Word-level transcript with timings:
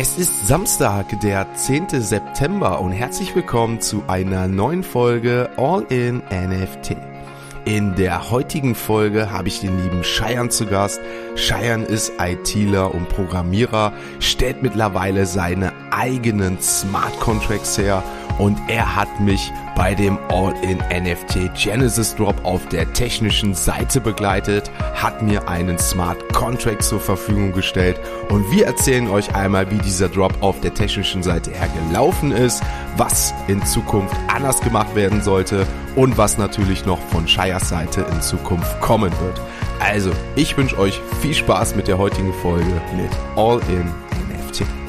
Es 0.00 0.16
ist 0.16 0.46
Samstag, 0.46 1.18
der 1.22 1.52
10. 1.54 1.88
September 1.88 2.80
und 2.80 2.92
herzlich 2.92 3.34
willkommen 3.34 3.80
zu 3.80 4.04
einer 4.06 4.46
neuen 4.46 4.84
Folge 4.84 5.50
All 5.56 5.82
in 5.88 6.18
NFT. 6.30 6.94
In 7.64 7.96
der 7.96 8.30
heutigen 8.30 8.76
Folge 8.76 9.32
habe 9.32 9.48
ich 9.48 9.58
den 9.58 9.82
lieben 9.82 10.04
Scheiern 10.04 10.52
zu 10.52 10.66
Gast. 10.66 11.00
Scheiern 11.34 11.82
ist 11.82 12.12
ITler 12.20 12.94
und 12.94 13.08
Programmierer, 13.08 13.92
stellt 14.20 14.62
mittlerweile 14.62 15.26
seine 15.26 15.72
eigenen 15.90 16.60
Smart 16.60 17.18
Contracts 17.18 17.76
her 17.76 18.04
und 18.38 18.58
er 18.68 18.96
hat 18.96 19.20
mich 19.20 19.52
bei 19.76 19.94
dem 19.94 20.18
All-in-NFT 20.28 21.54
Genesis 21.54 22.14
Drop 22.16 22.44
auf 22.44 22.66
der 22.68 22.92
technischen 22.92 23.54
Seite 23.54 24.00
begleitet, 24.00 24.70
hat 24.94 25.22
mir 25.22 25.48
einen 25.48 25.78
Smart 25.78 26.32
Contract 26.32 26.82
zur 26.82 27.00
Verfügung 27.00 27.52
gestellt 27.52 28.00
und 28.28 28.50
wir 28.50 28.66
erzählen 28.66 29.08
euch 29.08 29.34
einmal, 29.34 29.70
wie 29.70 29.78
dieser 29.78 30.08
Drop 30.08 30.34
auf 30.40 30.60
der 30.60 30.74
technischen 30.74 31.22
Seite 31.22 31.50
her 31.50 31.68
gelaufen 31.88 32.32
ist, 32.32 32.62
was 32.96 33.32
in 33.46 33.64
Zukunft 33.64 34.16
anders 34.28 34.60
gemacht 34.60 34.94
werden 34.94 35.22
sollte 35.22 35.66
und 35.96 36.16
was 36.16 36.38
natürlich 36.38 36.86
noch 36.86 37.00
von 37.08 37.28
Shires 37.28 37.68
Seite 37.68 38.06
in 38.10 38.20
Zukunft 38.20 38.80
kommen 38.80 39.12
wird. 39.20 39.40
Also, 39.80 40.10
ich 40.34 40.56
wünsche 40.56 40.78
euch 40.78 41.00
viel 41.20 41.34
Spaß 41.34 41.76
mit 41.76 41.86
der 41.88 41.98
heutigen 41.98 42.32
Folge 42.32 42.80
mit 42.96 43.10
All-in 43.36 43.88
NFT. 44.28 44.87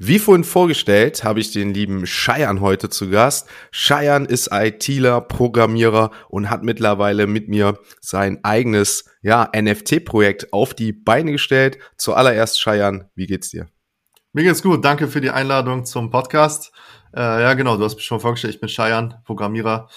Wie 0.00 0.20
vorhin 0.20 0.44
vorgestellt, 0.44 1.24
habe 1.24 1.40
ich 1.40 1.50
den 1.50 1.74
lieben 1.74 2.06
Scheiern 2.06 2.60
heute 2.60 2.88
zu 2.88 3.10
Gast. 3.10 3.48
Scheiern 3.72 4.26
ist 4.26 4.50
ITler, 4.52 5.20
Programmierer 5.20 6.12
und 6.28 6.50
hat 6.50 6.62
mittlerweile 6.62 7.26
mit 7.26 7.48
mir 7.48 7.80
sein 8.00 8.38
eigenes 8.44 9.06
ja, 9.22 9.50
NFT-Projekt 9.52 10.52
auf 10.52 10.72
die 10.72 10.92
Beine 10.92 11.32
gestellt. 11.32 11.78
Zuallererst 11.96 12.60
Scheiern, 12.60 13.10
wie 13.16 13.26
geht's 13.26 13.48
dir? 13.48 13.66
Mir 14.32 14.44
geht's 14.44 14.62
gut, 14.62 14.84
danke 14.84 15.08
für 15.08 15.20
die 15.20 15.30
Einladung 15.30 15.84
zum 15.84 16.10
Podcast. 16.10 16.70
Äh, 17.12 17.42
ja, 17.42 17.54
genau, 17.54 17.76
du 17.76 17.82
hast 17.82 17.96
mich 17.96 18.04
schon 18.04 18.20
vorgestellt, 18.20 18.54
ich 18.54 18.60
bin 18.60 18.68
Scheiern, 18.68 19.16
Programmierer, 19.24 19.88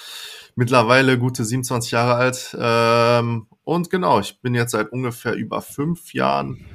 mittlerweile 0.56 1.20
gute 1.20 1.45
27 1.45 1.92
Jahre 1.92 2.16
alt. 2.16 2.58
Ähm, 2.59 3.45
und 3.64 3.92
genau, 3.92 4.20
ich 4.20 4.42
bin 4.42 4.56
jetzt 4.56 4.72
seit 4.72 4.92
ungefähr 4.92 5.36
über 5.36 5.61
fünf 5.61 6.16
Jahren 6.16 6.66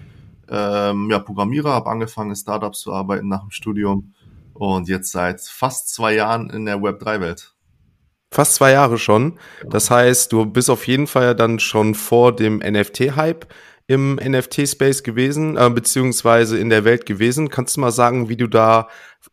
ähm, 0.51 1.11
ja, 1.11 1.19
Programmierer, 1.19 1.73
habe 1.73 1.91
angefangen 1.91 2.31
in 2.31 2.37
Startups 2.37 2.81
zu 2.81 2.93
arbeiten 2.93 3.29
nach 3.29 3.41
dem 3.41 3.51
Studium 3.51 4.15
und 4.55 4.89
jetzt 4.89 5.13
seit 5.13 5.41
fast 5.41 5.93
zwei 5.93 6.15
Jahren 6.15 6.51
in 6.51 6.67
der 6.67 6.79
Web3-Welt. 6.79 7.55
Fast 8.33 8.55
zwei 8.55 8.73
Jahre 8.73 8.99
schon. 8.99 9.39
Das 9.69 9.91
heißt, 9.91 10.33
du 10.33 10.47
bist 10.47 10.69
auf 10.69 10.87
jeden 10.87 11.07
Fall 11.07 11.35
dann 11.35 11.59
schon 11.59 11.95
vor 11.95 12.35
dem 12.35 12.59
NFT-Hype 12.59 13.47
im 13.89 14.17
NFT-Space 14.17 15.05
gewesen, 15.05 15.57
äh, 15.57 15.71
beziehungsweise 15.71 16.59
in 16.59 16.71
der 16.71 16.85
Welt 16.85 17.07
gewesen. 17.07 17.51
Kannst 17.51 17.77
du 17.77 17.81
mal 17.81 17.93
sagen, 17.93 18.29
wie 18.29 18.37
du 18.37 18.49
da 18.49 18.89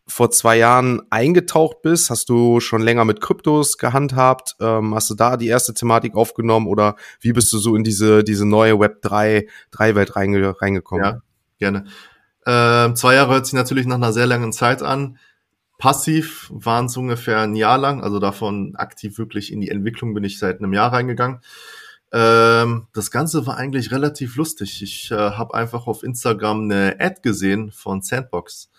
vor 0.06 0.30
zwei 0.30 0.56
Jahren 0.58 1.02
eingetaucht 1.10 1.82
bist? 1.82 2.08
Hast 2.10 2.28
du 2.28 2.60
schon 2.60 2.80
länger 2.80 3.04
mit 3.04 3.20
Kryptos 3.20 3.78
gehandhabt? 3.78 4.54
Ähm, 4.60 4.94
hast 4.94 5.10
du 5.10 5.14
da 5.14 5.36
die 5.36 5.48
erste 5.48 5.74
Thematik 5.74 6.14
aufgenommen 6.14 6.68
oder 6.68 6.94
wie 7.20 7.32
bist 7.32 7.52
du 7.52 7.58
so 7.58 7.74
in 7.74 7.82
diese, 7.82 8.22
diese 8.22 8.46
neue 8.46 8.78
Web 8.78 9.02
3, 9.02 9.48
3 9.72 9.94
Welt 9.96 10.14
reinge, 10.14 10.60
reingekommen? 10.60 11.04
Ja, 11.04 11.20
gerne. 11.58 11.86
Ähm, 12.46 12.94
zwei 12.94 13.14
Jahre 13.14 13.32
hört 13.32 13.46
sich 13.46 13.54
natürlich 13.54 13.86
nach 13.86 13.96
einer 13.96 14.12
sehr 14.12 14.26
langen 14.26 14.52
Zeit 14.52 14.82
an. 14.82 15.18
Passiv 15.78 16.50
waren 16.52 16.86
es 16.86 16.96
ungefähr 16.96 17.40
ein 17.40 17.56
Jahr 17.56 17.78
lang, 17.78 18.02
also 18.02 18.20
davon 18.20 18.76
aktiv 18.76 19.18
wirklich 19.18 19.52
in 19.52 19.60
die 19.60 19.70
Entwicklung 19.70 20.14
bin 20.14 20.22
ich 20.22 20.38
seit 20.38 20.58
einem 20.58 20.72
Jahr 20.72 20.92
reingegangen. 20.92 21.40
Ähm, 22.16 22.86
das 22.92 23.10
Ganze 23.10 23.44
war 23.44 23.56
eigentlich 23.56 23.90
relativ 23.90 24.36
lustig. 24.36 24.82
Ich 24.82 25.10
äh, 25.10 25.16
habe 25.16 25.54
einfach 25.54 25.88
auf 25.88 26.04
Instagram 26.04 26.62
eine 26.62 26.96
Ad 27.00 27.16
gesehen 27.22 27.72
von 27.72 28.02
Sandbox. 28.02 28.70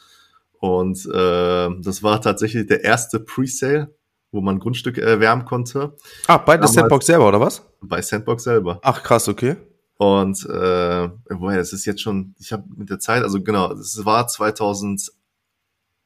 Und 0.60 1.06
äh, 1.06 1.70
das 1.82 2.02
war 2.02 2.22
tatsächlich 2.22 2.66
der 2.68 2.86
erste 2.86 3.20
Presale, 3.20 3.94
wo 4.32 4.40
man 4.40 4.58
Grundstücke 4.58 5.02
erwärmen 5.02 5.44
konnte. 5.44 5.98
Ah, 6.28 6.38
bei 6.38 6.56
der 6.56 6.70
Sandbox 6.70 7.08
selber, 7.08 7.28
oder 7.28 7.42
was? 7.42 7.62
Bei 7.82 8.02
Sandbox 8.02 8.46
selber. 8.46 8.80
Ach, 8.82 9.04
krass, 9.04 9.28
okay. 9.28 9.58
Und 9.98 10.46
äh, 10.46 11.10
woher, 11.30 11.60
es 11.60 11.74
ist 11.74 11.86
jetzt 11.86 12.02
schon, 12.02 12.36
ich 12.40 12.54
habe 12.54 12.64
mit 12.74 12.90
der 12.90 13.00
Zeit, 13.00 13.22
also 13.22 13.44
genau, 13.44 13.74
es 13.74 14.06
war 14.06 14.28
2000 14.28 15.12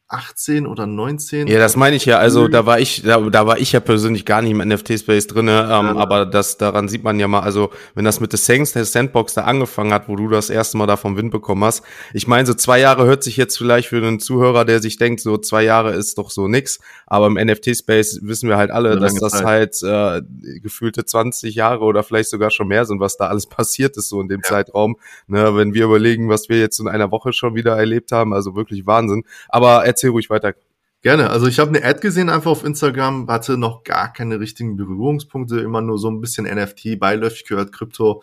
18 0.09 0.65
oder 0.65 0.87
19. 0.87 1.47
Ja, 1.47 1.59
das 1.59 1.75
meine 1.75 1.95
ich 1.95 2.05
ja. 2.05 2.17
Also 2.17 2.47
da 2.47 2.65
war 2.65 2.79
ich, 2.79 3.03
da, 3.03 3.19
da 3.29 3.45
war 3.45 3.59
ich 3.59 3.71
ja 3.73 3.79
persönlich 3.79 4.25
gar 4.25 4.41
nicht 4.41 4.51
im 4.51 4.57
NFT-Space 4.57 5.27
drinne, 5.27 5.61
ähm, 5.61 5.67
ja. 5.67 5.95
aber 5.97 6.25
das 6.25 6.57
daran 6.57 6.87
sieht 6.87 7.03
man 7.03 7.19
ja 7.19 7.27
mal. 7.27 7.41
Also 7.41 7.69
wenn 7.93 8.05
das 8.05 8.19
mit 8.19 8.33
der 8.33 8.39
Sandbox 8.39 9.35
da 9.35 9.43
angefangen 9.43 9.93
hat, 9.93 10.09
wo 10.09 10.15
du 10.15 10.27
das 10.27 10.49
erste 10.49 10.77
Mal 10.77 10.87
da 10.87 10.97
vom 10.97 11.15
Wind 11.15 11.29
bekommen 11.29 11.63
hast. 11.63 11.83
Ich 12.13 12.27
meine, 12.27 12.47
so 12.47 12.55
zwei 12.55 12.79
Jahre 12.79 13.05
hört 13.05 13.23
sich 13.23 13.37
jetzt 13.37 13.57
vielleicht 13.57 13.89
für 13.89 13.97
einen 13.97 14.19
Zuhörer, 14.19 14.65
der 14.65 14.81
sich 14.81 14.97
denkt, 14.97 15.21
so 15.21 15.37
zwei 15.37 15.63
Jahre 15.63 15.93
ist 15.93 16.17
doch 16.17 16.31
so 16.31 16.47
nix. 16.47 16.79
Aber 17.05 17.27
im 17.27 17.35
NFT-Space 17.35 18.21
wissen 18.23 18.49
wir 18.49 18.57
halt 18.57 18.71
alle, 18.71 18.99
dass 18.99 19.13
das 19.13 19.33
Zeit. 19.33 19.45
halt 19.83 19.83
äh, 19.83 20.59
gefühlte 20.59 21.05
20 21.05 21.53
Jahre 21.53 21.83
oder 21.83 22.01
vielleicht 22.01 22.29
sogar 22.29 22.49
schon 22.49 22.67
mehr 22.67 22.85
sind, 22.85 22.99
was 22.99 23.15
da 23.15 23.27
alles 23.27 23.45
passiert 23.47 23.95
ist 23.95 24.09
so 24.09 24.19
in 24.21 24.27
dem 24.27 24.41
ja. 24.43 24.49
Zeitraum. 24.49 24.97
Ne, 25.27 25.55
wenn 25.55 25.75
wir 25.75 25.85
überlegen, 25.85 26.29
was 26.29 26.49
wir 26.49 26.59
jetzt 26.59 26.79
in 26.79 26.87
einer 26.87 27.11
Woche 27.11 27.31
schon 27.31 27.53
wieder 27.53 27.77
erlebt 27.77 28.11
haben, 28.11 28.33
also 28.33 28.55
wirklich 28.55 28.87
Wahnsinn. 28.87 29.23
Aber 29.49 29.85
erzähl 29.99 30.11
ruhig 30.11 30.29
weiter. 30.29 30.53
Gerne. 31.01 31.29
Also 31.29 31.47
ich 31.47 31.59
habe 31.59 31.69
eine 31.69 31.85
Ad 31.85 32.01
gesehen 32.01 32.29
einfach 32.29 32.51
auf 32.51 32.65
Instagram, 32.65 33.27
hatte 33.29 33.57
noch 33.57 33.83
gar 33.83 34.11
keine 34.11 34.39
richtigen 34.39 34.75
Berührungspunkte, 34.75 35.61
immer 35.61 35.81
nur 35.81 35.97
so 35.97 36.09
ein 36.09 36.19
bisschen 36.19 36.45
NFT, 36.45 36.99
beiläufig 36.99 37.45
gehört, 37.45 37.71
Krypto. 37.71 38.21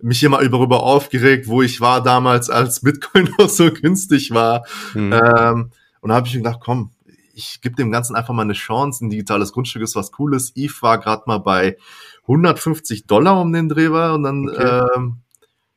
Mich 0.00 0.22
immer 0.24 0.46
darüber 0.48 0.82
aufgeregt, 0.82 1.46
wo 1.46 1.62
ich 1.62 1.80
war 1.80 2.02
damals, 2.02 2.50
als 2.50 2.80
Bitcoin 2.80 3.28
noch 3.38 3.48
so 3.48 3.70
günstig 3.70 4.32
war. 4.32 4.66
Mhm. 4.94 5.12
Ähm, 5.12 5.70
und 6.00 6.08
da 6.08 6.16
habe 6.16 6.26
ich 6.26 6.34
mir 6.34 6.40
gedacht, 6.40 6.60
komm, 6.60 6.90
ich 7.32 7.60
gebe 7.60 7.76
dem 7.76 7.92
Ganzen 7.92 8.16
einfach 8.16 8.34
mal 8.34 8.42
eine 8.42 8.54
Chance. 8.54 9.04
Ein 9.04 9.10
digitales 9.10 9.52
Grundstück 9.52 9.82
ist 9.82 9.94
was 9.94 10.10
Cooles. 10.10 10.52
Eve 10.56 10.74
war 10.80 10.98
gerade 10.98 11.24
mal 11.26 11.38
bei 11.38 11.76
150 12.22 13.06
Dollar 13.06 13.40
um 13.40 13.52
den 13.52 13.68
Dreh 13.68 13.92
war 13.92 14.14
und 14.14 14.24
dann 14.24 14.48
okay. 14.48 14.82
ähm, 14.96 15.18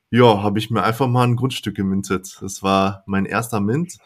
ja, 0.09 0.41
habe 0.41 0.57
ich 0.57 0.71
mir 0.71 0.81
einfach 0.81 1.07
mal 1.07 1.27
ein 1.27 1.35
Grundstück 1.35 1.75
gemintet. 1.75 2.39
Das 2.41 2.63
war 2.63 3.03
mein 3.05 3.25
erster 3.25 3.59
Mint 3.59 3.99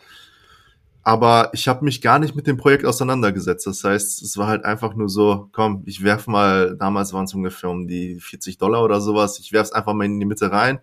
aber 1.04 1.50
ich 1.54 1.68
habe 1.68 1.84
mich 1.84 2.02
gar 2.02 2.18
nicht 2.18 2.36
mit 2.36 2.48
dem 2.48 2.58
Projekt 2.58 2.86
auseinandergesetzt. 2.86 3.68
Das 3.68 3.84
heißt, 3.84 4.22
es 4.22 4.38
war 4.38 4.48
halt 4.48 4.64
einfach 4.64 4.96
nur 4.96 5.10
so, 5.10 5.50
komm, 5.52 5.84
ich 5.86 6.04
werf 6.04 6.28
mal, 6.28 6.78
damals 6.78 7.12
waren 7.12 7.26
es 7.26 7.34
ungefähr 7.34 7.70
um 7.70 7.88
die 7.88 8.20
40 8.20 8.58
Dollar 8.58 8.84
oder 8.84 9.02
sowas, 9.02 9.38
ich 9.40 9.52
werf's 9.52 9.74
einfach 9.74 9.94
mal 9.94 10.06
in 10.06 10.20
die 10.20 10.26
Mitte 10.26 10.52
rein, 10.52 10.80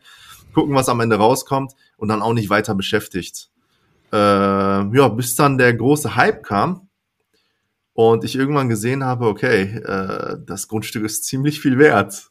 gucken, 0.53 0.75
was 0.75 0.91
am 0.91 1.01
Ende 1.01 1.17
rauskommt 1.17 1.73
und 1.97 2.09
dann 2.09 2.21
auch 2.21 2.35
nicht 2.35 2.51
weiter 2.51 2.75
beschäftigt. 2.75 3.51
Äh, 4.13 4.17
ja, 4.17 5.09
bis 5.09 5.37
dann 5.37 5.57
der 5.57 5.73
große 5.73 6.17
Hype 6.17 6.43
kam 6.43 6.89
und 7.95 8.25
ich 8.25 8.37
irgendwann 8.37 8.69
gesehen 8.69 9.05
habe, 9.05 9.27
okay, 9.27 9.77
äh, 9.77 10.37
das 10.45 10.69
Grundstück 10.69 11.05
ist 11.05 11.25
ziemlich 11.25 11.61
viel 11.61 11.79
wert. 11.79 12.31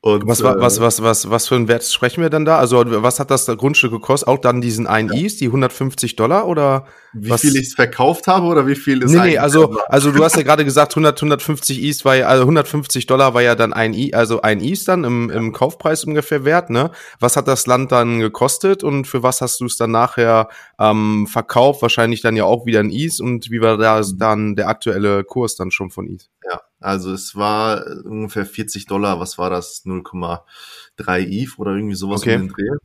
Und, 0.00 0.28
was, 0.28 0.40
äh, 0.40 0.44
was, 0.44 0.80
was, 0.80 1.02
was, 1.02 1.28
was 1.28 1.48
für 1.48 1.56
einen 1.56 1.66
Wert 1.66 1.82
sprechen 1.82 2.22
wir 2.22 2.30
denn 2.30 2.44
da? 2.44 2.58
Also 2.58 2.84
was 3.02 3.18
hat 3.18 3.32
das 3.32 3.46
Grundstück 3.46 3.90
gekostet? 3.90 4.28
Auch 4.28 4.38
dann 4.38 4.60
diesen 4.60 4.86
einen 4.86 5.12
ja. 5.12 5.22
East, 5.22 5.40
die 5.40 5.46
150 5.46 6.14
Dollar 6.14 6.46
oder? 6.46 6.86
Wie 7.12 7.30
was? 7.30 7.40
viel 7.40 7.56
ich 7.56 7.68
es 7.68 7.74
verkauft 7.74 8.28
habe 8.28 8.46
oder 8.46 8.66
wie 8.68 8.76
viel 8.76 9.02
ist 9.02 9.10
Nee, 9.10 9.20
nee, 9.20 9.38
also, 9.38 9.80
also 9.88 10.12
du 10.12 10.22
hast 10.22 10.36
ja 10.36 10.42
gerade 10.42 10.64
gesagt 10.64 10.92
100, 10.92 11.18
150 11.18 11.82
East 11.82 12.04
war 12.04 12.14
ja, 12.14 12.26
also 12.26 12.42
150 12.42 13.06
Dollar 13.06 13.34
war 13.34 13.42
ja 13.42 13.56
dann 13.56 13.72
ein 13.72 13.92
I, 13.92 14.14
also 14.14 14.40
ein 14.40 14.60
East 14.60 14.86
dann 14.86 15.02
im, 15.02 15.30
im 15.30 15.52
Kaufpreis 15.52 16.04
ungefähr 16.04 16.44
wert, 16.44 16.70
ne? 16.70 16.92
Was 17.18 17.36
hat 17.36 17.48
das 17.48 17.66
Land 17.66 17.90
dann 17.90 18.20
gekostet 18.20 18.84
und 18.84 19.06
für 19.06 19.24
was 19.24 19.40
hast 19.40 19.60
du 19.60 19.64
es 19.64 19.76
dann 19.78 19.90
nachher 19.90 20.48
ähm, 20.78 21.26
verkauft? 21.26 21.82
Wahrscheinlich 21.82 22.20
dann 22.20 22.36
ja 22.36 22.44
auch 22.44 22.66
wieder 22.66 22.80
ein 22.80 22.90
East 22.90 23.20
und 23.20 23.50
wie 23.50 23.60
war 23.60 23.76
da 23.78 23.98
mhm. 23.98 24.18
dann 24.18 24.54
der 24.54 24.68
aktuelle 24.68 25.24
Kurs 25.24 25.56
dann 25.56 25.72
schon 25.72 25.90
von 25.90 26.06
East? 26.06 26.30
Ja, 26.48 26.60
also 26.80 27.12
es 27.12 27.34
war 27.34 27.84
ungefähr 28.04 28.46
40 28.46 28.86
Dollar, 28.86 29.20
was 29.20 29.38
war 29.38 29.50
das? 29.50 29.84
0,3 29.84 31.26
ETH 31.26 31.58
oder 31.58 31.72
irgendwie 31.72 31.96
sowas 31.96 32.22
okay. 32.22 32.36
um 32.36 32.42
den 32.42 32.48
Dreh. 32.48 32.76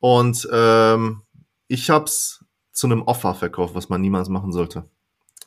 Und 0.00 0.48
ähm, 0.52 1.22
ich 1.68 1.90
habe 1.90 2.04
es 2.04 2.44
zu 2.72 2.86
einem 2.86 3.02
Offer 3.02 3.34
verkauft, 3.34 3.74
was 3.74 3.88
man 3.88 4.00
niemals 4.00 4.28
machen 4.28 4.52
sollte. 4.52 4.84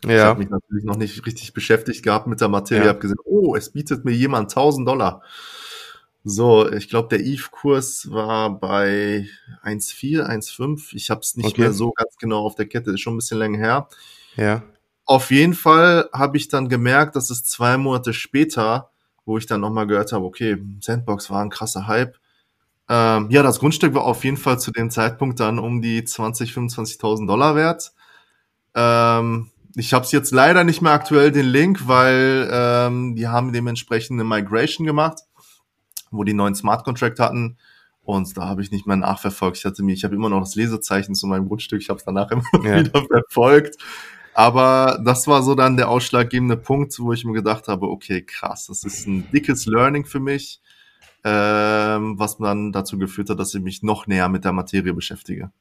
Ja. 0.04 0.12
Ich 0.12 0.22
habe 0.22 0.40
mich 0.40 0.50
natürlich 0.50 0.84
noch 0.84 0.98
nicht 0.98 1.26
richtig 1.26 1.54
beschäftigt 1.54 2.04
gehabt 2.04 2.28
mit 2.28 2.42
der 2.42 2.48
Materie. 2.50 2.84
Ja. 2.84 2.90
habe 2.90 3.00
gesehen, 3.00 3.20
oh, 3.24 3.56
es 3.56 3.72
bietet 3.72 4.06
mir 4.06 4.12
jemand 4.14 4.52
1000 4.52 4.88
Dollar. 4.88 5.22
So, 6.24 6.70
ich 6.70 6.90
glaube, 6.90 7.08
der 7.10 7.26
ETH-Kurs 7.26 8.12
war 8.12 8.60
bei 8.60 9.28
1,4, 9.64 10.26
1,5. 10.26 10.94
Ich 10.94 11.10
habe 11.10 11.22
es 11.22 11.38
nicht 11.38 11.50
okay. 11.50 11.62
mehr 11.62 11.74
so 11.74 11.92
ganz 11.92 12.18
genau 12.18 12.46
auf 12.46 12.56
der 12.56 12.68
Kette, 12.68 12.92
ist 12.92 13.00
schon 13.00 13.14
ein 13.14 13.18
bisschen 13.18 13.40
länger 13.40 13.58
her. 13.58 13.88
Ja. 14.36 14.64
Auf 15.10 15.32
jeden 15.32 15.56
Fall 15.56 16.08
habe 16.14 16.38
ich 16.38 16.50
dann 16.50 16.70
gemerkt, 16.70 17.16
dass 17.16 17.32
es 17.32 17.44
zwei 17.44 17.78
Monate 17.78 18.14
später, 18.14 18.92
wo 19.26 19.40
ich 19.40 19.48
dann 19.48 19.60
nochmal 19.60 19.88
gehört 19.88 20.12
habe, 20.12 20.24
okay, 20.24 20.64
Sandbox 20.82 21.32
war 21.32 21.42
ein 21.42 21.50
krasser 21.50 21.88
Hype. 21.88 22.16
Ähm, 22.88 23.28
ja, 23.32 23.42
das 23.42 23.60
Grundstück 23.60 23.96
war 23.96 24.04
auf 24.04 24.24
jeden 24.24 24.38
Fall 24.38 24.60
zu 24.60 24.70
dem 24.70 24.92
Zeitpunkt 24.92 25.40
dann 25.40 25.58
um 25.58 25.82
die 25.82 26.04
20, 26.04 26.52
25.000 26.52 27.26
Dollar 27.26 27.56
wert. 27.56 27.92
Ähm, 28.76 29.50
ich 29.74 29.96
habe 29.96 30.06
es 30.06 30.12
jetzt 30.12 30.30
leider 30.30 30.64
nicht 30.64 30.84
mehr 30.84 30.92
aktuell 30.92 31.32
den 31.32 31.48
Link, 31.48 31.88
weil 31.88 32.48
ähm, 32.52 33.16
die 33.16 33.28
haben 33.28 33.52
dementsprechend 33.52 34.22
eine 34.22 34.30
Migration 34.30 34.86
gemacht. 34.86 35.22
wo 36.12 36.24
die 36.24 36.34
neuen 36.34 36.54
Smart 36.54 36.86
Contract 36.86 37.20
hatten. 37.20 37.58
Und 38.04 38.38
da 38.38 38.48
habe 38.48 38.62
ich 38.62 38.70
nicht 38.70 38.86
mehr 38.86 38.96
nachverfolgt. 38.96 39.58
Ich 39.58 39.66
hatte 39.66 39.82
mir, 39.82 39.94
ich 39.94 40.04
habe 40.04 40.14
immer 40.14 40.30
noch 40.30 40.42
das 40.42 40.54
Lesezeichen 40.54 41.16
zu 41.16 41.26
meinem 41.26 41.48
Grundstück. 41.48 41.82
Ich 41.82 41.90
habe 41.90 41.98
es 41.98 42.06
danach 42.06 42.30
immer 42.30 42.44
ja. 42.64 42.80
wieder 42.82 43.04
verfolgt. 43.08 43.76
Aber 44.40 45.02
das 45.04 45.28
war 45.28 45.44
so 45.44 45.54
dann 45.54 45.76
der 45.76 45.90
ausschlaggebende 45.90 46.56
Punkt, 46.56 46.98
wo 46.98 47.12
ich 47.12 47.26
mir 47.26 47.34
gedacht 47.34 47.68
habe, 47.68 47.90
okay, 47.90 48.22
krass, 48.22 48.68
das 48.68 48.86
ist 48.86 49.06
ein 49.06 49.30
dickes 49.34 49.66
Learning 49.66 50.06
für 50.06 50.22
mich, 50.22 50.62
ähm, 51.26 52.18
was 52.18 52.38
dann 52.38 52.72
dazu 52.72 52.98
geführt 52.98 53.30
hat, 53.30 53.38
dass 53.38 53.54
ich 53.54 53.62
mich 53.62 53.84
noch 53.84 54.08
näher 54.08 54.30
mit 54.30 54.46
der 54.46 54.54
Materie 54.54 54.94
beschäftige. 54.94 55.52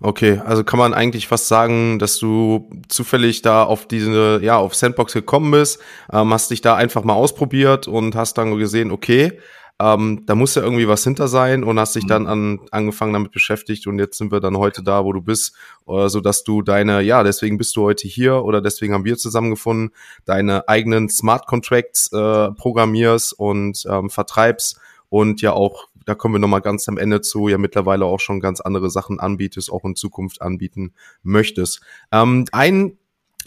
Okay, 0.00 0.40
also 0.44 0.64
kann 0.64 0.80
man 0.80 0.94
eigentlich 0.94 1.28
fast 1.28 1.46
sagen, 1.46 2.00
dass 2.00 2.18
du 2.18 2.68
zufällig 2.88 3.42
da 3.42 3.62
auf 3.62 3.86
diese, 3.86 4.40
ja, 4.42 4.56
auf 4.56 4.74
Sandbox 4.74 5.12
gekommen 5.12 5.52
bist, 5.52 5.80
ähm, 6.12 6.32
hast 6.32 6.50
dich 6.50 6.60
da 6.60 6.74
einfach 6.74 7.04
mal 7.04 7.14
ausprobiert 7.14 7.86
und 7.86 8.16
hast 8.16 8.36
dann 8.36 8.56
gesehen, 8.58 8.90
okay, 8.90 9.38
ähm, 9.80 10.24
da 10.26 10.34
muss 10.34 10.54
ja 10.54 10.62
irgendwie 10.62 10.88
was 10.88 11.04
hinter 11.04 11.28
sein 11.28 11.62
und 11.62 11.78
hast 11.78 11.94
dich 11.94 12.04
mhm. 12.04 12.08
dann 12.08 12.26
an, 12.26 12.60
angefangen 12.70 13.12
damit 13.12 13.30
beschäftigt 13.30 13.86
und 13.86 13.98
jetzt 13.98 14.18
sind 14.18 14.32
wir 14.32 14.40
dann 14.40 14.56
heute 14.56 14.82
da, 14.82 15.04
wo 15.04 15.12
du 15.12 15.20
bist, 15.20 15.54
äh, 15.86 16.08
so 16.08 16.20
dass 16.20 16.42
du 16.42 16.62
deine, 16.62 17.00
ja, 17.00 17.22
deswegen 17.22 17.58
bist 17.58 17.76
du 17.76 17.82
heute 17.82 18.08
hier 18.08 18.44
oder 18.44 18.60
deswegen 18.60 18.92
haben 18.94 19.04
wir 19.04 19.16
zusammengefunden, 19.16 19.90
deine 20.24 20.68
eigenen 20.68 21.08
Smart 21.08 21.46
Contracts 21.46 22.12
äh, 22.12 22.50
programmierst 22.52 23.38
und 23.38 23.84
ähm, 23.88 24.10
vertreibst 24.10 24.78
und 25.08 25.40
ja 25.42 25.52
auch 25.52 25.88
da 26.08 26.14
kommen 26.14 26.36
wir 26.36 26.38
nochmal 26.38 26.62
ganz 26.62 26.88
am 26.88 26.96
Ende 26.96 27.20
zu, 27.20 27.48
ja 27.48 27.58
mittlerweile 27.58 28.06
auch 28.06 28.18
schon 28.18 28.40
ganz 28.40 28.60
andere 28.62 28.88
Sachen 28.88 29.20
anbietest, 29.20 29.70
auch 29.70 29.84
in 29.84 29.94
Zukunft 29.94 30.40
anbieten 30.40 30.94
möchtest. 31.22 31.82
Ähm, 32.10 32.46
ein 32.50 32.97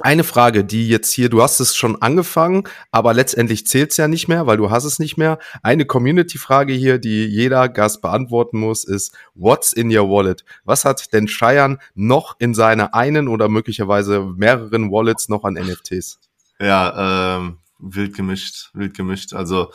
eine 0.01 0.24
Frage, 0.24 0.63
die 0.63 0.88
jetzt 0.88 1.12
hier, 1.12 1.30
du 1.30 1.42
hast 1.42 1.59
es 1.59 1.75
schon 1.75 2.01
angefangen, 2.01 2.63
aber 2.92 3.13
letztendlich 3.13 3.68
zählt's 3.68 3.98
ja 3.98 4.07
nicht 4.07 4.27
mehr, 4.27 4.48
weil 4.48 4.57
du 4.57 4.69
hast 4.69 4.83
es 4.83 5.00
nicht 5.00 5.18
mehr. 5.18 5.39
Eine 5.63 5.86
Community-Frage 5.86 6.74
hier, 6.74 7.00
die 7.00 7.25
jeder 7.25 7.69
Gast 7.69 8.01
beantworten 8.01 8.59
muss, 8.59 8.83
ist, 8.83 9.15
what's 9.33 9.74
in 9.74 9.95
your 9.95 10.09
wallet? 10.09 10.44
Was 10.63 10.86
hat 10.86 11.13
denn 11.13 11.27
Cheyenne 11.27 11.77
noch 11.94 12.36
in 12.39 12.53
seiner 12.53 12.94
einen 12.94 13.27
oder 13.27 13.50
möglicherweise 13.50 14.21
mehreren 14.36 14.92
Wallets 14.92 15.30
noch 15.30 15.44
an 15.44 15.53
NFTs? 15.53 16.19
Ja, 16.59 17.38
ähm, 17.38 17.57
wild 17.80 18.15
gemischt, 18.15 18.69
wild 18.74 18.94
gemischt. 18.95 19.33
Also 19.33 19.71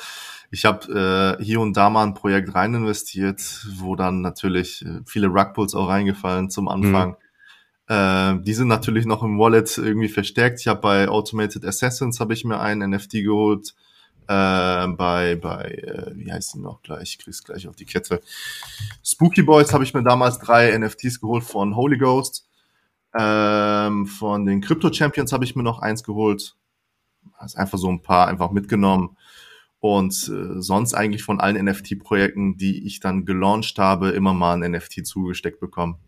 ich 0.50 0.64
habe 0.64 1.36
äh, 1.38 1.44
hier 1.44 1.60
und 1.60 1.76
da 1.76 1.90
mal 1.90 2.04
ein 2.04 2.14
Projekt 2.14 2.54
rein 2.54 2.74
investiert, 2.74 3.66
wo 3.76 3.96
dann 3.96 4.20
natürlich 4.20 4.84
äh, 4.84 5.00
viele 5.04 5.28
Rugpulls 5.28 5.74
auch 5.74 5.88
reingefallen 5.88 6.50
zum 6.50 6.68
Anfang. 6.68 7.10
Mhm. 7.10 7.16
Äh, 7.88 8.38
die 8.40 8.54
sind 8.54 8.68
natürlich 8.68 9.06
noch 9.06 9.22
im 9.22 9.38
Wallet 9.38 9.78
irgendwie 9.78 10.08
verstärkt. 10.08 10.60
Ich 10.60 10.68
habe 10.68 10.80
bei 10.80 11.08
Automated 11.08 11.64
Assassins 11.64 12.20
habe 12.20 12.34
ich 12.34 12.44
mir 12.44 12.60
einen 12.60 12.90
NFT 12.90 13.12
geholt. 13.12 13.74
Äh, 14.28 14.88
bei, 14.88 15.36
bei, 15.40 15.82
äh, 15.86 16.10
wie 16.16 16.32
heißt 16.32 16.54
die 16.54 16.58
noch 16.58 16.82
gleich? 16.82 17.10
Ich 17.10 17.18
krieg's 17.18 17.44
gleich 17.44 17.68
auf 17.68 17.76
die 17.76 17.84
Kette. 17.84 18.20
Spooky 19.04 19.42
Boys 19.42 19.72
habe 19.72 19.84
ich 19.84 19.94
mir 19.94 20.02
damals 20.02 20.38
drei 20.38 20.76
NFTs 20.76 21.20
geholt 21.20 21.44
von 21.44 21.76
Holy 21.76 21.96
Ghost. 21.96 22.48
Ähm, 23.16 24.06
von 24.06 24.44
den 24.44 24.60
Crypto 24.60 24.92
Champions 24.92 25.32
habe 25.32 25.44
ich 25.44 25.54
mir 25.54 25.62
noch 25.62 25.78
eins 25.78 26.02
geholt. 26.02 26.56
Also 27.38 27.58
einfach 27.58 27.78
so 27.78 27.88
ein 27.88 28.02
paar 28.02 28.26
einfach 28.26 28.50
mitgenommen 28.50 29.16
und 29.80 30.12
äh, 30.28 30.60
sonst 30.60 30.94
eigentlich 30.94 31.22
von 31.22 31.40
allen 31.40 31.64
NFT-Projekten, 31.64 32.56
die 32.56 32.86
ich 32.86 33.00
dann 33.00 33.24
gelauncht 33.24 33.78
habe, 33.78 34.10
immer 34.10 34.34
mal 34.34 34.60
ein 34.60 34.72
NFT 34.72 35.06
zugesteckt 35.06 35.60
bekommen. 35.60 35.98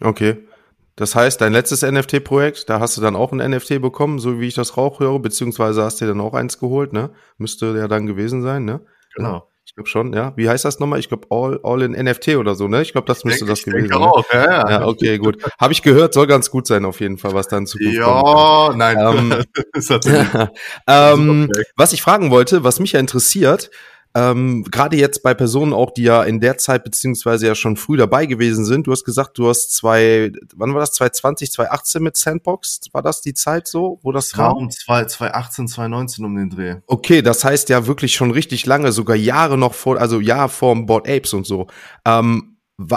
Okay. 0.00 0.46
Das 0.96 1.14
heißt, 1.14 1.40
dein 1.40 1.52
letztes 1.52 1.82
NFT-Projekt, 1.82 2.70
da 2.70 2.78
hast 2.78 2.96
du 2.96 3.00
dann 3.00 3.16
auch 3.16 3.32
ein 3.32 3.38
NFT 3.50 3.80
bekommen, 3.82 4.20
so 4.20 4.40
wie 4.40 4.46
ich 4.48 4.54
das 4.54 4.76
Rauch 4.76 5.00
höre, 5.00 5.18
beziehungsweise 5.18 5.82
hast 5.82 6.00
du 6.00 6.04
dir 6.04 6.12
dann 6.12 6.20
auch 6.20 6.34
eins 6.34 6.58
geholt, 6.58 6.92
ne? 6.92 7.10
Müsste 7.36 7.76
ja 7.76 7.88
dann 7.88 8.06
gewesen 8.06 8.42
sein, 8.42 8.64
ne? 8.64 8.80
Genau. 9.16 9.48
Ich 9.66 9.74
glaube 9.74 9.88
schon, 9.88 10.12
ja. 10.12 10.32
Wie 10.36 10.48
heißt 10.48 10.64
das 10.64 10.78
nochmal? 10.78 11.00
Ich 11.00 11.08
glaube 11.08 11.26
All, 11.30 11.58
All 11.64 11.82
in 11.82 11.92
NFT 11.92 12.36
oder 12.36 12.54
so, 12.54 12.68
ne? 12.68 12.82
Ich 12.82 12.92
glaube, 12.92 13.08
das 13.08 13.18
ich 13.18 13.24
müsste 13.24 13.44
denke, 13.44 13.52
das 13.52 13.64
gewesen 13.64 13.88
sein. 13.88 13.98
Ne? 13.98 14.06
Auch, 14.06 14.24
ja, 14.32 14.44
ja. 14.44 14.70
ja, 14.70 14.86
okay, 14.86 15.18
gut. 15.18 15.38
Habe 15.58 15.72
ich 15.72 15.82
gehört, 15.82 16.14
soll 16.14 16.28
ganz 16.28 16.50
gut 16.50 16.68
sein 16.68 16.84
auf 16.84 17.00
jeden 17.00 17.18
Fall, 17.18 17.34
was 17.34 17.48
dann 17.48 17.66
zu 17.66 17.78
Ja, 17.82 18.20
kommt. 18.20 18.78
nein. 18.78 18.96
Ähm, 19.00 19.44
ähm, 20.86 21.50
was 21.76 21.92
ich 21.92 22.02
fragen 22.02 22.30
wollte, 22.30 22.62
was 22.62 22.78
mich 22.78 22.92
ja 22.92 23.00
interessiert, 23.00 23.70
ähm, 24.16 24.62
gerade 24.70 24.96
jetzt 24.96 25.24
bei 25.24 25.34
Personen 25.34 25.72
auch, 25.72 25.90
die 25.90 26.04
ja 26.04 26.22
in 26.22 26.38
der 26.38 26.56
Zeit 26.56 26.84
beziehungsweise 26.84 27.48
ja 27.48 27.54
schon 27.56 27.76
früh 27.76 27.96
dabei 27.96 28.26
gewesen 28.26 28.64
sind. 28.64 28.86
Du 28.86 28.92
hast 28.92 29.04
gesagt, 29.04 29.36
du 29.38 29.48
hast 29.48 29.74
zwei, 29.74 30.30
wann 30.54 30.72
war 30.72 30.80
das? 30.80 30.92
2020, 30.92 31.50
2018 31.50 32.02
mit 32.02 32.16
Sandbox? 32.16 32.80
War 32.92 33.02
das 33.02 33.22
die 33.22 33.34
Zeit 33.34 33.66
so, 33.66 33.98
wo 34.02 34.12
das, 34.12 34.30
das 34.30 34.38
war? 34.38 34.56
um 34.56 34.70
2018, 34.70 35.66
2019 35.66 36.24
um 36.24 36.36
den 36.36 36.48
Dreh. 36.48 36.76
Okay, 36.86 37.22
das 37.22 37.44
heißt 37.44 37.68
ja 37.70 37.88
wirklich 37.88 38.14
schon 38.14 38.30
richtig 38.30 38.66
lange, 38.66 38.92
sogar 38.92 39.16
Jahre 39.16 39.58
noch 39.58 39.74
vor, 39.74 39.98
also 39.98 40.20
Jahr 40.20 40.48
vor 40.48 40.74
Board 40.86 41.08
Apes 41.08 41.34
und 41.34 41.44
so. 41.44 41.66
Ähm, 42.04 42.53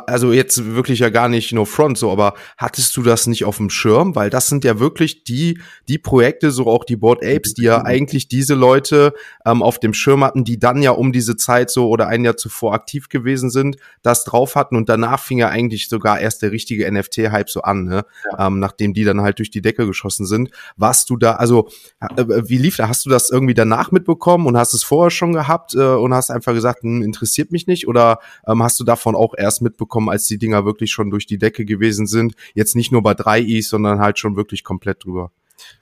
also 0.08 0.34
jetzt 0.34 0.74
wirklich 0.74 1.00
ja 1.00 1.10
gar 1.10 1.30
nicht 1.30 1.54
no 1.54 1.64
front 1.64 2.00
so, 2.00 2.12
aber 2.12 2.34
hattest 2.58 2.98
du 2.98 3.04
das 3.04 3.28
nicht 3.28 3.46
auf 3.46 3.58
dem 3.58 3.70
Schirm? 3.70 4.16
Weil 4.16 4.32
das 4.32 4.48
sind 4.48 4.64
ja 4.64 4.80
wirklich 4.80 5.24
die, 5.24 5.60
die 5.88 6.00
Projekte, 6.00 6.50
so 6.50 6.66
auch 6.66 6.84
die 6.84 6.96
Board 6.96 7.24
Apes, 7.24 7.54
die 7.54 7.64
ja 7.64 7.86
eigentlich 7.86 8.28
diese 8.28 8.56
Leute 8.56 9.14
ähm, 9.46 9.62
auf 9.62 9.80
dem 9.80 9.94
Schirm 9.94 10.24
hatten, 10.24 10.44
die 10.44 10.58
dann 10.58 10.82
ja 10.82 10.92
um 10.92 11.12
diese 11.12 11.36
Zeit 11.36 11.70
so 11.70 11.90
oder 11.90 12.08
ein 12.08 12.26
Jahr 12.26 12.38
zuvor 12.38 12.74
aktiv 12.74 13.10
gewesen 13.10 13.52
sind, 13.52 13.78
das 14.02 14.24
drauf 14.24 14.56
hatten 14.56 14.76
und 14.76 14.90
danach 14.90 15.20
fing 15.20 15.38
ja 15.38 15.50
eigentlich 15.50 15.90
sogar 15.90 16.20
erst 16.20 16.42
der 16.42 16.52
richtige 16.52 16.92
NFT-Hype 16.92 17.50
so 17.50 17.62
an, 17.62 17.84
ne? 17.84 18.04
Ja. 18.32 18.48
Ähm, 18.48 18.60
nachdem 18.60 18.96
die 18.96 19.04
dann 19.04 19.22
halt 19.22 19.38
durch 19.38 19.52
die 19.52 19.62
Decke 19.62 19.86
geschossen 19.86 20.26
sind. 20.26 20.50
Warst 20.76 21.10
du 21.12 21.18
da, 21.18 21.34
also 21.34 21.70
äh, 22.00 22.26
wie 22.46 22.58
lief 22.58 22.78
da? 22.78 22.90
Hast 22.90 23.06
du 23.06 23.12
das 23.12 23.30
irgendwie 23.30 23.54
danach 23.54 23.92
mitbekommen 23.92 24.48
und 24.48 24.58
hast 24.58 24.74
es 24.74 24.84
vorher 24.84 25.12
schon 25.12 25.34
gehabt 25.34 25.76
äh, 25.76 25.80
und 25.80 26.16
hast 26.16 26.32
einfach 26.32 26.54
gesagt, 26.54 26.82
hm, 26.82 27.04
interessiert 27.04 27.52
mich 27.52 27.68
nicht? 27.68 27.88
Oder 27.88 28.20
ähm, 28.48 28.64
hast 28.64 28.80
du 28.80 28.84
davon 28.84 29.16
auch 29.16 29.36
erst 29.38 29.67
mitbekommen, 29.68 30.10
als 30.10 30.26
die 30.26 30.38
Dinger 30.38 30.66
wirklich 30.66 30.92
schon 30.92 31.10
durch 31.10 31.26
die 31.26 31.38
Decke 31.38 31.66
gewesen 31.66 32.08
sind. 32.08 32.36
Jetzt 32.54 32.76
nicht 32.76 32.92
nur 32.92 33.04
bei 33.04 33.14
drei 33.14 33.42
Is, 33.42 33.70
sondern 33.70 34.00
halt 34.00 34.20
schon 34.20 34.36
wirklich 34.36 34.64
komplett 34.64 35.04
drüber. 35.04 35.32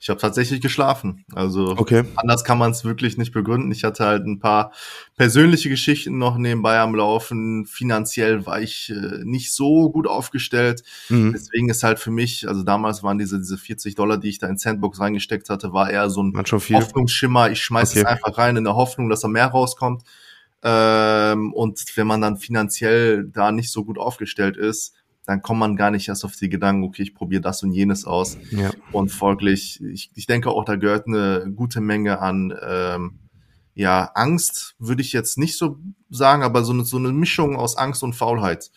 Ich 0.00 0.08
habe 0.08 0.20
tatsächlich 0.20 0.60
geschlafen. 0.60 1.24
Also 1.34 1.74
okay. 1.76 2.04
anders 2.16 2.44
kann 2.44 2.58
man 2.58 2.70
es 2.70 2.84
wirklich 2.84 3.18
nicht 3.18 3.32
begründen. 3.32 3.70
Ich 3.72 3.84
hatte 3.84 4.04
halt 4.04 4.26
ein 4.26 4.38
paar 4.38 4.72
persönliche 5.16 5.68
Geschichten 5.68 6.18
noch 6.18 6.38
nebenbei 6.38 6.78
am 6.78 6.94
Laufen. 6.94 7.66
Finanziell 7.66 8.46
war 8.46 8.60
ich 8.60 8.90
äh, 8.90 9.24
nicht 9.24 9.52
so 9.52 9.90
gut 9.90 10.06
aufgestellt. 10.06 10.82
Mhm. 11.08 11.32
Deswegen 11.32 11.68
ist 11.68 11.82
halt 11.82 11.98
für 11.98 12.10
mich, 12.10 12.48
also 12.48 12.62
damals 12.62 13.02
waren 13.02 13.18
diese, 13.18 13.38
diese 13.38 13.58
40 13.58 13.94
Dollar, 13.94 14.18
die 14.18 14.28
ich 14.28 14.38
da 14.38 14.48
in 14.48 14.58
Sandbox 14.58 15.00
reingesteckt 15.00 15.50
hatte, 15.50 15.72
war 15.72 15.90
eher 15.90 16.10
so 16.10 16.22
ein 16.22 16.32
Hoffnungsschimmer. 16.36 17.50
Ich 17.50 17.62
schmeiß 17.62 17.90
okay. 17.90 18.00
es 18.00 18.06
einfach 18.06 18.38
rein 18.38 18.56
in 18.56 18.64
der 18.64 18.76
Hoffnung, 18.76 19.08
dass 19.08 19.20
da 19.20 19.28
mehr 19.28 19.46
rauskommt. 19.46 20.02
Ähm, 20.62 21.52
und 21.52 21.84
wenn 21.96 22.06
man 22.06 22.20
dann 22.20 22.36
finanziell 22.36 23.24
da 23.24 23.52
nicht 23.52 23.70
so 23.70 23.84
gut 23.84 23.98
aufgestellt 23.98 24.56
ist, 24.56 24.94
dann 25.26 25.42
kommt 25.42 25.60
man 25.60 25.76
gar 25.76 25.90
nicht 25.90 26.08
erst 26.08 26.24
auf 26.24 26.36
die 26.36 26.48
Gedanken, 26.48 26.84
okay, 26.84 27.02
ich 27.02 27.14
probiere 27.14 27.42
das 27.42 27.62
und 27.62 27.72
jenes 27.72 28.04
aus. 28.04 28.38
Ja. 28.50 28.70
Und 28.92 29.10
folglich, 29.10 29.82
ich, 29.82 30.10
ich 30.14 30.26
denke 30.26 30.50
auch, 30.50 30.64
da 30.64 30.76
gehört 30.76 31.08
eine 31.08 31.52
gute 31.54 31.80
Menge 31.80 32.20
an 32.20 32.54
ähm, 32.64 33.18
ja, 33.76 34.10
Angst, 34.14 34.74
würde 34.78 35.02
ich 35.02 35.12
jetzt 35.12 35.36
nicht 35.36 35.58
so 35.58 35.78
sagen, 36.08 36.42
aber 36.42 36.64
so 36.64 36.72
eine, 36.72 36.84
so 36.84 36.96
eine 36.96 37.12
Mischung 37.12 37.56
aus 37.56 37.76
Angst 37.76 38.02
und 38.02 38.14
Faulheit, 38.14 38.70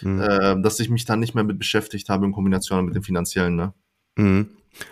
mhm. 0.00 0.20
äh, 0.20 0.62
dass 0.62 0.80
ich 0.80 0.88
mich 0.88 1.04
dann 1.04 1.20
nicht 1.20 1.34
mehr 1.34 1.44
mit 1.44 1.58
beschäftigt 1.58 2.08
habe 2.08 2.24
in 2.24 2.32
Kombination 2.32 2.86
mit 2.86 2.94
dem 2.94 3.02
finanziellen. 3.02 3.54
Ne? 3.54 3.74
Mhm. 4.16 4.48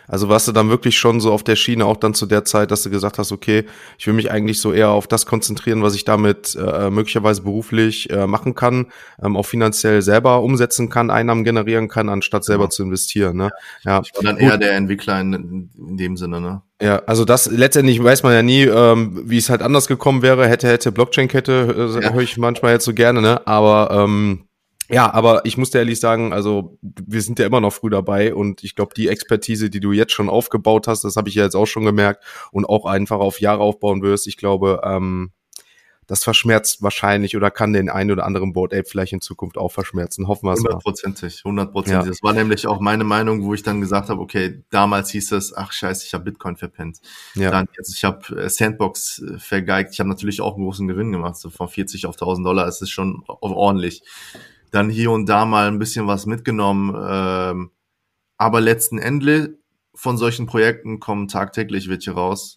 Also 0.06 0.28
warst 0.28 0.48
du 0.48 0.52
dann 0.52 0.68
wirklich 0.68 0.98
schon 0.98 1.20
so 1.20 1.32
auf 1.32 1.42
der 1.42 1.56
Schiene 1.56 1.86
auch 1.86 1.96
dann 1.96 2.14
zu 2.14 2.26
der 2.26 2.44
Zeit, 2.44 2.70
dass 2.70 2.82
du 2.82 2.90
gesagt 2.90 3.18
hast, 3.18 3.32
okay, 3.32 3.64
ich 3.98 4.06
will 4.06 4.14
mich 4.14 4.30
eigentlich 4.30 4.60
so 4.60 4.72
eher 4.72 4.90
auf 4.90 5.06
das 5.06 5.26
konzentrieren, 5.26 5.82
was 5.82 5.94
ich 5.94 6.04
damit 6.04 6.56
äh, 6.56 6.90
möglicherweise 6.90 7.42
beruflich 7.42 8.10
äh, 8.10 8.26
machen 8.26 8.54
kann, 8.54 8.86
ähm, 9.22 9.36
auch 9.36 9.46
finanziell 9.46 10.02
selber 10.02 10.42
umsetzen 10.42 10.88
kann, 10.88 11.10
Einnahmen 11.10 11.44
generieren 11.44 11.88
kann, 11.88 12.08
anstatt 12.08 12.44
selber 12.44 12.64
ja. 12.64 12.70
zu 12.70 12.82
investieren. 12.82 13.36
Ne? 13.36 13.50
Ja. 13.84 14.02
Ich 14.04 14.14
war 14.14 14.22
dann 14.22 14.36
eher 14.36 14.58
der 14.58 14.72
Entwickler 14.72 15.20
in, 15.20 15.70
in 15.76 15.96
dem 15.96 16.16
Sinne, 16.16 16.40
ne? 16.40 16.62
Ja, 16.82 17.02
also 17.06 17.24
das 17.24 17.50
letztendlich 17.50 18.02
weiß 18.02 18.24
man 18.24 18.32
ja 18.32 18.42
nie, 18.42 18.62
ähm, 18.62 19.22
wie 19.24 19.38
es 19.38 19.48
halt 19.48 19.62
anders 19.62 19.86
gekommen 19.86 20.22
wäre, 20.22 20.48
hätte, 20.48 20.68
hätte, 20.68 20.90
Blockchain-Kette, 20.90 21.94
äh, 21.96 22.02
ja. 22.02 22.12
höre 22.12 22.22
ich 22.22 22.36
manchmal 22.36 22.72
jetzt 22.72 22.84
so 22.84 22.92
gerne, 22.92 23.22
ne? 23.22 23.46
Aber 23.46 23.90
ähm, 23.92 24.46
ja, 24.90 25.12
aber 25.12 25.44
ich 25.44 25.56
muss 25.56 25.70
dir 25.70 25.78
ehrlich 25.78 26.00
sagen, 26.00 26.32
also 26.32 26.78
wir 26.82 27.22
sind 27.22 27.38
ja 27.38 27.46
immer 27.46 27.60
noch 27.60 27.72
früh 27.72 27.90
dabei 27.90 28.34
und 28.34 28.62
ich 28.64 28.74
glaube, 28.74 28.94
die 28.94 29.08
Expertise, 29.08 29.70
die 29.70 29.80
du 29.80 29.92
jetzt 29.92 30.12
schon 30.12 30.28
aufgebaut 30.28 30.88
hast, 30.88 31.04
das 31.04 31.16
habe 31.16 31.28
ich 31.28 31.34
ja 31.36 31.44
jetzt 31.44 31.56
auch 31.56 31.66
schon 31.66 31.84
gemerkt 31.84 32.24
und 32.52 32.66
auch 32.66 32.84
einfach 32.84 33.18
auf 33.18 33.40
Jahre 33.40 33.62
aufbauen 33.62 34.02
wirst, 34.02 34.26
ich 34.26 34.36
glaube, 34.36 34.80
ähm, 34.84 35.32
das 36.06 36.22
verschmerzt 36.22 36.82
wahrscheinlich 36.82 37.36
oder 37.36 37.50
kann 37.50 37.72
den 37.72 37.88
einen 37.88 38.10
oder 38.10 38.26
anderen 38.26 38.52
Board 38.52 38.74
Ape 38.74 38.84
vielleicht 38.86 39.12
in 39.12 39.20
Zukunft 39.20 39.56
auch 39.56 39.72
verschmerzen. 39.72 40.28
Hoffen 40.28 40.46
wir 40.46 40.52
es 40.52 40.60
mal. 40.60 40.70
Hundertprozentig, 40.70 41.42
hundertprozentig. 41.44 42.04
Ja. 42.04 42.08
Das 42.10 42.22
war 42.22 42.32
nämlich 42.32 42.66
auch 42.66 42.80
meine 42.80 43.04
Meinung, 43.04 43.42
wo 43.44 43.54
ich 43.54 43.62
dann 43.62 43.80
gesagt 43.80 44.08
habe, 44.10 44.20
okay, 44.20 44.62
damals 44.70 45.10
hieß 45.10 45.32
es, 45.32 45.56
ach 45.56 45.72
scheiße, 45.72 46.04
ich 46.06 46.14
habe 46.14 46.24
Bitcoin 46.24 46.56
verpennt. 46.56 47.00
Ja. 47.34 47.50
Dann 47.50 47.68
jetzt, 47.76 47.94
ich 47.94 48.04
habe 48.04 48.36
äh, 48.36 48.48
Sandbox 48.48 49.20
äh, 49.22 49.38
vergeigt. 49.38 49.94
Ich 49.94 50.00
habe 50.00 50.10
natürlich 50.10 50.40
auch 50.40 50.56
einen 50.56 50.64
großen 50.64 50.86
Gewinn 50.86 51.12
gemacht, 51.12 51.36
so 51.36 51.50
von 51.50 51.68
40 51.68 52.06
auf 52.06 52.16
1000 52.16 52.46
Dollar. 52.46 52.68
Es 52.68 52.82
ist 52.82 52.90
schon 52.90 53.22
ordentlich 53.26 54.02
dann 54.74 54.90
hier 54.90 55.10
und 55.10 55.28
da 55.28 55.44
mal 55.44 55.68
ein 55.68 55.78
bisschen 55.78 56.06
was 56.06 56.26
mitgenommen. 56.26 56.94
Ähm, 57.08 57.70
aber 58.36 58.60
letzten 58.60 58.98
Endes 58.98 59.50
von 59.94 60.18
solchen 60.18 60.46
Projekten 60.46 60.98
kommen 60.98 61.28
tagtäglich 61.28 61.88
welche 61.88 62.12
raus. 62.12 62.56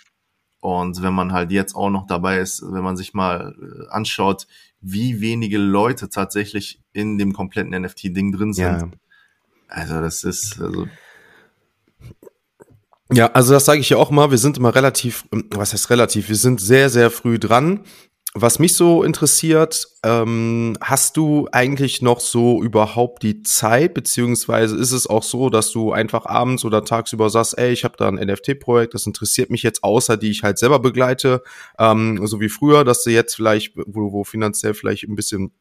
Und 0.60 1.04
wenn 1.04 1.14
man 1.14 1.32
halt 1.32 1.52
jetzt 1.52 1.76
auch 1.76 1.92
noch 1.92 2.08
dabei 2.08 2.40
ist, 2.40 2.64
wenn 2.64 2.84
man 2.84 2.98
sich 2.98 3.14
mal 3.14 3.56
äh, 3.62 3.90
anschaut, 3.90 4.48
wie 4.82 5.22
wenige 5.22 5.60
Leute 5.60 6.10
tatsächlich 6.10 6.82
in 6.92 7.18
dem 7.20 7.34
kompletten 7.34 7.80
NFT-Ding 7.80 8.32
drin 8.32 8.54
sind. 8.54 8.66
Ja. 8.66 8.90
Also 9.68 10.02
das 10.02 10.24
ist, 10.24 10.60
also 10.60 10.88
ja, 13.12 13.28
also 13.32 13.54
das 13.54 13.66
sage 13.66 13.80
ich 13.80 13.90
ja 13.90 13.98
auch 13.98 14.12
mal, 14.12 14.32
wir 14.32 14.38
sind 14.38 14.58
immer 14.58 14.76
relativ, 14.76 15.26
was 15.32 15.74
heißt 15.74 15.90
relativ, 15.90 16.28
wir 16.28 16.36
sind 16.36 16.60
sehr, 16.60 16.90
sehr 16.90 17.10
früh 17.10 17.40
dran. 17.40 17.82
Was 18.40 18.60
mich 18.60 18.76
so 18.76 19.02
interessiert, 19.02 19.88
ähm, 20.04 20.78
hast 20.80 21.18
du 21.18 21.48
eigentlich 21.52 22.04
noch 22.04 22.20
so 22.20 22.62
überhaupt 22.62 23.24
die 23.24 23.42
Zeit, 23.42 23.96
beziehungsweise 23.96 24.78
ist 24.78 24.92
es 24.92 25.08
auch 25.08 25.24
so, 25.24 25.50
dass 25.50 25.72
du 25.72 25.92
einfach 25.92 26.28
abends 26.28 26.64
oder 26.64 26.86
tagsüber 26.86 27.32
sagst, 27.32 27.58
ey, 27.58 27.72
ich 27.72 27.84
habe 27.84 27.96
da 27.98 28.08
ein 28.08 28.14
NFT-Projekt, 28.14 28.94
das 28.94 29.08
interessiert 29.08 29.50
mich 29.50 29.64
jetzt, 29.64 29.84
außer 29.84 30.18
die 30.18 30.30
ich 30.30 30.44
halt 30.44 30.60
selber 30.60 30.78
begleite, 30.78 31.42
ähm, 31.80 32.28
so 32.28 32.40
wie 32.40 32.50
früher, 32.50 32.84
dass 32.84 33.04
du 33.04 33.10
jetzt 33.10 33.34
vielleicht, 33.34 33.74
wo, 33.76 34.12
wo 34.12 34.24
finanziell 34.24 34.76
vielleicht 34.76 35.06
ein 35.06 35.16
bisschen 35.16 35.52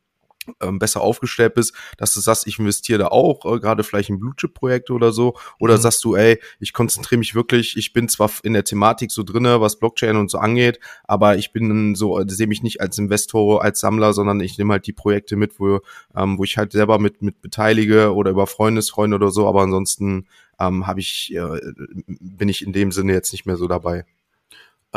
ähm, 0.61 0.79
besser 0.79 1.01
aufgestellt 1.01 1.55
bist, 1.55 1.75
dass 1.99 2.15
du 2.15 2.21
sagst, 2.21 2.47
ich 2.47 2.59
investiere 2.59 2.99
da 2.99 3.07
auch, 3.09 3.45
äh, 3.45 3.61
gerade 3.61 3.85
vielleicht 3.85 4.11
in 4.11 4.19
Blue-Chip-Projekte 4.19 4.93
oder 4.93 5.13
so, 5.13 5.37
oder 5.59 5.77
mhm. 5.77 5.81
sagst 5.81 6.05
du, 6.05 6.15
ey, 6.15 6.41
ich 6.61 6.73
konzentriere 6.73 7.19
mich 7.19 7.35
wirklich, 7.35 7.77
ich 7.77 7.93
bin 7.93 8.09
zwar 8.09 8.31
in 8.43 8.53
der 8.53 8.65
Thematik 8.65 9.11
so 9.11 9.23
drinne, 9.23 9.61
was 9.61 9.79
Blockchain 9.79 10.17
und 10.17 10.31
so 10.31 10.39
angeht, 10.39 10.81
aber 11.05 11.37
ich 11.37 11.53
bin 11.53 11.95
so, 11.95 12.19
äh, 12.19 12.25
sehe 12.29 12.47
mich 12.47 12.63
nicht 12.63 12.81
als 12.81 12.99
Investor, 12.99 13.63
als 13.63 13.81
Sammler, 13.81 14.13
sondern 14.13 14.41
ich 14.41 14.59
nehme 14.59 14.73
halt 14.73 14.87
die 14.87 14.93
Projekte 14.93 15.37
mit, 15.37 15.59
wo, 15.59 15.81
ähm, 16.17 16.39
wo 16.39 16.45
ich 16.45 16.57
halt 16.57 16.73
selber 16.73 16.99
mit, 16.99 17.23
mit 17.23 17.41
beteilige 17.41 18.15
oder 18.15 18.31
über 18.31 18.47
Freundesfreunde 18.47 19.17
oder 19.17 19.31
so, 19.31 19.49
aber 19.49 19.63
ansonsten 19.63 20.27
ähm, 20.59 20.87
habe 20.87 21.01
ich, 21.01 21.35
äh, 21.35 21.61
bin 22.07 22.49
ich 22.49 22.63
in 22.63 22.73
dem 22.73 22.93
Sinne 22.93 23.13
jetzt 23.13 23.33
nicht 23.33 23.47
mehr 23.47 23.57
so 23.57 23.69
dabei. 23.69 24.05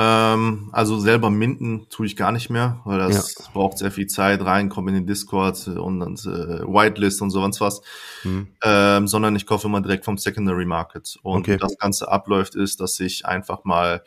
Ähm, 0.01 0.69
also 0.71 0.97
selber 0.97 1.29
minden 1.29 1.89
tue 1.89 2.05
ich 2.05 2.15
gar 2.15 2.31
nicht 2.31 2.49
mehr, 2.49 2.79
weil 2.85 2.99
das 2.99 3.35
ja. 3.37 3.45
braucht 3.51 3.77
sehr 3.77 3.91
viel 3.91 4.07
Zeit, 4.07 4.39
reinkommen 4.45 4.95
in 4.95 5.01
den 5.01 5.07
Discord 5.07 5.67
und, 5.67 6.01
und 6.01 6.25
äh, 6.25 6.63
Whitelist 6.63 7.21
und 7.21 7.31
so 7.31 7.41
was. 7.41 7.81
Mhm. 8.23 8.47
Ähm, 8.63 9.09
sondern 9.09 9.35
ich 9.35 9.45
kaufe 9.45 9.67
immer 9.67 9.81
direkt 9.81 10.05
vom 10.05 10.17
Secondary 10.17 10.63
Market. 10.63 11.19
Und 11.21 11.41
okay. 11.41 11.57
das 11.57 11.77
Ganze 11.77 12.09
abläuft 12.09 12.55
ist, 12.55 12.79
dass 12.79 12.97
ich 13.01 13.25
einfach 13.25 13.65
mal 13.65 14.01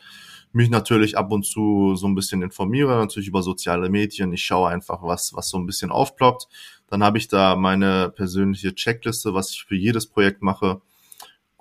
mich 0.51 0.71
natürlich 0.71 1.15
ab 1.15 1.31
und 1.31 1.45
zu 1.45 1.95
so 1.95 2.07
ein 2.07 2.15
bisschen 2.15 2.41
informiere, 2.41 2.95
natürlich 2.95 3.27
über 3.27 3.43
soziale 3.43 3.89
Medien. 3.89 4.33
Ich 4.33 4.43
schaue 4.43 4.69
einfach, 4.69 5.03
was, 5.03 5.35
was 5.35 5.49
so 5.49 5.59
ein 5.59 5.67
bisschen 5.67 5.91
aufploppt. 5.91 6.47
Dann 6.87 7.03
habe 7.03 7.19
ich 7.19 7.27
da 7.27 7.55
meine 7.55 8.09
persönliche 8.09 8.73
Checkliste, 8.73 9.35
was 9.35 9.51
ich 9.51 9.63
für 9.63 9.75
jedes 9.75 10.07
Projekt 10.07 10.41
mache. 10.41 10.81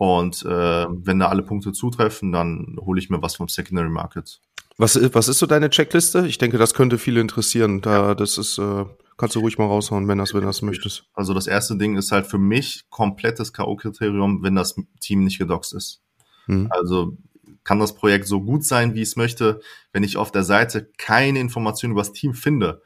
Und 0.03 0.45
äh, 0.45 0.87
wenn 0.91 1.21
da 1.21 1.29
alle 1.29 1.45
Punkte 1.45 1.73
zutreffen, 1.73 2.33
dann 2.33 2.77
hole 2.81 2.99
ich 2.99 3.09
mir 3.09 3.23
was 3.23 3.37
vom 3.37 3.47
Secondary 3.47 3.89
Market. 3.89 4.41
Was, 4.77 4.99
was 5.15 5.29
ist 5.29 5.39
so 5.39 5.47
deine 5.47 5.71
Checkliste? 5.71 6.27
Ich 6.27 6.39
denke, 6.39 6.59
das 6.59 6.75
könnte 6.75 6.99
viele 6.99 7.21
interessieren. 7.21 7.83
Da, 7.83 8.17
das 8.17 8.37
ist, 8.37 8.59
äh, 8.59 8.85
kannst 9.17 9.37
du 9.37 9.39
ruhig 9.39 9.59
mal 9.59 9.67
raushauen, 9.67 10.09
wenn 10.09 10.19
das, 10.19 10.35
wenn 10.35 10.43
das 10.43 10.61
möchtest. 10.61 11.05
Also 11.15 11.35
das 11.35 11.47
erste 11.47 11.77
Ding 11.77 11.97
ist 11.97 12.11
halt 12.11 12.27
für 12.27 12.39
mich 12.39 12.87
komplettes 12.91 13.53
K.O.-Kriterium, 13.53 14.43
wenn 14.43 14.57
das 14.57 14.75
Team 14.99 15.23
nicht 15.23 15.39
gedoxt 15.39 15.73
ist. 15.73 16.03
Mhm. 16.49 16.67
Also 16.71 17.17
kann 17.63 17.79
das 17.79 17.95
Projekt 17.95 18.27
so 18.27 18.41
gut 18.41 18.65
sein, 18.65 18.97
wie 18.97 19.03
es 19.03 19.15
möchte, 19.15 19.61
wenn 19.93 20.03
ich 20.03 20.17
auf 20.17 20.33
der 20.33 20.43
Seite 20.43 20.91
keine 20.99 21.39
Informationen 21.39 21.93
über 21.93 22.01
das 22.01 22.13
Team 22.13 22.35
finde, 22.35 22.83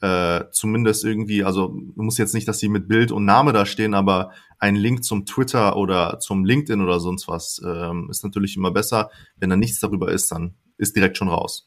äh, 0.00 0.44
zumindest 0.52 1.04
irgendwie, 1.04 1.44
also 1.44 1.76
muss 1.96 2.18
jetzt 2.18 2.34
nicht, 2.34 2.46
dass 2.48 2.58
sie 2.58 2.68
mit 2.68 2.88
Bild 2.88 3.12
und 3.12 3.24
Name 3.24 3.52
da 3.52 3.66
stehen, 3.66 3.94
aber 3.94 4.30
ein 4.58 4.76
Link 4.76 5.04
zum 5.04 5.26
Twitter 5.26 5.76
oder 5.76 6.18
zum 6.20 6.44
LinkedIn 6.44 6.80
oder 6.80 7.00
sonst 7.00 7.28
was 7.28 7.60
ähm, 7.64 8.08
ist 8.10 8.24
natürlich 8.24 8.56
immer 8.56 8.70
besser. 8.70 9.10
Wenn 9.36 9.50
da 9.50 9.56
nichts 9.56 9.80
darüber 9.80 10.10
ist, 10.10 10.30
dann 10.32 10.54
ist 10.76 10.96
direkt 10.96 11.16
schon 11.16 11.28
raus. 11.28 11.66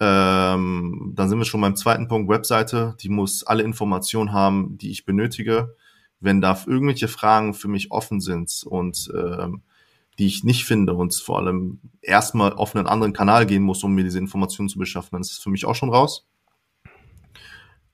Ähm, 0.00 1.12
dann 1.14 1.28
sind 1.28 1.38
wir 1.38 1.44
schon 1.44 1.60
beim 1.60 1.76
zweiten 1.76 2.08
Punkt, 2.08 2.28
Webseite. 2.28 2.96
Die 3.00 3.08
muss 3.08 3.44
alle 3.44 3.62
Informationen 3.62 4.32
haben, 4.32 4.76
die 4.78 4.90
ich 4.90 5.04
benötige. 5.04 5.76
Wenn 6.20 6.40
da 6.40 6.60
irgendwelche 6.66 7.08
Fragen 7.08 7.54
für 7.54 7.68
mich 7.68 7.90
offen 7.92 8.20
sind 8.20 8.64
und 8.64 9.10
ähm, 9.14 9.62
die 10.18 10.26
ich 10.26 10.44
nicht 10.44 10.64
finde 10.64 10.94
und 10.94 11.14
vor 11.14 11.38
allem 11.38 11.80
erstmal 12.00 12.52
auf 12.52 12.76
einen 12.76 12.86
anderen 12.86 13.12
Kanal 13.12 13.46
gehen 13.46 13.62
muss, 13.62 13.82
um 13.82 13.94
mir 13.94 14.04
diese 14.04 14.18
Informationen 14.18 14.68
zu 14.68 14.78
beschaffen, 14.78 15.10
dann 15.12 15.22
ist 15.22 15.32
es 15.32 15.38
für 15.38 15.50
mich 15.50 15.64
auch 15.64 15.74
schon 15.74 15.90
raus. 15.90 16.26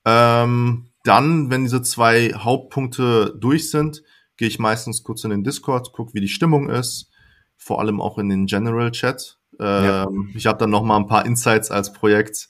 Ähm, 0.09 0.87
dann, 1.05 1.51
wenn 1.51 1.65
diese 1.65 1.83
zwei 1.83 2.33
Hauptpunkte 2.33 3.37
durch 3.39 3.71
sind, 3.71 4.03
gehe 4.39 4.49
ich 4.49 4.59
meistens 4.59 5.03
kurz 5.03 5.25
in 5.25 5.31
den 5.31 5.45
Discord, 5.45 5.93
gucke, 5.93 6.15
wie 6.15 6.21
die 6.21 6.29
Stimmung 6.29 6.71
ist, 6.71 7.11
vor 7.57 7.81
allem 7.81 8.01
auch 8.01 8.19
in 8.19 8.31
den 8.31 8.47
General 8.47 8.91
Chat. 8.91 9.39
Ähm, 9.61 9.85
ja. 9.85 10.09
Ich 10.35 10.47
habe 10.47 10.59
dann 10.59 10.71
noch 10.71 10.83
mal 10.83 10.97
ein 10.97 11.09
paar 11.09 11.27
Insights 11.27 11.71
als 11.71 11.93
Projekt, 11.93 12.49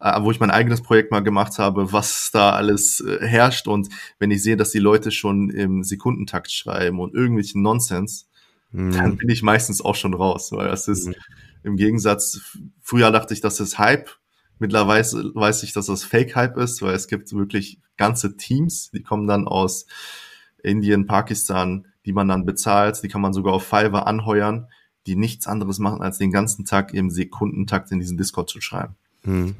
äh, 0.00 0.20
wo 0.20 0.32
ich 0.32 0.40
mein 0.40 0.50
eigenes 0.50 0.82
Projekt 0.82 1.12
mal 1.12 1.22
gemacht 1.22 1.58
habe, 1.58 1.92
was 1.92 2.30
da 2.32 2.50
alles 2.50 3.00
äh, 3.00 3.24
herrscht. 3.24 3.68
Und 3.68 3.88
wenn 4.18 4.30
ich 4.32 4.42
sehe, 4.42 4.56
dass 4.56 4.70
die 4.70 4.78
Leute 4.78 5.12
schon 5.12 5.50
im 5.50 5.84
Sekundentakt 5.84 6.50
schreiben 6.50 6.98
und 6.98 7.14
irgendwelchen 7.14 7.62
Nonsens, 7.62 8.28
mhm. 8.72 8.92
dann 8.92 9.16
bin 9.16 9.28
ich 9.28 9.42
meistens 9.42 9.80
auch 9.80 9.94
schon 9.94 10.14
raus, 10.14 10.50
weil 10.52 10.68
das 10.68 10.88
ist 10.88 11.06
mhm. 11.06 11.14
im 11.62 11.76
Gegensatz, 11.76 12.40
früher 12.80 13.12
dachte 13.12 13.32
ich, 13.32 13.40
das 13.40 13.60
ist 13.60 13.78
Hype, 13.78 14.10
Mittlerweile 14.58 15.04
weiß 15.34 15.62
ich, 15.62 15.72
dass 15.72 15.86
das 15.86 16.04
Fake-Hype 16.04 16.56
ist, 16.56 16.80
weil 16.82 16.94
es 16.94 17.08
gibt 17.08 17.32
wirklich 17.32 17.78
ganze 17.96 18.36
Teams, 18.36 18.90
die 18.90 19.02
kommen 19.02 19.26
dann 19.26 19.46
aus 19.46 19.86
Indien, 20.62 21.06
Pakistan, 21.06 21.86
die 22.04 22.12
man 22.12 22.28
dann 22.28 22.46
bezahlt, 22.46 23.02
die 23.02 23.08
kann 23.08 23.20
man 23.20 23.32
sogar 23.32 23.52
auf 23.52 23.64
Fiverr 23.64 24.06
anheuern, 24.06 24.68
die 25.06 25.16
nichts 25.16 25.46
anderes 25.46 25.78
machen, 25.78 26.02
als 26.02 26.18
den 26.18 26.32
ganzen 26.32 26.64
Tag 26.64 26.94
im 26.94 27.10
Sekundentakt 27.10 27.92
in 27.92 28.00
diesen 28.00 28.16
Discord 28.16 28.48
zu 28.48 28.60
schreiben. 28.60 28.96
Mhm. 29.24 29.56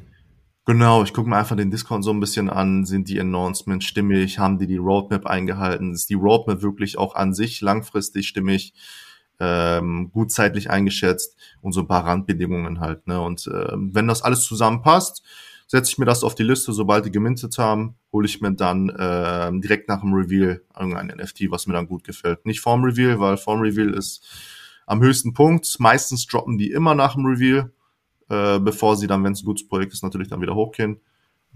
Genau, 0.65 1.03
ich 1.03 1.13
gucke 1.13 1.29
mir 1.29 1.37
einfach 1.37 1.55
den 1.55 1.71
Discord 1.71 2.03
so 2.03 2.11
ein 2.11 2.19
bisschen 2.19 2.49
an, 2.49 2.83
sind 2.83 3.07
die 3.07 3.21
Announcements 3.21 3.85
stimmig, 3.85 4.37
haben 4.37 4.59
die 4.59 4.67
die 4.67 4.75
Roadmap 4.75 5.25
eingehalten, 5.25 5.93
ist 5.93 6.09
die 6.09 6.15
Roadmap 6.15 6.61
wirklich 6.61 6.97
auch 6.97 7.15
an 7.15 7.33
sich 7.33 7.61
langfristig 7.61 8.27
stimmig, 8.27 8.73
ähm, 9.39 10.11
gut 10.11 10.31
zeitlich 10.31 10.69
eingeschätzt 10.69 11.35
und 11.61 11.73
so 11.73 11.81
ein 11.81 11.87
paar 11.87 12.05
Randbedingungen 12.05 12.79
halt. 12.79 13.07
Ne? 13.07 13.21
Und 13.21 13.47
äh, 13.47 13.71
wenn 13.73 14.07
das 14.07 14.21
alles 14.21 14.43
zusammenpasst, 14.43 15.23
setze 15.67 15.91
ich 15.91 15.97
mir 15.97 16.05
das 16.05 16.23
auf 16.23 16.33
die 16.33 16.43
Liste, 16.43 16.71
sobald 16.71 17.05
die 17.05 17.11
gemintet 17.11 17.57
haben, 17.57 17.95
hole 18.13 18.25
ich 18.25 18.41
mir 18.41 18.53
dann 18.53 18.89
äh, 18.89 19.51
direkt 19.59 19.89
nach 19.89 20.01
dem 20.01 20.13
Reveal 20.13 20.61
irgendein 20.77 21.07
NFT, 21.07 21.51
was 21.51 21.67
mir 21.67 21.73
dann 21.73 21.87
gut 21.87 22.03
gefällt. 22.03 22.45
Nicht 22.45 22.61
vorm 22.61 22.83
Reveal, 22.83 23.19
weil 23.19 23.37
vorm 23.37 23.59
Reveal 23.59 23.93
ist 23.93 24.25
am 24.85 25.01
höchsten 25.01 25.33
Punkt. 25.33 25.79
Meistens 25.79 26.25
droppen 26.25 26.57
die 26.57 26.71
immer 26.71 26.95
nach 26.95 27.15
dem 27.15 27.25
Reveal, 27.25 27.71
äh, 28.29 28.59
bevor 28.59 28.95
sie 28.95 29.07
dann, 29.07 29.23
wenn 29.23 29.33
es 29.33 29.43
ein 29.43 29.45
gutes 29.45 29.67
Projekt 29.67 29.93
ist, 29.93 30.03
natürlich 30.03 30.29
dann 30.29 30.41
wieder 30.41 30.55
hochgehen. 30.55 31.01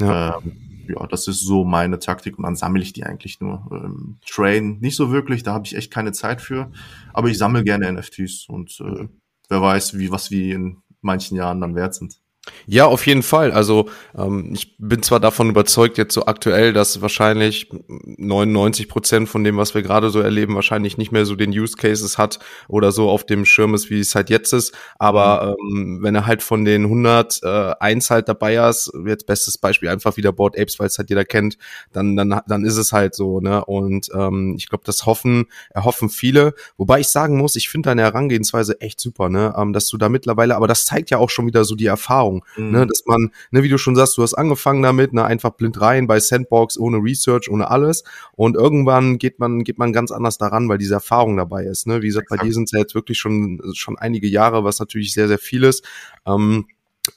Ja. 0.02 0.38
Ähm, 0.38 0.72
ja, 0.88 1.08
das 1.08 1.28
ist 1.28 1.42
so 1.42 1.64
meine 1.64 2.00
Taktik 2.00 2.38
und 2.38 2.44
dann 2.44 2.56
sammle 2.56 2.82
ich 2.82 2.94
die 2.94 3.04
eigentlich 3.04 3.40
nur. 3.40 3.68
Ähm, 3.72 4.18
Train 4.26 4.80
nicht 4.80 4.96
so 4.96 5.12
wirklich, 5.12 5.44
da 5.44 5.54
habe 5.54 5.66
ich 5.66 5.76
echt 5.76 5.92
keine 5.92 6.12
Zeit 6.12 6.42
für, 6.42 6.72
aber 7.14 7.30
ich 7.30 7.38
sammle 7.38 7.64
gerne 7.64 7.92
NFTs 7.92 8.48
und 8.50 8.80
äh, 8.82 9.08
wer 9.50 9.62
weiß, 9.62 9.98
wie 9.98 10.12
was 10.12 10.32
wie 10.32 10.52
in 10.52 10.78
manchen 11.02 11.38
Jahren 11.38 11.62
dann 11.62 11.76
wert 11.76 11.94
sind. 11.96 12.20
Ja, 12.66 12.86
auf 12.88 13.06
jeden 13.06 13.22
Fall. 13.22 13.52
Also 13.52 13.90
ähm, 14.18 14.52
ich 14.54 14.76
bin 14.80 15.04
zwar 15.04 15.20
davon 15.20 15.50
überzeugt 15.50 16.00
jetzt 16.00 16.14
so 16.16 16.26
aktuell, 16.26 16.74
dass 16.74 17.00
wahrscheinlich 17.02 17.70
99 17.88 18.88
Prozent 18.88 19.30
von 19.30 19.44
dem, 19.44 19.58
was 19.58 19.76
wir 19.76 19.84
gerade 19.84 20.10
so 20.10 20.22
erleben, 20.22 20.56
wahrscheinlich 20.56 20.98
nicht 20.98 21.12
mehr 21.12 21.26
so 21.26 21.36
den 21.36 21.52
Use 21.52 21.76
Cases 21.76 22.18
hat 22.18 22.40
oder 22.68 22.92
so 22.92 23.10
auf 23.12 23.26
dem 23.26 23.46
Schirm 23.46 23.76
ist, 23.76 23.92
wie 23.92 24.00
es 24.00 24.16
halt 24.16 24.32
jetzt 24.32 24.54
ist. 24.54 24.74
Aber 24.98 25.56
mhm. 25.60 25.78
ähm, 25.78 26.00
wenn 26.02 26.16
er 26.16 26.26
halt 26.26 26.42
von 26.42 26.66
den 26.66 26.86
100 26.86 27.42
äh, 27.44 27.74
eins 27.80 28.10
halt 28.10 28.28
dabei 28.28 28.56
ist, 28.70 28.92
jetzt 29.06 29.28
bestes 29.28 29.60
Beispiel 29.60 29.90
einfach 29.90 30.18
wieder 30.18 30.32
Board 30.32 30.58
Apes, 30.58 30.80
weil 30.80 30.88
es 30.88 30.98
halt 30.98 31.10
jeder 31.10 31.26
kennt, 31.26 31.60
dann 31.94 32.16
dann 32.16 32.42
dann 32.48 32.66
ist 32.66 32.78
es 32.78 32.92
halt 32.92 33.14
so. 33.14 33.40
Ne? 33.40 33.64
Und 33.66 34.10
ähm, 34.16 34.56
ich 34.58 34.68
glaube, 34.68 34.84
das 34.86 35.06
hoffen 35.06 35.46
erhoffen 35.70 36.10
viele. 36.10 36.56
Wobei 36.78 37.02
ich 37.02 37.10
sagen 37.10 37.38
muss, 37.38 37.56
ich 37.56 37.70
finde 37.70 37.90
deine 37.90 38.02
Herangehensweise 38.02 38.82
echt 38.82 39.00
super, 39.00 39.30
ne? 39.30 39.54
Ähm, 39.56 39.74
dass 39.74 39.88
du 39.88 39.98
da 39.98 40.10
mittlerweile, 40.10 40.56
aber 40.56 40.68
das 40.68 40.86
zeigt 40.86 41.12
ja 41.12 41.20
auch 41.20 41.30
schon 41.30 41.46
wieder 41.46 41.66
so 41.66 41.76
die 41.76 41.86
Erfahrung 41.86 42.31
Erfahrung. 42.32 42.46
Ne, 42.56 42.64
mhm. 42.64 42.72
Ne, 42.72 42.88
dass 42.88 43.04
man, 43.06 43.32
ne, 43.52 43.64
wie 43.64 43.70
du 43.70 43.78
schon 43.78 43.96
sagst, 43.96 44.18
du 44.18 44.24
hast 44.24 44.34
angefangen 44.34 44.82
damit, 44.82 45.14
ne, 45.14 45.24
einfach 45.24 45.52
blind 45.52 45.80
rein 45.82 46.08
bei 46.08 46.20
Sandbox, 46.20 46.78
ohne 46.78 46.98
Research, 46.98 47.50
ohne 47.50 47.70
alles. 47.70 48.04
Und 48.34 48.56
irgendwann 48.56 49.18
geht 49.18 49.40
man, 49.40 49.64
geht 49.64 49.78
man 49.78 49.94
ganz 49.94 50.12
anders 50.12 50.38
daran, 50.38 50.70
weil 50.70 50.78
diese 50.78 50.96
Erfahrung 50.96 51.38
dabei 51.38 51.64
ist. 51.64 51.88
Ne? 51.88 52.02
Wie 52.02 52.08
gesagt, 52.08 52.26
Exakt. 52.26 52.42
bei 52.42 52.48
dir 52.48 52.54
sind 52.54 52.66
es 52.66 52.72
ja 52.72 52.80
jetzt 52.80 52.96
wirklich 52.96 53.20
schon, 53.20 53.62
schon 53.74 53.98
einige 53.98 54.28
Jahre, 54.28 54.64
was 54.64 54.80
natürlich 54.80 55.14
sehr, 55.14 55.28
sehr 55.28 55.40
viel 55.40 55.64
ist. 55.64 55.86
Ähm, 56.26 56.66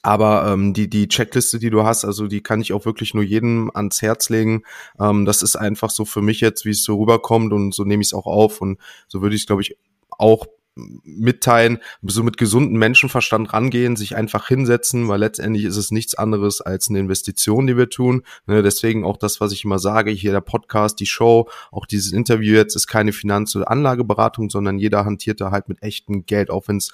aber 0.01 0.47
ähm, 0.47 0.73
die, 0.73 0.89
die 0.89 1.07
Checkliste, 1.07 1.59
die 1.59 1.69
du 1.69 1.83
hast, 1.83 2.05
also 2.05 2.25
die 2.25 2.41
kann 2.41 2.59
ich 2.59 2.73
auch 2.73 2.85
wirklich 2.85 3.13
nur 3.13 3.23
jedem 3.23 3.69
ans 3.73 4.01
Herz 4.01 4.29
legen. 4.29 4.63
Ähm, 4.99 5.25
das 5.25 5.43
ist 5.43 5.55
einfach 5.55 5.91
so 5.91 6.05
für 6.05 6.23
mich 6.23 6.41
jetzt, 6.41 6.65
wie 6.65 6.71
es 6.71 6.83
so 6.83 6.97
rüberkommt 6.99 7.53
und 7.53 7.73
so 7.73 7.83
nehme 7.83 8.01
ich 8.01 8.07
es 8.07 8.13
auch 8.15 8.25
auf. 8.25 8.61
Und 8.61 8.79
so 9.07 9.21
würde 9.21 9.35
ich 9.35 9.43
es, 9.43 9.47
glaube 9.47 9.61
ich, 9.61 9.77
auch 10.09 10.47
mitteilen, 10.75 11.79
so 12.01 12.23
mit 12.23 12.37
gesundem 12.37 12.77
Menschenverstand 12.77 13.53
rangehen, 13.53 13.95
sich 13.95 14.15
einfach 14.15 14.47
hinsetzen, 14.47 15.07
weil 15.07 15.19
letztendlich 15.19 15.63
ist 15.63 15.77
es 15.77 15.91
nichts 15.91 16.15
anderes 16.15 16.59
als 16.59 16.89
eine 16.89 16.99
Investition, 16.99 17.65
die 17.65 17.77
wir 17.77 17.89
tun. 17.89 18.23
Ne, 18.45 18.61
deswegen 18.61 19.05
auch 19.05 19.17
das, 19.17 19.39
was 19.39 19.53
ich 19.53 19.63
immer 19.63 19.79
sage, 19.79 20.11
hier 20.11 20.31
der 20.31 20.41
Podcast, 20.41 20.99
die 20.99 21.05
Show, 21.05 21.49
auch 21.71 21.85
dieses 21.85 22.11
Interview 22.11 22.55
jetzt 22.55 22.75
ist 22.75 22.87
keine 22.87 23.13
Finanz- 23.13 23.55
oder 23.55 23.71
Anlageberatung, 23.71 24.49
sondern 24.49 24.77
jeder 24.77 25.05
hantiert 25.05 25.39
da 25.39 25.51
halt 25.51 25.69
mit 25.69 25.81
echtem 25.81 26.25
Geld, 26.25 26.49
auch 26.49 26.67
wenn 26.67 26.77
es 26.77 26.91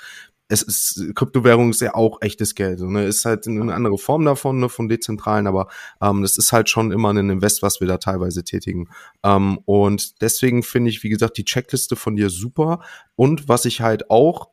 es 0.52 0.62
ist, 0.62 1.16
Kryptowährung 1.16 1.70
ist 1.70 1.82
ja 1.82 1.96
auch 1.96 2.22
echtes 2.22 2.56
Geld. 2.56 2.82
Ne? 2.82 3.06
Ist 3.06 3.24
halt 3.24 3.48
eine 3.48 3.74
andere 3.74 3.98
Form 3.98 4.26
davon, 4.26 4.60
ne, 4.60 4.68
von 4.68 4.90
dezentralen, 4.90 5.48
aber 5.48 5.70
ähm, 6.02 6.22
das 6.22 6.38
ist 6.38 6.52
halt 6.52 6.70
schon 6.70 6.92
immer 6.92 7.14
ein 7.14 7.30
Invest, 7.30 7.62
was 7.62 7.80
wir 7.80 7.88
da 7.88 7.98
teilweise 7.98 8.44
tätigen. 8.44 8.90
Ähm, 9.24 9.60
und 9.66 10.22
deswegen 10.22 10.62
finde 10.62 10.90
ich, 10.90 11.04
wie 11.04 11.10
gesagt, 11.10 11.38
die 11.38 11.46
Checkliste 11.46 11.96
von 11.96 12.18
dir 12.18 12.30
super. 12.30 12.82
Und 13.16 13.48
was 13.48 13.66
ich 13.66 13.80
halt 13.80 14.10
auch 14.10 14.50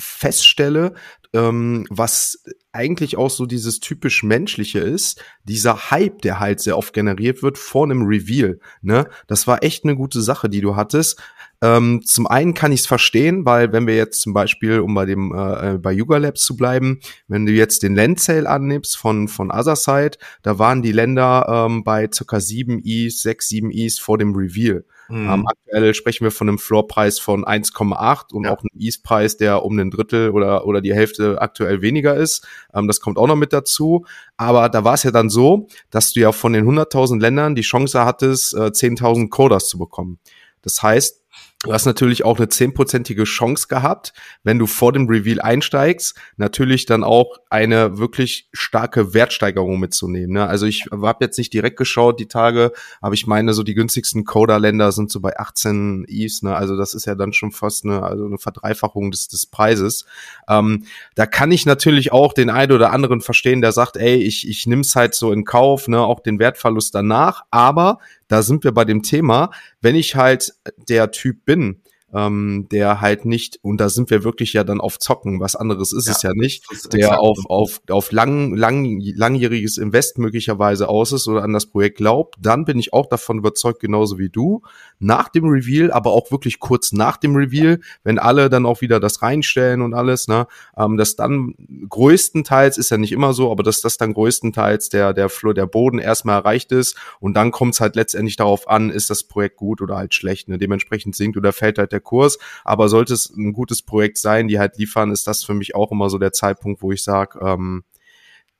feststelle, 0.00 0.94
ähm, 1.32 1.86
was 1.90 2.42
eigentlich 2.72 3.16
auch 3.16 3.30
so 3.30 3.46
dieses 3.46 3.80
typisch 3.80 4.22
menschliche 4.22 4.78
ist, 4.78 5.22
dieser 5.44 5.90
Hype, 5.90 6.22
der 6.22 6.40
halt 6.40 6.60
sehr 6.60 6.78
oft 6.78 6.92
generiert 6.92 7.42
wird 7.42 7.58
vor 7.58 7.84
einem 7.84 8.02
Reveal. 8.02 8.58
Ne? 8.82 9.08
Das 9.26 9.46
war 9.46 9.62
echt 9.62 9.84
eine 9.84 9.96
gute 9.96 10.22
Sache, 10.22 10.48
die 10.48 10.60
du 10.60 10.76
hattest. 10.76 11.20
Ähm, 11.60 12.02
zum 12.04 12.28
einen 12.28 12.54
kann 12.54 12.70
ich 12.70 12.80
es 12.80 12.86
verstehen, 12.86 13.44
weil 13.44 13.72
wenn 13.72 13.86
wir 13.88 13.96
jetzt 13.96 14.20
zum 14.20 14.32
Beispiel, 14.32 14.78
um 14.78 14.94
bei 14.94 15.06
dem 15.06 15.34
äh, 15.34 15.74
äh, 15.74 15.78
bei 15.78 15.92
Yuga 15.92 16.18
Labs 16.18 16.44
zu 16.44 16.56
bleiben, 16.56 17.00
wenn 17.26 17.46
du 17.46 17.52
jetzt 17.52 17.82
den 17.82 17.96
Land 17.96 18.20
Sale 18.20 18.48
annimmst 18.48 18.96
von 18.96 19.26
von 19.26 19.50
Otherside, 19.50 20.18
da 20.42 20.60
waren 20.60 20.82
die 20.82 20.92
Länder 20.92 21.66
ähm, 21.66 21.82
bei 21.82 22.08
circa 22.12 22.38
7 22.38 22.78
Is, 22.84 23.22
6, 23.22 23.48
7 23.48 23.70
Is 23.72 23.98
vor 23.98 24.18
dem 24.18 24.36
Reveal. 24.36 24.84
Mhm. 25.08 25.28
Ähm, 25.28 25.46
aktuell 25.46 25.94
sprechen 25.94 26.24
wir 26.24 26.30
von 26.30 26.48
einem 26.48 26.58
Floorpreis 26.58 27.18
von 27.18 27.44
1,8 27.44 28.32
und 28.32 28.44
ja. 28.44 28.52
auch 28.52 28.58
einem 28.58 28.70
Ease-Preis, 28.78 29.36
der 29.36 29.64
um 29.64 29.78
ein 29.78 29.90
Drittel 29.90 30.30
oder, 30.30 30.66
oder 30.66 30.80
die 30.80 30.94
Hälfte 30.94 31.40
aktuell 31.40 31.82
weniger 31.82 32.14
ist. 32.14 32.46
Ähm, 32.74 32.86
das 32.86 33.00
kommt 33.00 33.18
auch 33.18 33.26
noch 33.26 33.36
mit 33.36 33.52
dazu. 33.52 34.04
Aber 34.36 34.68
da 34.68 34.84
war 34.84 34.94
es 34.94 35.02
ja 35.02 35.10
dann 35.10 35.30
so, 35.30 35.66
dass 35.90 36.12
du 36.12 36.20
ja 36.20 36.32
von 36.32 36.52
den 36.52 36.66
100.000 36.66 37.20
Ländern 37.20 37.54
die 37.54 37.62
Chance 37.62 38.04
hattest, 38.04 38.54
äh, 38.54 38.70
10.000 38.70 39.30
Coders 39.30 39.68
zu 39.68 39.78
bekommen. 39.78 40.18
Das 40.62 40.82
heißt, 40.82 41.24
Du 41.64 41.72
hast 41.72 41.86
natürlich 41.86 42.24
auch 42.24 42.36
eine 42.38 42.48
zehnprozentige 42.48 43.24
Chance 43.24 43.66
gehabt, 43.66 44.12
wenn 44.44 44.60
du 44.60 44.68
vor 44.68 44.92
dem 44.92 45.08
Reveal 45.08 45.40
einsteigst, 45.40 46.14
natürlich 46.36 46.86
dann 46.86 47.02
auch 47.02 47.38
eine 47.50 47.98
wirklich 47.98 48.48
starke 48.52 49.12
Wertsteigerung 49.12 49.80
mitzunehmen. 49.80 50.34
Ne? 50.34 50.46
Also 50.46 50.66
ich 50.66 50.86
habe 50.92 51.24
jetzt 51.24 51.36
nicht 51.36 51.52
direkt 51.52 51.76
geschaut 51.76 52.20
die 52.20 52.28
Tage, 52.28 52.70
aber 53.00 53.14
ich 53.14 53.26
meine, 53.26 53.54
so 53.54 53.64
die 53.64 53.74
günstigsten 53.74 54.24
Coda-Länder 54.24 54.92
sind 54.92 55.10
so 55.10 55.18
bei 55.18 55.36
18 55.36 56.04
Eves. 56.06 56.42
Ne? 56.44 56.54
Also 56.54 56.76
das 56.76 56.94
ist 56.94 57.06
ja 57.06 57.16
dann 57.16 57.32
schon 57.32 57.50
fast 57.50 57.84
eine, 57.84 58.04
also 58.04 58.24
eine 58.24 58.38
Verdreifachung 58.38 59.10
des, 59.10 59.26
des 59.26 59.46
Preises. 59.46 60.06
Ähm, 60.48 60.84
da 61.16 61.26
kann 61.26 61.50
ich 61.50 61.66
natürlich 61.66 62.12
auch 62.12 62.34
den 62.34 62.50
einen 62.50 62.70
oder 62.70 62.92
anderen 62.92 63.20
verstehen, 63.20 63.62
der 63.62 63.72
sagt, 63.72 63.96
ey, 63.96 64.14
ich, 64.14 64.48
ich 64.48 64.68
es 64.68 64.94
halt 64.94 65.16
so 65.16 65.32
in 65.32 65.44
Kauf, 65.44 65.88
ne? 65.88 66.00
auch 66.00 66.20
den 66.20 66.38
Wertverlust 66.38 66.94
danach. 66.94 67.42
Aber 67.50 67.98
da 68.28 68.42
sind 68.42 68.62
wir 68.62 68.72
bei 68.72 68.84
dem 68.84 69.02
Thema, 69.02 69.50
wenn 69.80 69.96
ich 69.96 70.14
halt 70.14 70.54
der 70.76 71.10
Typ 71.10 71.27
bin, 71.32 71.82
ähm, 72.14 72.66
der 72.70 73.00
halt 73.00 73.26
nicht, 73.26 73.58
und 73.62 73.80
da 73.80 73.88
sind 73.88 74.10
wir 74.10 74.24
wirklich 74.24 74.54
ja 74.54 74.64
dann 74.64 74.80
auf 74.80 74.98
Zocken, 74.98 75.40
was 75.40 75.56
anderes 75.56 75.92
ist 75.92 76.06
ja, 76.06 76.12
es 76.12 76.22
ja 76.22 76.32
nicht, 76.34 76.64
der 76.92 77.20
auf, 77.20 77.38
auf, 77.48 77.80
auf 77.90 78.12
lang, 78.12 78.54
lang, 78.54 79.00
langjähriges 79.00 79.76
Invest 79.76 80.18
möglicherweise 80.18 80.88
aus 80.88 81.12
ist 81.12 81.28
oder 81.28 81.42
an 81.42 81.52
das 81.52 81.66
Projekt 81.66 81.98
glaubt, 81.98 82.36
dann 82.40 82.64
bin 82.64 82.78
ich 82.78 82.92
auch 82.94 83.06
davon 83.06 83.38
überzeugt, 83.38 83.80
genauso 83.80 84.18
wie 84.18 84.30
du, 84.30 84.62
nach 84.98 85.28
dem 85.28 85.44
Reveal, 85.48 85.92
aber 85.92 86.12
auch 86.12 86.30
wirklich 86.30 86.60
kurz 86.60 86.92
nach 86.92 87.18
dem 87.18 87.36
Reveal, 87.36 87.80
wenn 88.04 88.18
alle 88.18 88.48
dann 88.48 88.64
auch 88.64 88.80
wieder 88.80 89.00
das 89.00 89.20
reinstellen 89.20 89.82
und 89.82 89.92
alles, 89.92 90.28
ne, 90.28 90.46
ähm, 90.76 90.96
dass 90.96 91.14
dann 91.14 91.54
größtenteils, 91.88 92.78
ist 92.78 92.90
ja 92.90 92.96
nicht 92.96 93.12
immer 93.12 93.34
so, 93.34 93.50
aber 93.52 93.62
dass 93.62 93.82
das 93.82 93.98
dann 93.98 94.14
größtenteils 94.14 94.88
der, 94.88 95.12
der 95.12 95.28
Flur, 95.28 95.52
der 95.52 95.66
Boden 95.66 95.98
erstmal 95.98 96.40
erreicht 96.40 96.72
ist 96.72 96.96
und 97.20 97.34
dann 97.34 97.50
kommt 97.50 97.74
es 97.74 97.80
halt 97.80 97.96
letztendlich 97.96 98.36
darauf 98.36 98.66
an, 98.68 98.88
ist 98.90 99.10
das 99.10 99.24
Projekt 99.24 99.56
gut 99.56 99.82
oder 99.82 99.96
halt 99.96 100.14
schlecht, 100.14 100.48
ne, 100.48 100.56
dementsprechend 100.56 101.14
sinkt 101.14 101.36
oder 101.36 101.52
fällt 101.52 101.78
halt 101.78 101.92
der 101.92 101.97
Kurs, 102.00 102.38
aber 102.64 102.88
sollte 102.88 103.14
es 103.14 103.30
ein 103.30 103.52
gutes 103.52 103.82
Projekt 103.82 104.18
sein, 104.18 104.48
die 104.48 104.58
halt 104.58 104.78
liefern, 104.78 105.10
ist 105.10 105.26
das 105.26 105.44
für 105.44 105.54
mich 105.54 105.74
auch 105.74 105.92
immer 105.92 106.10
so 106.10 106.18
der 106.18 106.32
Zeitpunkt, 106.32 106.82
wo 106.82 106.92
ich 106.92 107.02
sage, 107.02 107.38
ähm, 107.42 107.84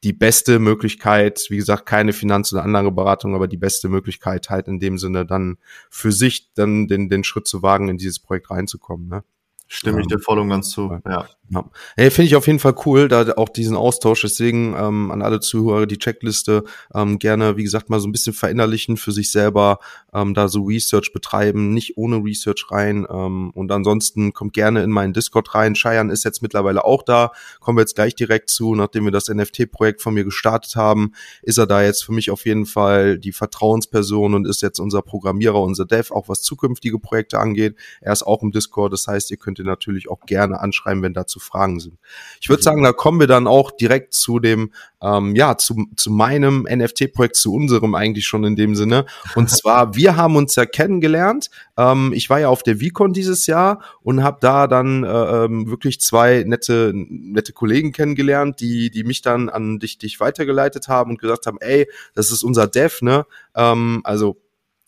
die 0.04 0.12
beste 0.12 0.60
Möglichkeit, 0.60 1.46
wie 1.48 1.56
gesagt, 1.56 1.86
keine 1.86 2.12
Finanz- 2.12 2.52
oder 2.52 2.62
andere 2.62 2.92
Beratung, 2.92 3.34
aber 3.34 3.48
die 3.48 3.56
beste 3.56 3.88
Möglichkeit 3.88 4.48
halt 4.48 4.68
in 4.68 4.78
dem 4.78 4.96
Sinne 4.96 5.26
dann 5.26 5.58
für 5.90 6.12
sich 6.12 6.52
dann 6.54 6.86
den, 6.86 7.08
den 7.08 7.24
Schritt 7.24 7.48
zu 7.48 7.62
wagen, 7.62 7.88
in 7.88 7.98
dieses 7.98 8.20
Projekt 8.20 8.50
reinzukommen. 8.50 9.08
Ne? 9.08 9.24
Stimme 9.68 10.00
ich 10.00 10.06
dir 10.06 10.18
voll 10.18 10.38
und 10.38 10.48
ganz 10.48 10.70
zu, 10.70 10.98
ja. 11.06 11.28
Ja. 11.50 11.64
Hey, 11.96 12.10
finde 12.10 12.26
ich 12.26 12.36
auf 12.36 12.46
jeden 12.46 12.58
Fall 12.58 12.74
cool, 12.84 13.08
da 13.08 13.32
auch 13.36 13.48
diesen 13.48 13.74
Austausch. 13.74 14.20
Deswegen 14.20 14.74
ähm, 14.78 15.10
an 15.10 15.22
alle 15.22 15.40
Zuhörer 15.40 15.86
die 15.86 15.96
Checkliste 15.96 16.64
ähm, 16.94 17.18
gerne, 17.18 17.56
wie 17.56 17.62
gesagt, 17.62 17.88
mal 17.88 18.00
so 18.00 18.08
ein 18.08 18.12
bisschen 18.12 18.34
verinnerlichen 18.34 18.98
für 18.98 19.12
sich 19.12 19.32
selber, 19.32 19.78
ähm, 20.12 20.34
da 20.34 20.48
so 20.48 20.64
Research 20.64 21.12
betreiben, 21.14 21.72
nicht 21.72 21.96
ohne 21.96 22.16
Research 22.16 22.66
rein. 22.70 23.06
Ähm, 23.08 23.50
und 23.54 23.72
ansonsten 23.72 24.34
kommt 24.34 24.52
gerne 24.52 24.82
in 24.82 24.90
meinen 24.90 25.14
Discord 25.14 25.54
rein. 25.54 25.72
Cheyenne 25.72 26.12
ist 26.12 26.24
jetzt 26.24 26.42
mittlerweile 26.42 26.84
auch 26.84 27.02
da. 27.02 27.32
Kommen 27.60 27.78
wir 27.78 27.82
jetzt 27.82 27.94
gleich 27.94 28.14
direkt 28.14 28.50
zu, 28.50 28.74
nachdem 28.74 29.04
wir 29.04 29.12
das 29.12 29.28
NFT-Projekt 29.28 30.02
von 30.02 30.12
mir 30.12 30.24
gestartet 30.24 30.76
haben, 30.76 31.12
ist 31.42 31.56
er 31.56 31.66
da 31.66 31.82
jetzt 31.82 32.04
für 32.04 32.12
mich 32.12 32.30
auf 32.30 32.44
jeden 32.44 32.66
Fall 32.66 33.18
die 33.18 33.32
Vertrauensperson 33.32 34.34
und 34.34 34.46
ist 34.46 34.60
jetzt 34.60 34.80
unser 34.80 35.00
Programmierer, 35.00 35.62
unser 35.62 35.86
Dev, 35.86 36.12
auch 36.12 36.28
was 36.28 36.42
zukünftige 36.42 36.98
Projekte 36.98 37.38
angeht. 37.38 37.74
Er 38.02 38.12
ist 38.12 38.22
auch 38.22 38.42
im 38.42 38.50
Discord, 38.50 38.92
das 38.92 39.06
heißt, 39.06 39.30
ihr 39.30 39.38
könnt 39.38 39.57
ihn 39.58 39.66
natürlich 39.66 40.10
auch 40.10 40.20
gerne 40.26 40.60
anschreiben, 40.60 41.02
wenn 41.02 41.14
dazu 41.14 41.40
Fragen 41.40 41.80
sind. 41.80 41.98
Ich 42.40 42.48
würde 42.48 42.62
sagen, 42.62 42.82
da 42.82 42.92
kommen 42.92 43.20
wir 43.20 43.26
dann 43.26 43.46
auch 43.46 43.70
direkt 43.70 44.14
zu 44.14 44.38
dem, 44.38 44.72
ähm, 45.00 45.36
ja, 45.36 45.56
zu, 45.56 45.86
zu 45.96 46.10
meinem 46.10 46.66
NFT-Projekt, 46.70 47.36
zu 47.36 47.54
unserem 47.54 47.94
eigentlich 47.94 48.26
schon 48.26 48.44
in 48.44 48.56
dem 48.56 48.74
Sinne. 48.74 49.06
Und 49.34 49.50
zwar, 49.50 49.94
wir 49.94 50.16
haben 50.16 50.36
uns 50.36 50.56
ja 50.56 50.66
kennengelernt. 50.66 51.50
Ähm, 51.76 52.12
ich 52.14 52.30
war 52.30 52.40
ja 52.40 52.48
auf 52.48 52.62
der 52.62 52.78
VCon 52.78 53.12
dieses 53.12 53.46
Jahr 53.46 53.82
und 54.02 54.22
habe 54.22 54.38
da 54.40 54.66
dann 54.66 55.04
äh, 55.04 55.44
ähm, 55.44 55.70
wirklich 55.70 56.00
zwei 56.00 56.44
nette, 56.46 56.92
nette 56.94 57.52
Kollegen 57.52 57.92
kennengelernt, 57.92 58.60
die, 58.60 58.90
die 58.90 59.04
mich 59.04 59.22
dann 59.22 59.48
an 59.48 59.78
dich, 59.78 59.98
dich 59.98 60.20
weitergeleitet 60.20 60.88
haben 60.88 61.12
und 61.12 61.20
gesagt 61.20 61.46
haben, 61.46 61.58
ey, 61.60 61.88
das 62.14 62.30
ist 62.32 62.42
unser 62.42 62.66
Dev, 62.66 63.02
ne? 63.02 63.26
Ähm, 63.54 64.00
also 64.04 64.36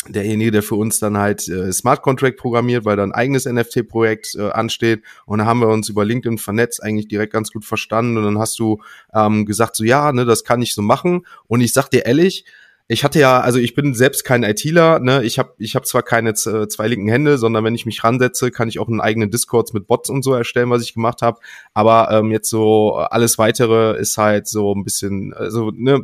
derjenige, 0.08 0.50
der 0.50 0.62
für 0.62 0.76
uns 0.76 0.98
dann 0.98 1.18
halt 1.18 1.46
äh, 1.48 1.72
Smart 1.72 2.02
Contract 2.02 2.36
programmiert, 2.36 2.84
weil 2.84 2.96
da 2.96 3.02
ein 3.02 3.12
eigenes 3.12 3.44
NFT-Projekt 3.44 4.34
äh, 4.36 4.50
ansteht. 4.50 5.02
Und 5.26 5.38
da 5.38 5.46
haben 5.46 5.60
wir 5.60 5.68
uns 5.68 5.88
über 5.88 6.04
LinkedIn 6.04 6.38
vernetzt, 6.38 6.82
eigentlich 6.82 7.08
direkt 7.08 7.32
ganz 7.32 7.52
gut 7.52 7.64
verstanden. 7.64 8.16
Und 8.16 8.24
dann 8.24 8.38
hast 8.38 8.58
du 8.58 8.80
ähm, 9.14 9.46
gesagt, 9.46 9.76
so 9.76 9.84
ja, 9.84 10.12
ne, 10.12 10.24
das 10.24 10.44
kann 10.44 10.62
ich 10.62 10.74
so 10.74 10.82
machen. 10.82 11.26
Und 11.46 11.60
ich 11.60 11.72
sag 11.72 11.88
dir 11.90 12.06
ehrlich, 12.06 12.44
ich 12.92 13.04
hatte 13.04 13.20
ja, 13.20 13.40
also 13.40 13.60
ich 13.60 13.76
bin 13.76 13.94
selbst 13.94 14.24
kein 14.24 14.42
ITler, 14.42 14.98
ne? 14.98 15.22
Ich 15.22 15.38
habe 15.38 15.54
ich 15.58 15.76
hab 15.76 15.86
zwar 15.86 16.02
keine 16.02 16.34
zwei 16.34 16.88
linken 16.88 17.08
Hände, 17.08 17.38
sondern 17.38 17.62
wenn 17.62 17.76
ich 17.76 17.86
mich 17.86 18.02
ransetze, 18.02 18.50
kann 18.50 18.68
ich 18.68 18.80
auch 18.80 18.88
einen 18.88 19.00
eigenen 19.00 19.30
Discords 19.30 19.72
mit 19.72 19.86
Bots 19.86 20.10
und 20.10 20.24
so 20.24 20.34
erstellen, 20.34 20.70
was 20.70 20.82
ich 20.82 20.94
gemacht 20.94 21.22
habe. 21.22 21.38
Aber 21.72 22.10
ähm, 22.10 22.32
jetzt 22.32 22.50
so 22.50 22.94
alles 22.94 23.38
weitere 23.38 23.96
ist 23.96 24.18
halt 24.18 24.48
so 24.48 24.74
ein 24.74 24.82
bisschen, 24.82 25.32
also 25.34 25.70
ne, 25.72 26.02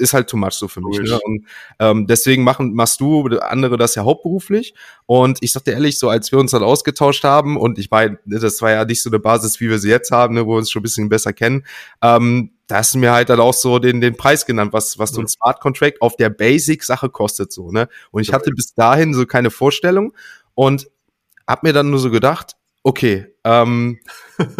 ist 0.00 0.14
halt 0.14 0.28
too 0.28 0.36
much 0.36 0.52
so 0.52 0.68
für 0.68 0.80
mich. 0.80 0.98
Ne? 0.98 1.20
Und 1.22 1.46
ähm, 1.78 2.06
deswegen 2.06 2.42
machen, 2.42 2.74
machst 2.74 3.00
du 3.00 3.26
andere 3.38 3.76
das 3.76 3.94
ja 3.94 4.04
hauptberuflich. 4.04 4.74
Und 5.06 5.38
ich 5.42 5.52
sag 5.52 5.64
dir 5.64 5.72
ehrlich, 5.72 5.98
so 5.98 6.08
als 6.08 6.32
wir 6.32 6.38
uns 6.38 6.50
dann 6.50 6.62
ausgetauscht 6.62 7.24
haben, 7.24 7.56
und 7.56 7.78
ich 7.78 7.90
meine, 7.90 8.18
das 8.24 8.60
war 8.62 8.70
ja 8.70 8.84
nicht 8.84 9.02
so 9.02 9.10
eine 9.10 9.18
Basis, 9.18 9.60
wie 9.60 9.68
wir 9.68 9.78
sie 9.78 9.90
jetzt 9.90 10.10
haben, 10.10 10.34
ne, 10.34 10.46
wo 10.46 10.52
wir 10.52 10.58
uns 10.58 10.70
schon 10.70 10.80
ein 10.80 10.84
bisschen 10.84 11.08
besser 11.08 11.32
kennen, 11.32 11.64
ähm, 12.02 12.52
da 12.66 12.76
hast 12.76 12.94
du 12.94 12.98
mir 12.98 13.12
halt 13.12 13.28
dann 13.28 13.40
auch 13.40 13.54
so 13.54 13.78
den, 13.78 14.00
den 14.00 14.16
Preis 14.16 14.46
genannt, 14.46 14.72
was, 14.72 14.98
was 14.98 15.10
so 15.10 15.20
ein 15.20 15.28
Smart 15.28 15.60
Contract 15.60 16.00
auf 16.00 16.16
der 16.16 16.30
Basic-Sache 16.30 17.10
kostet, 17.10 17.52
so, 17.52 17.72
ne? 17.72 17.88
Und 18.12 18.22
ich 18.22 18.32
hatte 18.32 18.52
bis 18.52 18.74
dahin 18.74 19.12
so 19.12 19.26
keine 19.26 19.50
Vorstellung 19.50 20.14
und 20.54 20.88
hab 21.48 21.64
mir 21.64 21.72
dann 21.72 21.90
nur 21.90 21.98
so 21.98 22.10
gedacht, 22.10 22.56
Okay, 22.82 23.26
ähm, 23.44 23.98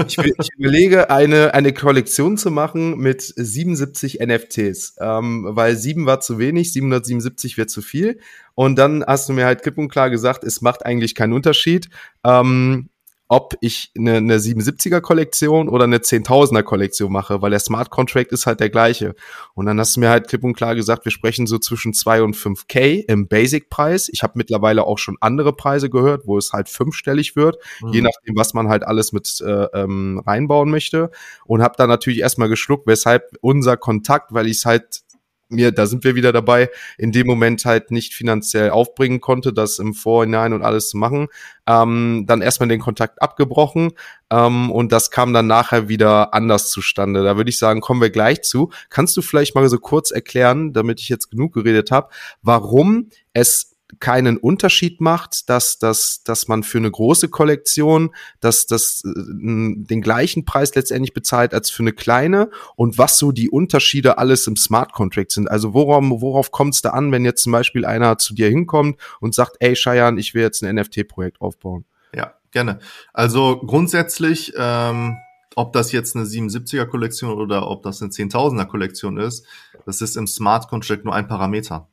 ich, 0.07 0.19
ich, 0.19 0.49
überlege, 0.57 1.11
eine, 1.11 1.55
eine 1.55 1.73
Kollektion 1.73 2.37
zu 2.37 2.51
machen 2.51 2.99
mit 2.99 3.23
77 3.23 4.21
NFTs, 4.21 4.97
ähm, 5.01 5.47
weil 5.49 5.77
sieben 5.77 6.07
war 6.07 6.21
zu 6.21 6.39
wenig, 6.39 6.73
777 6.73 7.57
wird 7.57 7.71
zu 7.71 7.83
viel. 7.83 8.21
Und 8.55 8.77
dann 8.77 9.05
hast 9.07 9.29
du 9.29 9.33
mir 9.33 9.47
halt 9.47 9.63
klipp 9.63 9.79
und 9.79 9.89
klar 9.89 10.11
gesagt, 10.11 10.45
es 10.45 10.61
macht 10.61 10.85
eigentlich 10.85 11.15
keinen 11.15 11.33
Unterschied. 11.33 11.89
Ähm, 12.25 12.90
ob 13.31 13.55
ich 13.61 13.93
eine, 13.97 14.17
eine 14.17 14.39
77er 14.39 15.01
Kollektion 15.01 15.69
oder 15.69 15.85
eine 15.85 15.99
10.000er 15.99 16.65
Kollektion 16.65 17.13
mache, 17.13 17.41
weil 17.41 17.51
der 17.51 17.61
Smart 17.61 17.89
Contract 17.89 18.33
ist 18.33 18.45
halt 18.45 18.59
der 18.59 18.71
gleiche. 18.71 19.15
Und 19.55 19.67
dann 19.67 19.79
hast 19.79 19.95
du 19.95 20.01
mir 20.01 20.11
halt 20.11 20.27
klipp 20.27 20.43
und 20.43 20.55
klar 20.55 20.75
gesagt, 20.75 21.05
wir 21.05 21.13
sprechen 21.13 21.47
so 21.47 21.59
zwischen 21.59 21.95
2 21.95 22.25
und 22.25 22.35
5K 22.35 23.05
im 23.07 23.29
Basic-Preis. 23.29 24.09
Ich 24.13 24.25
habe 24.25 24.33
mittlerweile 24.35 24.85
auch 24.85 24.99
schon 24.99 25.17
andere 25.21 25.53
Preise 25.53 25.89
gehört, 25.89 26.27
wo 26.27 26.39
es 26.39 26.53
halt 26.53 26.69
fünfstellig 26.69 27.37
wird, 27.37 27.59
mhm. 27.81 27.93
je 27.93 28.01
nachdem, 28.03 28.35
was 28.35 28.53
man 28.53 28.69
halt 28.69 28.83
alles 28.83 29.13
mit 29.13 29.41
äh, 29.47 29.67
ähm, 29.75 30.21
reinbauen 30.27 30.69
möchte. 30.69 31.13
Und 31.45 31.63
habe 31.63 31.75
da 31.79 31.87
natürlich 31.87 32.19
erstmal 32.19 32.49
geschluckt, 32.49 32.89
weshalb 32.89 33.31
unser 33.41 33.77
Kontakt, 33.77 34.35
weil 34.35 34.49
ich 34.49 34.57
es 34.57 34.67
halt 34.67 35.03
mir, 35.51 35.73
da 35.73 35.87
sind 35.87 36.05
wir 36.05 36.15
wieder 36.15 36.33
dabei, 36.33 36.71
in 36.99 37.13
dem 37.13 37.27
Moment 37.27 37.65
halt 37.65 37.91
nicht 37.91 38.15
finanziell 38.15 38.71
aufbringen 38.71 39.21
konnte, 39.21 39.53
das 39.53 39.79
im 39.79 39.95
Vorhinein 39.95 40.53
und 40.53 40.63
alles 40.63 40.91
zu 40.91 40.97
machen, 40.97 41.29
ähm, 41.67 42.25
dann 42.27 42.43
erstmal 42.43 42.69
den 42.69 42.81
Kontakt 42.81 43.21
abgebrochen 43.23 43.93
ähm, 44.31 44.71
und 44.71 44.93
das 44.93 45.11
kam 45.11 45.33
dann 45.33 45.47
nachher 45.47 45.89
wieder 45.89 46.35
anders 46.35 46.71
zustande. 46.71 47.23
Da 47.25 47.37
würde 47.37 47.51
ich 47.51 47.59
sagen, 47.59 47.81
kommen 47.81 48.01
wir 48.01 48.11
gleich 48.11 48.43
zu. 48.43 48.71
Kannst 48.89 49.17
du 49.17 49.23
vielleicht 49.23 49.55
mal 49.55 49.69
so 49.69 49.79
kurz 49.79 50.11
erklären, 50.11 50.73
damit 50.73 51.01
ich 51.01 51.09
jetzt 51.09 51.31
genug 51.31 51.53
geredet 51.53 51.91
habe, 51.91 52.11
warum 52.43 53.11
es 53.33 53.70
keinen 53.99 54.37
Unterschied 54.37 55.01
macht, 55.01 55.49
dass, 55.49 55.79
dass, 55.79 56.23
dass 56.23 56.49
man 56.49 56.63
für 56.63 56.79
eine 56.79 56.91
große 56.91 57.29
Kollektion 57.29 58.11
dass, 58.41 58.67
dass, 58.67 59.03
äh, 59.05 59.11
den 59.15 60.01
gleichen 60.03 60.45
Preis 60.45 60.75
letztendlich 60.75 61.15
bezahlt 61.15 61.55
als 61.55 61.71
für 61.71 61.83
eine 61.83 61.93
kleine 61.93 62.51
und 62.77 62.99
was 62.99 63.19
so 63.19 63.33
die 63.33 63.51
Unterschiede 63.51 64.19
alles 64.19 64.47
im 64.47 64.57
Smart 64.57 64.93
Contract 64.93 65.33
sind. 65.33 65.51
Also 65.51 65.75
worauf, 65.75 66.05
worauf 66.05 66.51
kommt 66.51 66.75
es 66.75 66.83
da 66.83 66.91
an, 66.91 67.13
wenn 67.13 67.25
jetzt 67.25 67.43
zum 67.43 67.53
Beispiel 67.53 67.85
einer 67.85 68.19
zu 68.19 68.35
dir 68.35 68.49
hinkommt 68.49 68.99
und 69.21 69.35
sagt, 69.35 69.57
ey 69.61 69.75
Cheyenne, 69.75 70.21
ich 70.21 70.35
will 70.35 70.43
jetzt 70.43 70.63
ein 70.63 70.75
NFT-Projekt 70.75 71.41
aufbauen? 71.41 71.85
Ja, 72.15 72.35
gerne. 72.51 72.79
Also 73.13 73.61
grundsätzlich, 73.65 74.53
ähm, 74.57 75.17
ob 75.57 75.73
das 75.73 75.93
jetzt 75.93 76.17
eine 76.17 76.25
77er 76.25 76.87
Kollektion 76.87 77.33
oder 77.33 77.69
ob 77.69 77.83
das 77.83 78.01
eine 78.01 78.11
10.000er 78.11 78.67
Kollektion 78.67 79.19
ist, 79.19 79.45
das 79.87 80.01
ist 80.01 80.17
im 80.17 80.27
Smart 80.27 80.69
Contract 80.69 81.05
nur 81.05 81.15
ein 81.15 81.27
Parameter. 81.27 81.89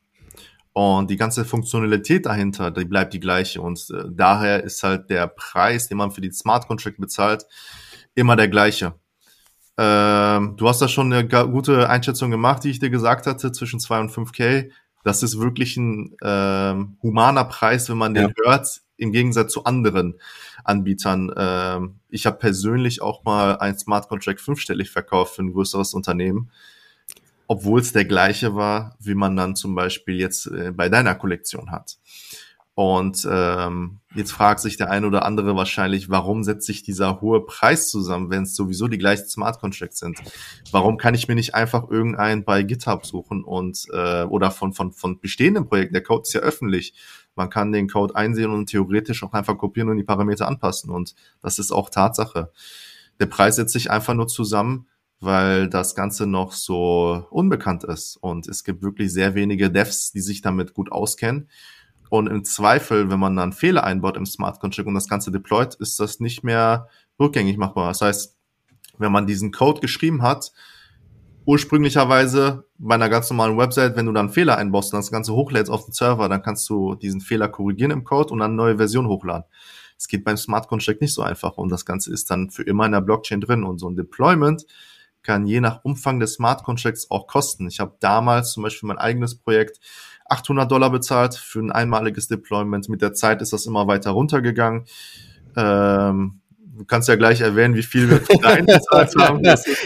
Und 0.72 1.10
die 1.10 1.16
ganze 1.16 1.44
Funktionalität 1.44 2.26
dahinter, 2.26 2.70
die 2.70 2.84
bleibt 2.84 3.12
die 3.12 3.20
gleiche. 3.20 3.60
Und 3.60 3.88
äh, 3.90 4.04
daher 4.10 4.62
ist 4.62 4.82
halt 4.82 5.10
der 5.10 5.26
Preis, 5.26 5.88
den 5.88 5.98
man 5.98 6.10
für 6.10 6.20
die 6.20 6.30
Smart 6.30 6.66
Contract 6.68 6.98
bezahlt, 6.98 7.46
immer 8.14 8.36
der 8.36 8.48
gleiche. 8.48 8.94
Ähm, 9.76 10.56
du 10.56 10.68
hast 10.68 10.82
da 10.82 10.88
schon 10.88 11.12
eine 11.12 11.26
gute 11.26 11.88
Einschätzung 11.88 12.30
gemacht, 12.30 12.64
die 12.64 12.70
ich 12.70 12.80
dir 12.80 12.90
gesagt 12.90 13.26
hatte, 13.26 13.52
zwischen 13.52 13.80
2 13.80 14.00
und 14.00 14.10
5K. 14.10 14.70
Das 15.04 15.22
ist 15.22 15.40
wirklich 15.40 15.76
ein 15.76 16.16
ähm, 16.22 16.98
humaner 17.02 17.44
Preis, 17.44 17.88
wenn 17.88 17.96
man 17.96 18.14
den 18.14 18.28
ja. 18.36 18.44
hört, 18.44 18.82
im 18.96 19.12
Gegensatz 19.12 19.52
zu 19.52 19.64
anderen 19.64 20.14
Anbietern. 20.64 21.32
Ähm, 21.36 22.00
ich 22.08 22.26
habe 22.26 22.38
persönlich 22.38 23.00
auch 23.00 23.24
mal 23.24 23.58
ein 23.58 23.78
Smart 23.78 24.08
Contract 24.08 24.40
fünfstellig 24.40 24.90
verkauft 24.90 25.36
für 25.36 25.42
ein 25.42 25.52
größeres 25.52 25.94
Unternehmen 25.94 26.50
obwohl 27.48 27.80
es 27.80 27.92
der 27.92 28.04
gleiche 28.04 28.54
war, 28.54 28.94
wie 29.00 29.14
man 29.14 29.34
dann 29.34 29.56
zum 29.56 29.74
Beispiel 29.74 30.16
jetzt 30.16 30.46
äh, 30.46 30.70
bei 30.70 30.88
deiner 30.88 31.14
Kollektion 31.14 31.72
hat. 31.72 31.98
Und 32.74 33.26
ähm, 33.28 33.98
jetzt 34.14 34.30
fragt 34.30 34.60
sich 34.60 34.76
der 34.76 34.90
eine 34.90 35.08
oder 35.08 35.24
andere 35.24 35.56
wahrscheinlich, 35.56 36.10
warum 36.10 36.44
setzt 36.44 36.66
sich 36.66 36.84
dieser 36.84 37.20
hohe 37.20 37.44
Preis 37.44 37.90
zusammen, 37.90 38.30
wenn 38.30 38.44
es 38.44 38.54
sowieso 38.54 38.86
die 38.86 38.98
gleichen 38.98 39.28
Smart 39.28 39.58
Contracts 39.58 39.98
sind? 39.98 40.20
Warum 40.70 40.96
kann 40.96 41.14
ich 41.14 41.26
mir 41.26 41.34
nicht 41.34 41.56
einfach 41.56 41.90
irgendeinen 41.90 42.44
bei 42.44 42.62
GitHub 42.62 43.04
suchen 43.04 43.42
und 43.42 43.86
äh, 43.92 44.22
oder 44.22 44.52
von 44.52 44.74
von 44.74 44.92
von 44.92 45.18
bestehenden 45.18 45.66
Projekten? 45.66 45.94
Der 45.94 46.04
Code 46.04 46.22
ist 46.22 46.34
ja 46.34 46.40
öffentlich. 46.40 46.94
Man 47.34 47.50
kann 47.50 47.72
den 47.72 47.88
Code 47.88 48.14
einsehen 48.14 48.52
und 48.52 48.66
theoretisch 48.66 49.24
auch 49.24 49.32
einfach 49.32 49.58
kopieren 49.58 49.88
und 49.88 49.96
die 49.96 50.04
Parameter 50.04 50.46
anpassen. 50.46 50.90
Und 50.90 51.16
das 51.42 51.58
ist 51.58 51.72
auch 51.72 51.90
Tatsache. 51.90 52.52
Der 53.18 53.26
Preis 53.26 53.56
setzt 53.56 53.72
sich 53.72 53.90
einfach 53.90 54.14
nur 54.14 54.28
zusammen, 54.28 54.86
weil 55.20 55.68
das 55.68 55.94
Ganze 55.94 56.26
noch 56.26 56.52
so 56.52 57.26
unbekannt 57.30 57.84
ist. 57.84 58.16
Und 58.16 58.46
es 58.48 58.64
gibt 58.64 58.82
wirklich 58.82 59.12
sehr 59.12 59.34
wenige 59.34 59.70
Devs, 59.70 60.12
die 60.12 60.20
sich 60.20 60.42
damit 60.42 60.74
gut 60.74 60.92
auskennen. 60.92 61.48
Und 62.10 62.28
im 62.28 62.44
Zweifel, 62.44 63.10
wenn 63.10 63.18
man 63.18 63.36
dann 63.36 63.52
Fehler 63.52 63.84
einbaut 63.84 64.16
im 64.16 64.26
Smart 64.26 64.60
Contract 64.60 64.86
und 64.86 64.94
das 64.94 65.08
Ganze 65.08 65.30
deployt, 65.30 65.74
ist 65.74 66.00
das 66.00 66.20
nicht 66.20 66.42
mehr 66.42 66.88
rückgängig 67.20 67.58
machbar. 67.58 67.88
Das 67.88 68.00
heißt, 68.00 68.36
wenn 68.98 69.12
man 69.12 69.26
diesen 69.26 69.52
Code 69.52 69.80
geschrieben 69.80 70.22
hat, 70.22 70.52
ursprünglicherweise 71.44 72.66
bei 72.78 72.94
einer 72.94 73.08
ganz 73.08 73.30
normalen 73.30 73.56
Website, 73.56 73.96
wenn 73.96 74.06
du 74.06 74.12
dann 74.12 74.30
Fehler 74.30 74.58
einbaust 74.58 74.92
und 74.92 74.98
das 74.98 75.10
Ganze 75.10 75.32
hochlädst 75.32 75.70
auf 75.70 75.84
den 75.84 75.92
Server, 75.92 76.28
dann 76.28 76.42
kannst 76.42 76.68
du 76.68 76.94
diesen 76.94 77.20
Fehler 77.20 77.48
korrigieren 77.48 77.90
im 77.90 78.04
Code 78.04 78.32
und 78.32 78.40
dann 78.40 78.50
eine 78.50 78.56
neue 78.56 78.76
Version 78.76 79.08
hochladen. 79.08 79.44
Es 79.96 80.08
geht 80.08 80.24
beim 80.24 80.36
Smart 80.36 80.68
Contract 80.68 81.00
nicht 81.00 81.14
so 81.14 81.22
einfach 81.22 81.56
und 81.56 81.70
das 81.70 81.84
Ganze 81.84 82.12
ist 82.12 82.30
dann 82.30 82.50
für 82.50 82.62
immer 82.62 82.86
in 82.86 82.92
der 82.92 83.00
Blockchain 83.00 83.40
drin 83.40 83.64
und 83.64 83.78
so 83.78 83.88
ein 83.88 83.96
Deployment 83.96 84.64
kann 85.28 85.46
je 85.46 85.60
nach 85.60 85.84
Umfang 85.84 86.20
des 86.20 86.32
Smart 86.32 86.64
Contracts 86.64 87.10
auch 87.10 87.26
kosten. 87.26 87.68
Ich 87.68 87.80
habe 87.80 87.92
damals 88.00 88.52
zum 88.52 88.62
Beispiel 88.62 88.86
mein 88.86 88.96
eigenes 88.96 89.34
Projekt 89.34 89.78
800 90.24 90.72
Dollar 90.72 90.88
bezahlt 90.88 91.34
für 91.34 91.60
ein 91.60 91.70
einmaliges 91.70 92.28
Deployment. 92.28 92.88
Mit 92.88 93.02
der 93.02 93.12
Zeit 93.12 93.42
ist 93.42 93.52
das 93.52 93.66
immer 93.66 93.86
weiter 93.86 94.12
runtergegangen. 94.12 94.86
Ähm, 95.54 96.40
du 96.78 96.84
kannst 96.84 97.08
ja 97.08 97.16
gleich 97.16 97.40
erwähnen, 97.40 97.74
wie 97.74 97.82
viel 97.82 98.08
wir 98.08 98.20
für 98.20 98.38
deinen 98.38 98.66
bezahlt 98.66 99.12
haben. 99.18 99.42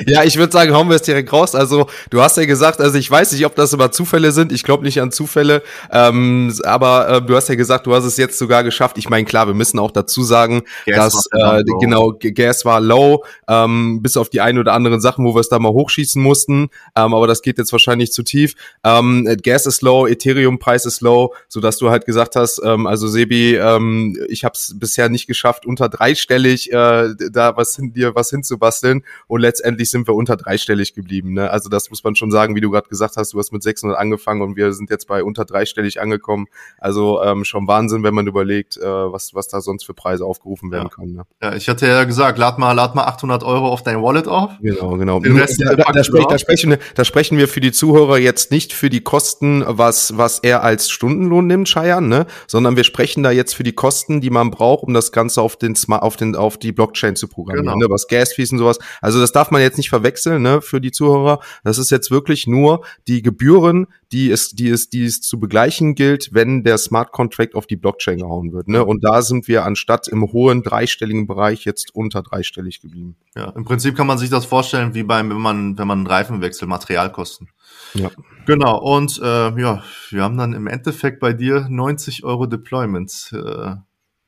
ja, 0.06 0.24
ich 0.24 0.36
würde 0.36 0.52
sagen, 0.52 0.74
hauen 0.74 0.88
wir 0.88 0.96
es 0.96 1.02
direkt 1.02 1.32
raus. 1.32 1.54
Also, 1.54 1.86
du 2.10 2.20
hast 2.20 2.36
ja 2.36 2.44
gesagt, 2.44 2.80
also 2.80 2.98
ich 2.98 3.10
weiß 3.10 3.32
nicht, 3.32 3.46
ob 3.46 3.56
das 3.56 3.72
immer 3.72 3.90
Zufälle 3.90 4.32
sind. 4.32 4.52
Ich 4.52 4.62
glaube 4.62 4.84
nicht 4.84 5.00
an 5.00 5.10
Zufälle. 5.10 5.62
Ähm, 5.90 6.52
aber 6.64 7.08
äh, 7.08 7.22
du 7.22 7.34
hast 7.34 7.48
ja 7.48 7.54
gesagt, 7.54 7.86
du 7.86 7.94
hast 7.94 8.04
es 8.04 8.18
jetzt 8.18 8.38
sogar 8.38 8.62
geschafft. 8.62 8.98
Ich 8.98 9.08
meine, 9.08 9.24
klar, 9.24 9.46
wir 9.46 9.54
müssen 9.54 9.78
auch 9.78 9.90
dazu 9.90 10.22
sagen, 10.22 10.62
Gas 10.86 11.14
dass 11.14 11.26
äh, 11.32 11.62
genau 11.80 12.12
Gas 12.12 12.64
war 12.64 12.80
low, 12.80 13.24
ähm, 13.48 14.02
bis 14.02 14.16
auf 14.16 14.28
die 14.28 14.40
ein 14.40 14.58
oder 14.58 14.74
anderen 14.74 15.00
Sachen, 15.00 15.24
wo 15.24 15.34
wir 15.34 15.40
es 15.40 15.48
da 15.48 15.58
mal 15.58 15.72
hochschießen 15.72 16.22
mussten. 16.22 16.68
Ähm, 16.94 17.14
aber 17.14 17.26
das 17.26 17.40
geht 17.40 17.56
jetzt 17.58 17.72
wahrscheinlich 17.72 18.12
zu 18.12 18.22
tief. 18.22 18.54
Ähm, 18.84 19.28
Gas 19.42 19.66
ist 19.66 19.80
low, 19.82 20.06
Ethereum-Preis 20.06 20.84
ist 20.84 21.00
low, 21.00 21.34
so 21.48 21.60
dass 21.60 21.78
du 21.78 21.90
halt 21.90 22.04
gesagt 22.04 22.36
hast, 22.36 22.60
ähm, 22.62 22.86
also 22.86 23.08
Sebi, 23.08 23.56
ähm, 23.56 24.18
ich 24.28 24.44
habe 24.44 24.54
es 24.54 24.74
bisher 24.78 25.08
nicht 25.08 25.26
geschafft, 25.26 25.64
unter 25.64 25.88
dreistellig 25.88 26.70
äh, 26.72 26.81
äh, 26.82 27.14
da 27.30 27.56
was 27.56 27.76
hin, 27.76 27.92
dir 27.92 28.14
was 28.14 28.30
hinzubasteln 28.30 29.04
und 29.26 29.40
letztendlich 29.40 29.90
sind 29.90 30.06
wir 30.08 30.14
unter 30.14 30.36
dreistellig 30.36 30.94
geblieben. 30.94 31.34
Ne? 31.34 31.50
Also 31.50 31.68
das 31.68 31.90
muss 31.90 32.02
man 32.04 32.16
schon 32.16 32.30
sagen, 32.30 32.54
wie 32.54 32.60
du 32.60 32.70
gerade 32.70 32.88
gesagt 32.88 33.16
hast, 33.16 33.32
du 33.32 33.38
hast 33.38 33.52
mit 33.52 33.62
600 33.62 33.98
angefangen 33.98 34.42
und 34.42 34.56
wir 34.56 34.72
sind 34.72 34.90
jetzt 34.90 35.06
bei 35.06 35.22
unter 35.22 35.44
dreistellig 35.44 36.00
angekommen. 36.00 36.46
Also 36.78 37.22
ähm, 37.22 37.44
schon 37.44 37.66
Wahnsinn, 37.66 38.02
wenn 38.02 38.14
man 38.14 38.26
überlegt, 38.26 38.76
äh, 38.76 38.82
was, 38.82 39.34
was 39.34 39.48
da 39.48 39.60
sonst 39.60 39.84
für 39.84 39.94
Preise 39.94 40.24
aufgerufen 40.24 40.70
werden 40.70 40.88
ja. 40.90 40.94
können. 40.94 41.14
Ne? 41.14 41.22
Ja, 41.42 41.54
ich 41.54 41.68
hatte 41.68 41.86
ja 41.86 42.04
gesagt, 42.04 42.38
lad 42.38 42.58
mal, 42.58 42.72
lad 42.72 42.94
mal 42.94 43.04
800 43.04 43.42
Euro 43.44 43.68
auf 43.68 43.82
dein 43.82 44.02
Wallet 44.02 44.28
auf. 44.28 44.52
Genau, 44.60 44.96
genau. 44.96 45.20
Da, 45.20 45.74
da, 45.74 45.92
da, 45.92 46.04
sprech, 46.04 46.26
da, 46.26 46.38
sprechen, 46.38 46.76
da 46.94 47.04
sprechen 47.04 47.38
wir 47.38 47.48
für 47.48 47.60
die 47.60 47.72
Zuhörer 47.72 48.18
jetzt 48.18 48.50
nicht 48.50 48.72
für 48.72 48.90
die 48.90 49.00
Kosten, 49.00 49.64
was, 49.66 50.16
was 50.16 50.38
er 50.40 50.62
als 50.62 50.90
Stundenlohn 50.90 51.46
nimmt, 51.46 51.68
Scheiern, 51.68 52.08
ne? 52.08 52.26
sondern 52.46 52.76
wir 52.76 52.84
sprechen 52.84 53.22
da 53.22 53.30
jetzt 53.30 53.54
für 53.54 53.62
die 53.62 53.72
Kosten, 53.72 54.20
die 54.20 54.30
man 54.30 54.50
braucht, 54.50 54.84
um 54.84 54.94
das 54.94 55.12
Ganze 55.12 55.42
auf 55.42 55.56
den, 55.56 55.76
auf 55.88 56.16
den, 56.16 56.36
auf 56.36 56.58
die 56.58 56.71
die 56.72 56.74
Blockchain 56.74 57.16
zu 57.16 57.28
programmieren, 57.28 57.66
genau. 57.66 57.86
ne, 57.86 57.90
was 57.90 58.08
Gas-Fees 58.08 58.52
und 58.52 58.58
sowas. 58.58 58.78
Also 59.00 59.20
das 59.20 59.32
darf 59.32 59.50
man 59.50 59.60
jetzt 59.60 59.76
nicht 59.76 59.90
verwechseln, 59.90 60.42
ne, 60.42 60.62
für 60.62 60.80
die 60.80 60.90
Zuhörer. 60.90 61.40
Das 61.64 61.78
ist 61.78 61.90
jetzt 61.90 62.10
wirklich 62.10 62.46
nur 62.46 62.84
die 63.06 63.22
Gebühren, 63.22 63.86
die 64.10 64.30
es, 64.30 64.50
die 64.50 64.68
es, 64.68 64.90
die 64.90 65.04
es 65.04 65.20
zu 65.20 65.38
begleichen 65.38 65.94
gilt, 65.94 66.30
wenn 66.32 66.64
der 66.64 66.78
Smart 66.78 67.12
Contract 67.12 67.54
auf 67.54 67.66
die 67.66 67.76
Blockchain 67.76 68.18
gehauen 68.18 68.52
wird, 68.52 68.68
ne. 68.68 68.84
Und 68.84 69.04
da 69.04 69.22
sind 69.22 69.48
wir 69.48 69.64
anstatt 69.64 70.08
im 70.08 70.32
hohen 70.32 70.62
dreistelligen 70.62 71.26
Bereich 71.26 71.64
jetzt 71.64 71.94
unter 71.94 72.22
dreistellig 72.22 72.80
geblieben. 72.80 73.16
Ja, 73.34 73.50
im 73.50 73.64
Prinzip 73.64 73.96
kann 73.96 74.06
man 74.06 74.18
sich 74.18 74.30
das 74.30 74.44
vorstellen 74.44 74.94
wie 74.94 75.02
beim, 75.02 75.30
wenn 75.30 75.40
man, 75.40 75.78
wenn 75.78 75.86
man 75.86 75.98
einen 75.98 76.06
Reifen 76.06 76.40
wechselt, 76.40 76.68
Materialkosten. 76.68 77.48
Ja. 77.94 78.10
Genau, 78.46 78.78
und 78.78 79.20
äh, 79.22 79.60
ja, 79.60 79.82
wir 80.10 80.22
haben 80.22 80.36
dann 80.36 80.52
im 80.52 80.66
Endeffekt 80.66 81.20
bei 81.20 81.32
dir 81.32 81.66
90 81.68 82.24
Euro 82.24 82.46
Deployment 82.46 83.32
äh, 83.32 83.76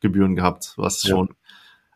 Gebühren 0.01 0.37
gehabt, 0.37 0.75
was 0.77 1.03
ja. 1.03 1.11
schon 1.11 1.31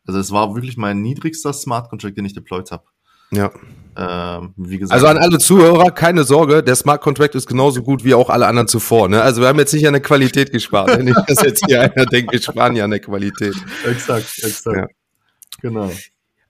also 0.08 0.18
es 0.18 0.32
war 0.32 0.54
wirklich 0.54 0.76
mein 0.76 1.02
niedrigster 1.02 1.52
Smart 1.52 1.90
Contract, 1.90 2.16
den 2.16 2.24
ich 2.24 2.34
deployed 2.34 2.70
habe. 2.70 2.84
Ja. 3.30 3.50
Ähm, 3.96 4.54
wie 4.56 4.78
gesagt. 4.78 4.94
Also 4.94 5.06
an 5.06 5.18
alle 5.18 5.38
Zuhörer, 5.38 5.90
keine 5.90 6.24
Sorge, 6.24 6.62
der 6.62 6.76
Smart 6.76 7.02
Contract 7.02 7.34
ist 7.34 7.46
genauso 7.46 7.82
gut 7.82 8.04
wie 8.04 8.14
auch 8.14 8.30
alle 8.30 8.46
anderen 8.46 8.68
zuvor. 8.68 9.08
Ne? 9.08 9.20
Also 9.20 9.42
wir 9.42 9.48
haben 9.48 9.58
jetzt 9.58 9.74
nicht 9.74 9.86
an 9.86 9.92
der 9.92 10.02
Qualität 10.02 10.50
gespart. 10.50 10.88
Wenn 10.88 11.04
nicht, 11.06 11.20
dass 11.26 11.42
jetzt 11.42 11.64
hier 11.66 11.82
einer 11.82 12.06
denkt, 12.06 12.32
wir 12.32 12.40
sparen 12.40 12.74
ja 12.74 12.84
an 12.84 12.90
der 12.90 13.00
Qualität. 13.00 13.54
Exakt, 13.84 14.38
exakt. 14.42 14.76
Ja. 14.76 14.86
Genau. 15.60 15.90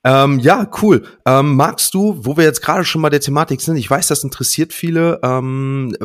Ähm, 0.05 0.39
ja, 0.39 0.71
cool. 0.81 1.05
Ähm, 1.27 1.57
magst 1.57 1.93
du, 1.93 2.21
wo 2.21 2.37
wir 2.37 2.45
jetzt 2.45 2.63
gerade 2.63 2.85
schon 2.85 3.01
mal 3.01 3.11
der 3.11 3.21
Thematik 3.21 3.61
sind, 3.61 3.77
ich 3.77 3.91
weiß, 3.91 4.07
das 4.07 4.23
interessiert 4.23 4.73
viele, 4.73 5.19
ähm, 5.25 5.97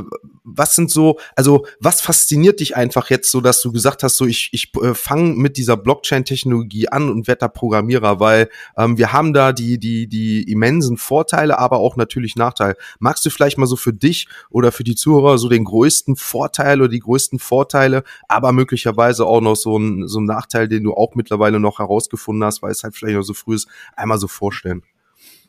was 0.44 0.76
sind 0.76 0.90
so, 0.90 1.20
also 1.36 1.66
was 1.80 2.02
fasziniert 2.02 2.60
dich 2.60 2.76
einfach 2.76 3.10
jetzt 3.10 3.30
so, 3.30 3.40
dass 3.40 3.62
du 3.62 3.72
gesagt 3.72 4.02
hast, 4.04 4.18
so 4.18 4.26
ich, 4.26 4.50
ich 4.52 4.72
äh, 4.82 4.96
fange 4.96 5.36
mit 5.36 5.58
dieser 5.58 5.78
Blockchain-Technologie 5.78 6.90
an 6.90 7.10
und 7.10 7.28
werde 7.28 7.40
da 7.40 7.48
Programmierer, 7.48 8.20
weil 8.20 8.50
ähm, 8.78 8.98
wir 8.98 9.14
haben 9.14 9.32
da 9.32 9.54
die, 9.54 9.78
die, 9.78 10.08
die 10.08 10.44
immensen 10.52 10.98
Vorteile, 10.98 11.60
aber 11.60 11.78
auch 11.78 11.96
natürlich 11.96 12.36
Nachteile. 12.36 12.76
Magst 13.00 13.26
du 13.26 13.30
vielleicht 13.30 13.60
mal 13.60 13.68
so 13.68 13.76
für 13.76 13.94
dich 13.94 14.28
oder 14.50 14.72
für 14.72 14.84
die 14.84 14.96
Zuhörer 14.96 15.38
so 15.38 15.50
den 15.50 15.66
größten 15.66 16.16
Vorteil 16.16 16.82
oder 16.82 16.90
die 16.90 17.00
größten 17.00 17.38
Vorteile, 17.38 18.04
aber 18.28 18.54
möglicherweise 18.54 19.26
auch 19.26 19.42
noch 19.42 19.56
so 19.56 19.78
ein, 19.78 20.08
so 20.08 20.20
ein 20.20 20.26
Nachteil, 20.26 20.68
den 20.68 20.84
du 20.84 20.94
auch 20.96 21.14
mittlerweile 21.14 21.60
noch 21.60 21.78
herausgefunden 21.78 22.44
hast, 22.44 22.64
weil 22.64 22.72
es 22.72 22.84
halt 22.84 22.96
vielleicht 22.96 23.16
noch 23.16 23.24
so 23.24 23.34
früh 23.34 23.56
ist, 23.56 23.68
einmal 23.96 24.18
so 24.18 24.28
vorstellen? 24.28 24.84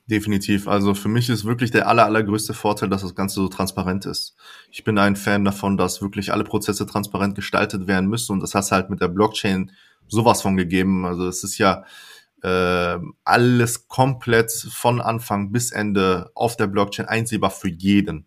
Definitiv. 0.06 0.68
Also 0.68 0.92
für 0.92 1.08
mich 1.08 1.30
ist 1.30 1.46
wirklich 1.46 1.70
der 1.70 1.88
aller, 1.88 2.04
allergrößte 2.04 2.52
Vorteil, 2.52 2.90
dass 2.90 3.00
das 3.00 3.14
Ganze 3.14 3.36
so 3.36 3.48
transparent 3.48 4.04
ist. 4.04 4.36
Ich 4.70 4.84
bin 4.84 4.98
ein 4.98 5.16
Fan 5.16 5.46
davon, 5.46 5.78
dass 5.78 6.02
wirklich 6.02 6.30
alle 6.30 6.44
Prozesse 6.44 6.86
transparent 6.86 7.34
gestaltet 7.34 7.86
werden 7.86 8.10
müssen 8.10 8.32
und 8.32 8.40
das 8.40 8.54
hast 8.54 8.70
halt 8.70 8.90
mit 8.90 9.00
der 9.00 9.08
Blockchain 9.08 9.72
sowas 10.06 10.42
von 10.42 10.58
gegeben. 10.58 11.06
Also 11.06 11.26
es 11.26 11.42
ist 11.42 11.56
ja 11.56 11.84
äh, 12.42 12.98
alles 13.24 13.88
komplett 13.88 14.52
von 14.52 15.00
Anfang 15.00 15.52
bis 15.52 15.72
Ende 15.72 16.30
auf 16.34 16.56
der 16.56 16.66
Blockchain 16.66 17.06
einsehbar 17.06 17.50
für 17.50 17.70
jeden. 17.70 18.26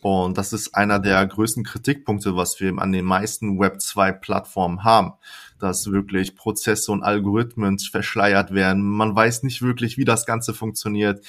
Und 0.00 0.38
das 0.38 0.52
ist 0.52 0.74
einer 0.74 1.00
der 1.00 1.26
größten 1.26 1.64
Kritikpunkte, 1.64 2.36
was 2.36 2.60
wir 2.60 2.78
an 2.78 2.92
den 2.92 3.04
meisten 3.04 3.58
Web 3.58 3.80
2 3.80 4.12
Plattformen 4.12 4.84
haben 4.84 5.14
dass 5.58 5.90
wirklich 5.90 6.36
Prozesse 6.36 6.92
und 6.92 7.02
Algorithmen 7.02 7.78
verschleiert 7.78 8.54
werden. 8.54 8.82
Man 8.82 9.14
weiß 9.14 9.42
nicht 9.42 9.62
wirklich, 9.62 9.98
wie 9.98 10.04
das 10.04 10.26
Ganze 10.26 10.54
funktioniert. 10.54 11.24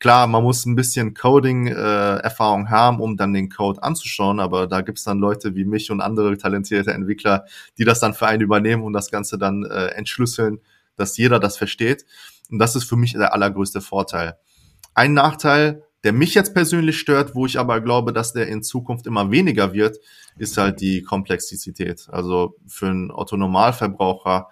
Klar, 0.00 0.26
man 0.26 0.42
muss 0.42 0.66
ein 0.66 0.74
bisschen 0.74 1.14
Coding-Erfahrung 1.14 2.66
äh, 2.66 2.70
haben, 2.70 3.00
um 3.00 3.16
dann 3.16 3.32
den 3.32 3.48
Code 3.48 3.82
anzuschauen, 3.82 4.40
aber 4.40 4.66
da 4.66 4.80
gibt's 4.80 5.04
dann 5.04 5.18
Leute 5.18 5.54
wie 5.54 5.64
mich 5.64 5.90
und 5.90 6.00
andere 6.00 6.36
talentierte 6.36 6.92
Entwickler, 6.92 7.44
die 7.78 7.84
das 7.84 8.00
dann 8.00 8.12
für 8.12 8.26
einen 8.26 8.42
übernehmen 8.42 8.82
und 8.82 8.92
das 8.92 9.10
Ganze 9.10 9.38
dann 9.38 9.64
äh, 9.64 9.86
entschlüsseln, 9.88 10.60
dass 10.96 11.16
jeder 11.16 11.38
das 11.38 11.56
versteht. 11.56 12.04
Und 12.50 12.58
das 12.58 12.76
ist 12.76 12.84
für 12.84 12.96
mich 12.96 13.12
der 13.12 13.32
allergrößte 13.32 13.80
Vorteil. 13.80 14.36
Ein 14.94 15.14
Nachteil, 15.14 15.83
der 16.04 16.12
mich 16.12 16.34
jetzt 16.34 16.54
persönlich 16.54 16.98
stört, 16.98 17.34
wo 17.34 17.46
ich 17.46 17.58
aber 17.58 17.80
glaube, 17.80 18.12
dass 18.12 18.34
der 18.34 18.46
in 18.48 18.62
Zukunft 18.62 19.06
immer 19.06 19.30
weniger 19.30 19.72
wird, 19.72 19.98
ist 20.36 20.58
halt 20.58 20.80
die 20.80 21.02
Komplexität. 21.02 22.08
Also 22.10 22.56
für 22.66 22.88
einen 22.88 23.10
Autonomalverbraucher 23.10 24.48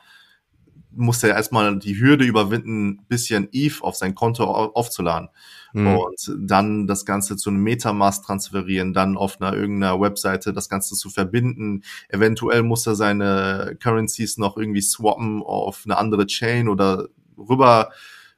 muss 0.94 1.22
er 1.22 1.30
erstmal 1.30 1.78
die 1.78 1.98
Hürde 1.98 2.24
überwinden, 2.24 3.04
bisschen 3.08 3.48
Eve 3.52 3.82
auf 3.82 3.96
sein 3.96 4.14
Konto 4.14 4.44
aufzuladen. 4.44 5.28
Mhm. 5.72 5.96
Und 5.96 6.34
dann 6.38 6.86
das 6.86 7.04
Ganze 7.04 7.36
zu 7.36 7.50
einem 7.50 7.62
Metamask 7.62 8.24
transferieren, 8.24 8.92
dann 8.92 9.16
auf 9.16 9.40
einer 9.40 9.54
irgendeiner 9.54 10.00
Webseite 10.00 10.52
das 10.52 10.68
Ganze 10.68 10.94
zu 10.94 11.10
verbinden. 11.10 11.82
Eventuell 12.08 12.62
muss 12.62 12.86
er 12.86 12.94
seine 12.94 13.76
Currencies 13.82 14.38
noch 14.38 14.56
irgendwie 14.56 14.82
swappen 14.82 15.42
auf 15.42 15.82
eine 15.84 15.96
andere 15.96 16.26
Chain 16.26 16.68
oder 16.68 17.08
rüber 17.36 17.90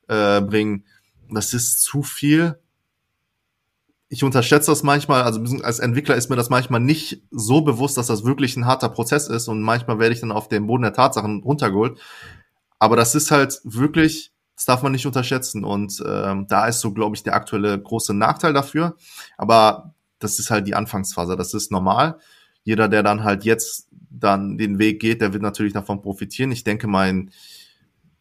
äh, 0.08 0.40
bringen. 0.40 0.84
Das 1.30 1.54
ist 1.54 1.82
zu 1.82 2.02
viel 2.02 2.56
ich 4.14 4.22
unterschätze 4.22 4.70
das 4.70 4.84
manchmal, 4.84 5.24
also 5.24 5.42
als 5.64 5.80
Entwickler 5.80 6.14
ist 6.14 6.30
mir 6.30 6.36
das 6.36 6.48
manchmal 6.48 6.78
nicht 6.78 7.24
so 7.32 7.62
bewusst, 7.62 7.96
dass 7.96 8.06
das 8.06 8.24
wirklich 8.24 8.56
ein 8.56 8.64
harter 8.64 8.88
Prozess 8.88 9.26
ist 9.26 9.48
und 9.48 9.60
manchmal 9.60 9.98
werde 9.98 10.14
ich 10.14 10.20
dann 10.20 10.30
auf 10.30 10.46
den 10.46 10.68
Boden 10.68 10.84
der 10.84 10.92
Tatsachen 10.92 11.42
runtergeholt. 11.42 11.98
Aber 12.78 12.94
das 12.94 13.16
ist 13.16 13.32
halt 13.32 13.60
wirklich, 13.64 14.32
das 14.54 14.66
darf 14.66 14.84
man 14.84 14.92
nicht 14.92 15.04
unterschätzen 15.04 15.64
und 15.64 16.00
ähm, 16.06 16.46
da 16.48 16.68
ist 16.68 16.78
so, 16.78 16.92
glaube 16.92 17.16
ich, 17.16 17.24
der 17.24 17.34
aktuelle 17.34 17.76
große 17.76 18.14
Nachteil 18.14 18.52
dafür. 18.52 18.94
Aber 19.36 19.94
das 20.20 20.38
ist 20.38 20.48
halt 20.48 20.68
die 20.68 20.76
Anfangsphase, 20.76 21.34
das 21.34 21.52
ist 21.52 21.72
normal. 21.72 22.20
Jeder, 22.62 22.86
der 22.88 23.02
dann 23.02 23.24
halt 23.24 23.42
jetzt 23.42 23.88
dann 24.10 24.58
den 24.58 24.78
Weg 24.78 25.00
geht, 25.00 25.22
der 25.22 25.32
wird 25.32 25.42
natürlich 25.42 25.72
davon 25.72 26.02
profitieren. 26.02 26.52
Ich 26.52 26.62
denke, 26.62 26.86
mein, 26.86 27.32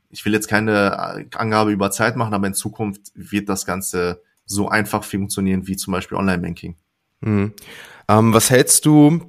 ich 0.10 0.26
will 0.26 0.34
jetzt 0.34 0.48
keine 0.48 1.28
Angabe 1.36 1.72
über 1.72 1.92
Zeit 1.92 2.16
machen, 2.16 2.34
aber 2.34 2.48
in 2.48 2.56
Zukunft 2.56 3.12
wird 3.14 3.48
das 3.48 3.68
Ganze 3.68 4.24
so 4.46 4.70
einfach 4.70 5.04
funktionieren 5.04 5.68
wie 5.68 5.76
zum 5.76 5.94
Beispiel 5.94 6.18
Online-Banking. 6.18 6.76
Mhm. 7.22 7.54
Ähm, 8.08 8.34
was 8.34 8.50
hältst 8.50 8.86
du, 8.86 9.22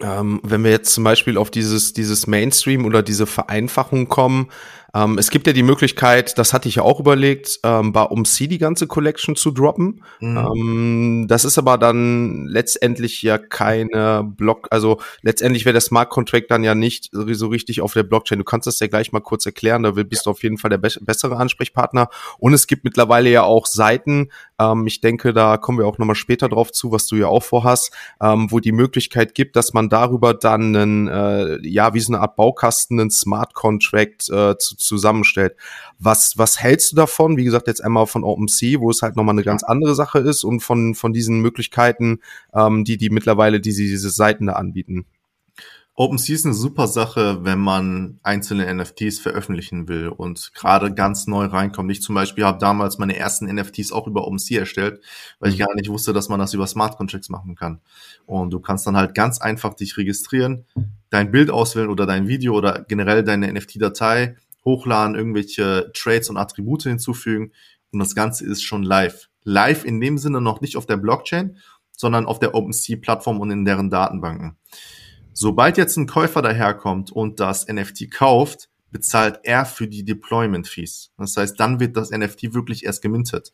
ähm, 0.00 0.40
wenn 0.42 0.64
wir 0.64 0.70
jetzt 0.70 0.92
zum 0.92 1.04
Beispiel 1.04 1.36
auf 1.38 1.50
dieses, 1.50 1.92
dieses 1.92 2.26
Mainstream 2.26 2.84
oder 2.84 3.02
diese 3.02 3.26
Vereinfachung 3.26 4.08
kommen, 4.08 4.50
ähm, 4.94 5.18
es 5.18 5.30
gibt 5.30 5.46
ja 5.46 5.52
die 5.52 5.64
Möglichkeit, 5.64 6.38
das 6.38 6.52
hatte 6.52 6.68
ich 6.68 6.76
ja 6.76 6.82
auch 6.82 7.00
überlegt, 7.00 7.58
ähm, 7.64 7.92
bei 7.92 8.08
OMC 8.08 8.48
die 8.48 8.58
ganze 8.58 8.86
Collection 8.86 9.34
zu 9.34 9.50
droppen. 9.50 10.04
Mhm. 10.20 10.36
Ähm, 10.36 11.26
das 11.28 11.44
ist 11.44 11.58
aber 11.58 11.78
dann 11.78 12.46
letztendlich 12.46 13.20
ja 13.22 13.38
keine 13.38 14.22
Block, 14.24 14.68
also 14.70 15.00
letztendlich 15.22 15.64
wäre 15.64 15.72
der 15.72 15.80
Smart 15.80 16.10
Contract 16.10 16.50
dann 16.50 16.62
ja 16.62 16.74
nicht 16.74 17.10
so 17.12 17.48
richtig 17.48 17.80
auf 17.80 17.92
der 17.92 18.04
Blockchain. 18.04 18.38
Du 18.38 18.44
kannst 18.44 18.68
das 18.68 18.78
ja 18.78 18.86
gleich 18.86 19.10
mal 19.10 19.20
kurz 19.20 19.44
erklären, 19.46 19.82
da 19.82 19.90
bist 19.90 20.26
du 20.26 20.30
auf 20.30 20.42
jeden 20.42 20.58
Fall 20.58 20.70
der 20.70 20.78
be 20.78 20.94
bessere 21.00 21.36
Ansprechpartner. 21.36 22.08
Und 22.38 22.52
es 22.52 22.66
gibt 22.68 22.84
mittlerweile 22.84 23.28
ja 23.28 23.42
auch 23.42 23.66
Seiten, 23.66 24.30
ähm, 24.60 24.86
ich 24.86 25.00
denke, 25.00 25.32
da 25.32 25.56
kommen 25.56 25.78
wir 25.78 25.86
auch 25.86 25.98
nochmal 25.98 26.14
später 26.14 26.48
drauf 26.48 26.70
zu, 26.70 26.92
was 26.92 27.06
du 27.06 27.16
ja 27.16 27.26
auch 27.26 27.42
vorhast, 27.42 27.92
ähm, 28.20 28.50
wo 28.50 28.60
die 28.60 28.72
Möglichkeit 28.72 29.34
gibt, 29.34 29.56
dass 29.56 29.72
man 29.72 29.88
darüber 29.88 30.34
dann 30.34 30.76
einen, 30.76 31.08
äh, 31.08 31.66
ja, 31.66 31.94
wie 31.94 32.00
so 32.00 32.12
eine 32.12 32.22
Art 32.22 32.36
Baukasten, 32.36 33.00
einen 33.00 33.10
Smart 33.10 33.54
Contract 33.54 34.28
äh, 34.30 34.56
zu 34.56 34.76
zusammenstellt. 34.86 35.56
Was, 35.98 36.36
was 36.36 36.60
hältst 36.60 36.92
du 36.92 36.96
davon? 36.96 37.36
Wie 37.36 37.44
gesagt, 37.44 37.66
jetzt 37.66 37.82
einmal 37.82 38.06
von 38.06 38.24
OpenSea, 38.24 38.80
wo 38.80 38.90
es 38.90 39.02
halt 39.02 39.16
nochmal 39.16 39.34
eine 39.34 39.44
ganz 39.44 39.62
andere 39.62 39.94
Sache 39.94 40.20
ist 40.20 40.44
und 40.44 40.60
von, 40.60 40.94
von 40.94 41.12
diesen 41.12 41.40
Möglichkeiten, 41.40 42.20
ähm, 42.54 42.84
die, 42.84 42.96
die 42.96 43.10
mittlerweile 43.10 43.60
diese, 43.60 43.82
diese 43.82 44.10
Seiten 44.10 44.46
da 44.46 44.54
anbieten. 44.54 45.06
OpenSea 45.96 46.34
ist 46.34 46.44
eine 46.44 46.54
super 46.54 46.88
Sache, 46.88 47.44
wenn 47.44 47.60
man 47.60 48.18
einzelne 48.24 48.72
NFTs 48.74 49.20
veröffentlichen 49.20 49.86
will 49.86 50.08
und 50.08 50.50
gerade 50.52 50.92
ganz 50.92 51.28
neu 51.28 51.44
reinkommt. 51.44 51.88
Ich 51.92 52.02
zum 52.02 52.16
Beispiel 52.16 52.44
habe 52.44 52.58
damals 52.58 52.98
meine 52.98 53.16
ersten 53.16 53.46
NFTs 53.46 53.92
auch 53.92 54.08
über 54.08 54.26
OpenSea 54.26 54.58
erstellt, 54.58 55.00
weil 55.38 55.50
ich 55.50 55.58
mhm. 55.58 55.66
gar 55.66 55.74
nicht 55.76 55.88
wusste, 55.88 56.12
dass 56.12 56.28
man 56.28 56.40
das 56.40 56.52
über 56.52 56.66
Smart 56.66 56.96
Contracts 56.96 57.28
machen 57.28 57.54
kann. 57.54 57.80
Und 58.26 58.50
du 58.50 58.58
kannst 58.58 58.88
dann 58.88 58.96
halt 58.96 59.14
ganz 59.14 59.40
einfach 59.40 59.74
dich 59.74 59.96
registrieren, 59.96 60.64
dein 61.10 61.30
Bild 61.30 61.48
auswählen 61.52 61.90
oder 61.90 62.06
dein 62.06 62.26
Video 62.26 62.54
oder 62.54 62.84
generell 62.88 63.22
deine 63.22 63.52
NFT-Datei 63.52 64.36
hochladen, 64.64 65.14
irgendwelche 65.14 65.90
Trades 65.94 66.30
und 66.30 66.36
Attribute 66.36 66.82
hinzufügen 66.82 67.52
und 67.92 68.00
das 68.00 68.14
Ganze 68.14 68.44
ist 68.44 68.62
schon 68.62 68.82
live. 68.82 69.28
Live 69.44 69.84
in 69.84 70.00
dem 70.00 70.18
Sinne 70.18 70.40
noch 70.40 70.60
nicht 70.60 70.76
auf 70.76 70.86
der 70.86 70.96
Blockchain, 70.96 71.58
sondern 71.92 72.26
auf 72.26 72.40
der 72.40 72.54
OpenSea-Plattform 72.54 73.40
und 73.40 73.50
in 73.50 73.64
deren 73.64 73.90
Datenbanken. 73.90 74.56
Sobald 75.32 75.78
jetzt 75.78 75.96
ein 75.96 76.06
Käufer 76.06 76.42
daherkommt 76.42 77.10
und 77.12 77.40
das 77.40 77.68
NFT 77.68 78.10
kauft, 78.10 78.68
bezahlt 78.90 79.40
er 79.42 79.64
für 79.64 79.88
die 79.88 80.04
Deployment 80.04 80.68
Fees. 80.68 81.12
Das 81.18 81.36
heißt, 81.36 81.58
dann 81.58 81.80
wird 81.80 81.96
das 81.96 82.10
NFT 82.10 82.54
wirklich 82.54 82.84
erst 82.84 83.02
gemintet. 83.02 83.52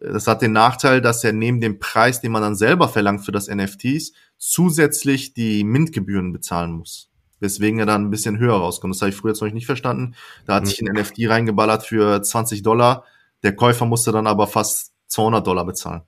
Das 0.00 0.26
hat 0.26 0.42
den 0.42 0.52
Nachteil, 0.52 1.00
dass 1.00 1.24
er 1.24 1.32
neben 1.32 1.60
dem 1.60 1.78
Preis, 1.78 2.20
den 2.20 2.32
man 2.32 2.42
dann 2.42 2.54
selber 2.54 2.88
verlangt 2.88 3.24
für 3.24 3.32
das 3.32 3.48
NFTs, 3.48 4.12
zusätzlich 4.36 5.34
die 5.34 5.64
Mintgebühren 5.64 6.32
bezahlen 6.32 6.72
muss 6.72 7.07
weswegen 7.40 7.80
er 7.80 7.86
dann 7.86 8.06
ein 8.06 8.10
bisschen 8.10 8.38
höher 8.38 8.56
rauskommt. 8.56 8.94
Das 8.94 9.02
habe 9.02 9.10
ich 9.10 9.16
früher 9.16 9.32
jetzt 9.32 9.42
noch 9.42 9.50
nicht 9.50 9.66
verstanden. 9.66 10.14
Da 10.46 10.54
hat 10.54 10.64
mhm. 10.64 10.66
sich 10.66 10.80
ein 10.80 10.94
NFT 10.94 11.28
reingeballert 11.28 11.84
für 11.84 12.22
20 12.22 12.62
Dollar. 12.62 13.04
Der 13.42 13.54
Käufer 13.54 13.86
musste 13.86 14.12
dann 14.12 14.26
aber 14.26 14.46
fast 14.46 14.92
200 15.06 15.46
Dollar 15.46 15.64
bezahlen. 15.64 16.02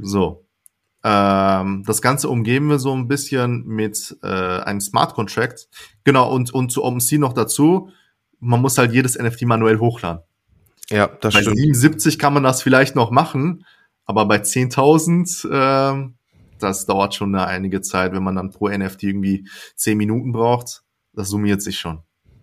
So. 0.00 0.44
Ähm, 1.02 1.82
das 1.86 2.02
Ganze 2.02 2.28
umgeben 2.28 2.68
wir 2.68 2.78
so 2.78 2.94
ein 2.94 3.08
bisschen 3.08 3.66
mit 3.66 4.18
äh, 4.22 4.26
einem 4.26 4.80
Smart 4.80 5.14
Contract. 5.14 5.68
Genau, 6.04 6.30
und, 6.30 6.52
und 6.52 6.70
zu 6.70 6.84
OpenSea 6.84 7.18
noch 7.18 7.32
dazu, 7.32 7.90
man 8.38 8.60
muss 8.60 8.78
halt 8.78 8.92
jedes 8.92 9.18
NFT 9.18 9.42
manuell 9.42 9.78
hochladen. 9.78 10.22
Ja, 10.90 11.06
das 11.06 11.34
bei 11.34 11.40
stimmt. 11.40 11.56
Bei 11.56 11.62
77 11.62 12.18
kann 12.18 12.34
man 12.34 12.42
das 12.42 12.62
vielleicht 12.62 12.96
noch 12.96 13.10
machen, 13.10 13.64
aber 14.04 14.26
bei 14.26 14.38
10.000 14.38 15.48
ähm, 15.50 16.14
das 16.62 16.86
dauert 16.86 17.14
schon 17.14 17.34
eine 17.34 17.46
einige 17.46 17.80
Zeit, 17.80 18.12
wenn 18.12 18.22
man 18.22 18.36
dann 18.36 18.50
pro 18.50 18.68
NFT 18.68 19.04
irgendwie 19.04 19.48
zehn 19.74 19.98
Minuten 19.98 20.32
braucht. 20.32 20.82
Das 21.12 21.28
summiert 21.28 21.62
sich 21.62 21.78
schon. 21.78 22.02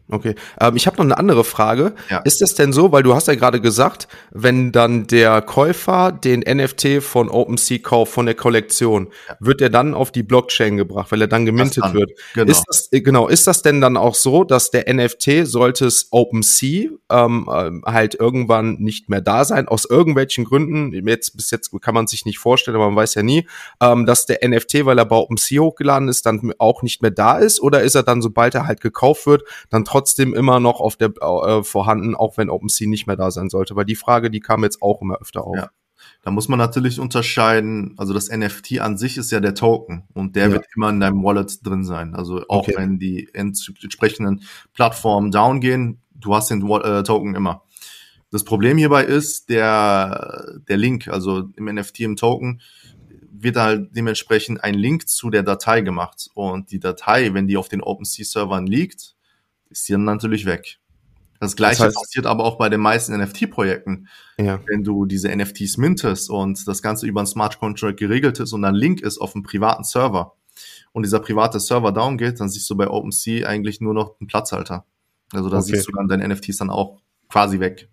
Okay. 0.09 0.35
Ähm, 0.61 0.77
ich 0.77 0.87
habe 0.87 0.97
noch 0.97 1.03
eine 1.03 1.17
andere 1.17 1.43
Frage. 1.43 1.93
Ja. 2.09 2.19
Ist 2.19 2.41
es 2.41 2.55
denn 2.55 2.71
so, 2.71 2.91
weil 2.93 3.03
du 3.03 3.13
hast 3.13 3.27
ja 3.27 3.35
gerade 3.35 3.59
gesagt, 3.59 4.07
wenn 4.31 4.71
dann 4.71 5.05
der 5.07 5.41
Käufer 5.41 6.13
den 6.13 6.39
NFT 6.39 7.03
von 7.03 7.29
OpenSea 7.29 7.79
kauft, 7.79 8.13
von 8.13 8.25
der 8.25 8.35
Kollektion, 8.35 9.09
ja. 9.27 9.35
wird 9.41 9.61
er 9.61 9.69
dann 9.69 9.93
auf 9.93 10.11
die 10.11 10.23
Blockchain 10.23 10.77
gebracht, 10.77 11.11
weil 11.11 11.21
er 11.21 11.27
dann 11.27 11.45
gemintet 11.45 11.83
dann. 11.83 11.93
wird. 11.93 12.11
Genau. 12.33 12.49
Ist 12.49 12.63
das, 12.67 12.89
äh, 12.93 13.01
genau, 13.01 13.27
ist 13.27 13.47
das 13.47 13.63
denn 13.63 13.81
dann 13.81 13.97
auch 13.97 14.15
so, 14.15 14.45
dass 14.45 14.71
der 14.71 14.93
NFT, 14.93 15.45
sollte 15.45 15.85
es 15.85 16.07
OpenSea 16.11 16.89
ähm, 17.09 17.49
äh, 17.51 17.71
halt 17.91 18.15
irgendwann 18.15 18.75
nicht 18.75 19.09
mehr 19.09 19.21
da 19.21 19.43
sein, 19.43 19.67
aus 19.67 19.83
irgendwelchen 19.83 20.45
Gründen, 20.45 20.93
jetzt 21.07 21.35
bis 21.35 21.51
jetzt 21.51 21.71
kann 21.81 21.93
man 21.93 22.07
sich 22.07 22.25
nicht 22.25 22.39
vorstellen, 22.39 22.75
aber 22.75 22.87
man 22.87 22.95
weiß 22.95 23.15
ja 23.15 23.23
nie, 23.23 23.45
ähm, 23.81 24.05
dass 24.05 24.25
der 24.25 24.47
NFT, 24.47 24.85
weil 24.85 24.97
er 24.97 25.05
bei 25.05 25.17
OpenSea 25.17 25.61
hochgeladen 25.61 26.07
ist, 26.07 26.25
dann 26.25 26.53
auch 26.59 26.81
nicht 26.81 27.01
mehr 27.01 27.11
da 27.11 27.37
ist, 27.37 27.59
oder 27.61 27.81
ist 27.81 27.95
er 27.95 28.03
dann, 28.03 28.21
sobald 28.21 28.55
er 28.55 28.67
halt 28.67 28.79
gekauft 28.79 29.27
wird, 29.27 29.43
dann 29.69 29.83
trotzdem 29.83 29.96
trotzdem 29.97 30.35
immer 30.35 30.59
noch 30.59 30.79
auf 30.79 30.95
der 30.95 31.11
äh, 31.21 31.63
vorhanden, 31.63 32.13
auch 32.13 32.37
wenn 32.37 32.49
OpenSea 32.49 32.87
nicht 32.87 33.07
mehr 33.07 33.15
da 33.15 33.31
sein 33.31 33.49
sollte? 33.49 33.75
Weil 33.75 33.85
die 33.85 33.95
Frage, 33.95 34.29
die 34.29 34.39
kam 34.39 34.63
jetzt 34.63 34.81
auch 34.81 35.01
immer 35.01 35.17
öfter 35.17 35.43
auf. 35.43 35.55
Ja. 35.55 35.69
Da 36.21 36.29
muss 36.29 36.47
man 36.47 36.59
natürlich 36.59 36.99
unterscheiden, 36.99 37.95
also 37.97 38.13
das 38.13 38.29
NFT 38.29 38.79
an 38.79 38.97
sich 38.97 39.17
ist 39.17 39.31
ja 39.31 39.39
der 39.39 39.55
Token 39.55 40.03
und 40.13 40.35
der 40.35 40.47
ja. 40.47 40.51
wird 40.53 40.65
immer 40.75 40.89
in 40.89 40.99
deinem 40.99 41.23
Wallet 41.23 41.65
drin 41.65 41.83
sein. 41.83 42.13
Also 42.13 42.43
auch 42.47 42.67
okay. 42.67 42.75
wenn 42.77 42.99
die 42.99 43.29
entsprechenden 43.33 44.43
Plattformen 44.73 45.31
down 45.31 45.59
gehen, 45.59 46.01
du 46.13 46.35
hast 46.35 46.51
den 46.51 46.69
äh, 46.69 47.03
Token 47.03 47.33
immer. 47.33 47.63
Das 48.29 48.43
Problem 48.43 48.77
hierbei 48.77 49.05
ist, 49.05 49.49
der, 49.49 50.59
der 50.67 50.77
Link, 50.77 51.07
also 51.07 51.49
im 51.55 51.65
NFT, 51.65 52.01
im 52.01 52.15
Token, 52.17 52.61
wird 53.31 53.55
halt 53.55 53.95
dementsprechend 53.95 54.63
ein 54.63 54.75
Link 54.75 55.07
zu 55.07 55.29
der 55.29 55.43
Datei 55.43 55.81
gemacht. 55.81 56.29
Und 56.33 56.71
die 56.71 56.79
Datei, 56.79 57.33
wenn 57.33 57.47
die 57.47 57.57
auf 57.57 57.69
den 57.69 57.81
OpenSea-Servern 57.81 58.67
liegt, 58.67 59.16
ist 59.69 59.87
die 59.87 59.93
dann 59.93 60.03
natürlich 60.03 60.45
weg. 60.45 60.79
Das 61.39 61.55
gleiche 61.55 61.77
das 61.77 61.87
heißt, 61.87 61.95
passiert 61.95 62.25
aber 62.25 62.43
auch 62.43 62.57
bei 62.57 62.69
den 62.69 62.81
meisten 62.81 63.15
NFT-Projekten. 63.15 64.07
Ja. 64.37 64.59
Wenn 64.65 64.83
du 64.83 65.05
diese 65.05 65.35
NFTs 65.35 65.77
mintest 65.77 66.29
und 66.29 66.67
das 66.67 66.81
Ganze 66.81 67.05
über 67.05 67.19
einen 67.19 67.27
Smart 67.27 67.59
Contract 67.59 67.97
geregelt 67.97 68.39
ist 68.39 68.53
und 68.53 68.65
ein 68.65 68.75
Link 68.75 69.01
ist 69.01 69.19
auf 69.19 69.35
einem 69.35 69.43
privaten 69.43 69.83
Server 69.83 70.35
und 70.93 71.03
dieser 71.03 71.19
private 71.19 71.59
Server 71.59 71.91
down 71.91 72.17
geht, 72.17 72.39
dann 72.39 72.49
siehst 72.49 72.69
du 72.69 72.75
bei 72.75 72.89
OpenSea 72.89 73.47
eigentlich 73.47 73.81
nur 73.81 73.93
noch 73.93 74.19
einen 74.19 74.27
Platzhalter. 74.27 74.85
Also 75.31 75.49
da 75.49 75.57
okay. 75.57 75.73
siehst 75.73 75.87
du 75.87 75.91
dann 75.91 76.07
deine 76.07 76.27
NFTs 76.27 76.57
dann 76.57 76.69
auch 76.69 77.01
quasi 77.29 77.59
weg. 77.59 77.89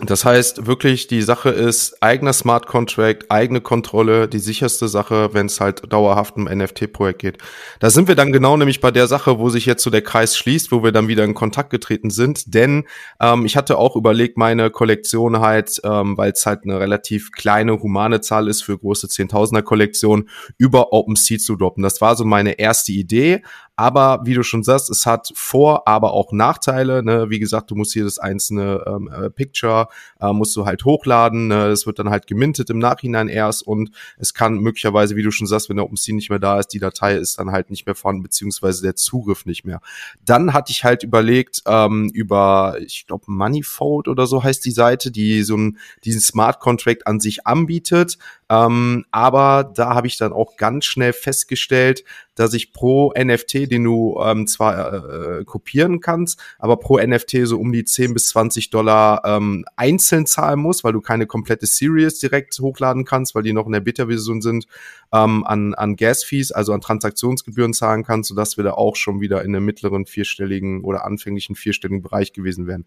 Das 0.00 0.24
heißt 0.24 0.66
wirklich, 0.66 1.08
die 1.08 1.22
Sache 1.22 1.50
ist 1.50 2.00
eigener 2.02 2.32
Smart 2.32 2.66
Contract, 2.66 3.30
eigene 3.30 3.60
Kontrolle, 3.60 4.28
die 4.28 4.38
sicherste 4.38 4.86
Sache, 4.86 5.30
wenn 5.32 5.46
es 5.46 5.60
halt 5.60 5.92
dauerhaft 5.92 6.36
um 6.36 6.44
NFT-Projekt 6.44 7.18
geht. 7.18 7.38
Da 7.80 7.90
sind 7.90 8.06
wir 8.06 8.14
dann 8.14 8.32
genau 8.32 8.56
nämlich 8.56 8.80
bei 8.80 8.92
der 8.92 9.08
Sache, 9.08 9.40
wo 9.40 9.48
sich 9.48 9.66
jetzt 9.66 9.82
so 9.82 9.90
der 9.90 10.02
Kreis 10.02 10.36
schließt, 10.36 10.70
wo 10.70 10.84
wir 10.84 10.92
dann 10.92 11.08
wieder 11.08 11.24
in 11.24 11.34
Kontakt 11.34 11.70
getreten 11.70 12.10
sind. 12.10 12.54
Denn 12.54 12.84
ähm, 13.20 13.44
ich 13.44 13.56
hatte 13.56 13.76
auch 13.76 13.96
überlegt, 13.96 14.38
meine 14.38 14.70
Kollektion 14.70 15.40
halt, 15.40 15.80
ähm, 15.82 16.16
weil 16.16 16.30
es 16.30 16.46
halt 16.46 16.60
eine 16.62 16.78
relativ 16.78 17.32
kleine 17.32 17.82
humane 17.82 18.20
Zahl 18.20 18.46
ist 18.46 18.62
für 18.62 18.78
große 18.78 19.08
Zehntausender 19.08 19.62
Kollektion, 19.62 20.28
über 20.58 20.92
OpenSea 20.92 21.38
zu 21.38 21.56
droppen. 21.56 21.82
Das 21.82 22.00
war 22.00 22.14
so 22.14 22.24
meine 22.24 22.60
erste 22.60 22.92
Idee. 22.92 23.42
Aber 23.78 24.22
wie 24.24 24.34
du 24.34 24.42
schon 24.42 24.64
sagst, 24.64 24.90
es 24.90 25.06
hat 25.06 25.30
Vor-, 25.36 25.86
aber 25.86 26.12
auch 26.12 26.32
Nachteile. 26.32 27.04
Ne? 27.04 27.30
Wie 27.30 27.38
gesagt, 27.38 27.70
du 27.70 27.76
musst 27.76 27.92
hier 27.92 28.02
das 28.02 28.18
einzelne 28.18 28.82
ähm, 28.84 29.08
äh, 29.08 29.30
Picture, 29.30 29.86
äh, 30.20 30.32
musst 30.32 30.56
du 30.56 30.66
halt 30.66 30.84
hochladen. 30.84 31.46
Ne? 31.46 31.68
Das 31.68 31.86
wird 31.86 32.00
dann 32.00 32.10
halt 32.10 32.26
gemintet 32.26 32.70
im 32.70 32.80
Nachhinein 32.80 33.28
erst 33.28 33.64
und 33.64 33.92
es 34.18 34.34
kann 34.34 34.58
möglicherweise, 34.58 35.14
wie 35.14 35.22
du 35.22 35.30
schon 35.30 35.46
sagst, 35.46 35.68
wenn 35.68 35.76
der 35.76 35.84
OpenSea 35.84 36.12
nicht 36.12 36.28
mehr 36.28 36.40
da 36.40 36.58
ist, 36.58 36.72
die 36.72 36.80
Datei 36.80 37.14
ist 37.14 37.38
dann 37.38 37.52
halt 37.52 37.70
nicht 37.70 37.86
mehr 37.86 37.94
vorhanden, 37.94 38.24
beziehungsweise 38.24 38.82
der 38.82 38.96
Zugriff 38.96 39.46
nicht 39.46 39.64
mehr. 39.64 39.80
Dann 40.24 40.54
hatte 40.54 40.72
ich 40.72 40.82
halt 40.82 41.04
überlegt, 41.04 41.62
ähm, 41.66 42.10
über, 42.12 42.78
ich 42.80 43.06
glaube, 43.06 43.26
Moneyfold 43.28 44.08
oder 44.08 44.26
so 44.26 44.42
heißt 44.42 44.64
die 44.64 44.72
Seite, 44.72 45.12
die 45.12 45.44
so 45.44 45.56
ein, 45.56 45.78
diesen 46.04 46.20
Smart 46.20 46.58
Contract 46.58 47.06
an 47.06 47.20
sich 47.20 47.46
anbietet. 47.46 48.18
Ähm, 48.50 49.04
aber 49.12 49.70
da 49.72 49.94
habe 49.94 50.08
ich 50.08 50.16
dann 50.16 50.32
auch 50.32 50.56
ganz 50.56 50.84
schnell 50.84 51.12
festgestellt, 51.12 52.02
dass 52.38 52.54
ich 52.54 52.72
pro 52.72 53.12
NFT, 53.18 53.70
den 53.70 53.84
du 53.84 54.18
ähm, 54.22 54.46
zwar 54.46 55.38
äh, 55.38 55.44
kopieren 55.44 56.00
kannst, 56.00 56.40
aber 56.58 56.76
pro 56.76 56.98
NFT 56.98 57.38
so 57.44 57.58
um 57.58 57.72
die 57.72 57.84
10 57.84 58.14
bis 58.14 58.28
20 58.28 58.70
Dollar 58.70 59.22
ähm, 59.24 59.64
einzeln 59.76 60.26
zahlen 60.26 60.60
muss, 60.60 60.84
weil 60.84 60.92
du 60.92 61.00
keine 61.00 61.26
komplette 61.26 61.66
Series 61.66 62.18
direkt 62.18 62.58
hochladen 62.58 63.04
kannst, 63.04 63.34
weil 63.34 63.42
die 63.42 63.52
noch 63.52 63.66
in 63.66 63.72
der 63.72 63.80
Beta-Version 63.80 64.40
sind, 64.40 64.66
ähm, 65.12 65.44
an, 65.44 65.74
an 65.74 65.96
Gas-Fees, 65.96 66.52
also 66.52 66.72
an 66.72 66.80
Transaktionsgebühren 66.80 67.72
zahlen 67.72 68.04
kannst, 68.04 68.28
sodass 68.28 68.56
wir 68.56 68.64
da 68.64 68.72
auch 68.72 68.96
schon 68.96 69.20
wieder 69.20 69.42
in 69.42 69.54
einem 69.54 69.64
mittleren 69.64 70.06
vierstelligen 70.06 70.82
oder 70.82 71.04
anfänglichen 71.04 71.56
vierstelligen 71.56 72.02
Bereich 72.02 72.32
gewesen 72.32 72.66
wären. 72.66 72.86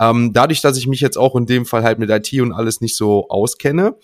Ähm, 0.00 0.32
dadurch, 0.32 0.60
dass 0.60 0.78
ich 0.78 0.86
mich 0.86 1.00
jetzt 1.00 1.18
auch 1.18 1.36
in 1.36 1.46
dem 1.46 1.66
Fall 1.66 1.82
halt 1.82 1.98
mit 1.98 2.10
IT 2.10 2.40
und 2.40 2.52
alles 2.52 2.80
nicht 2.80 2.96
so 2.96 3.28
auskenne, 3.28 3.96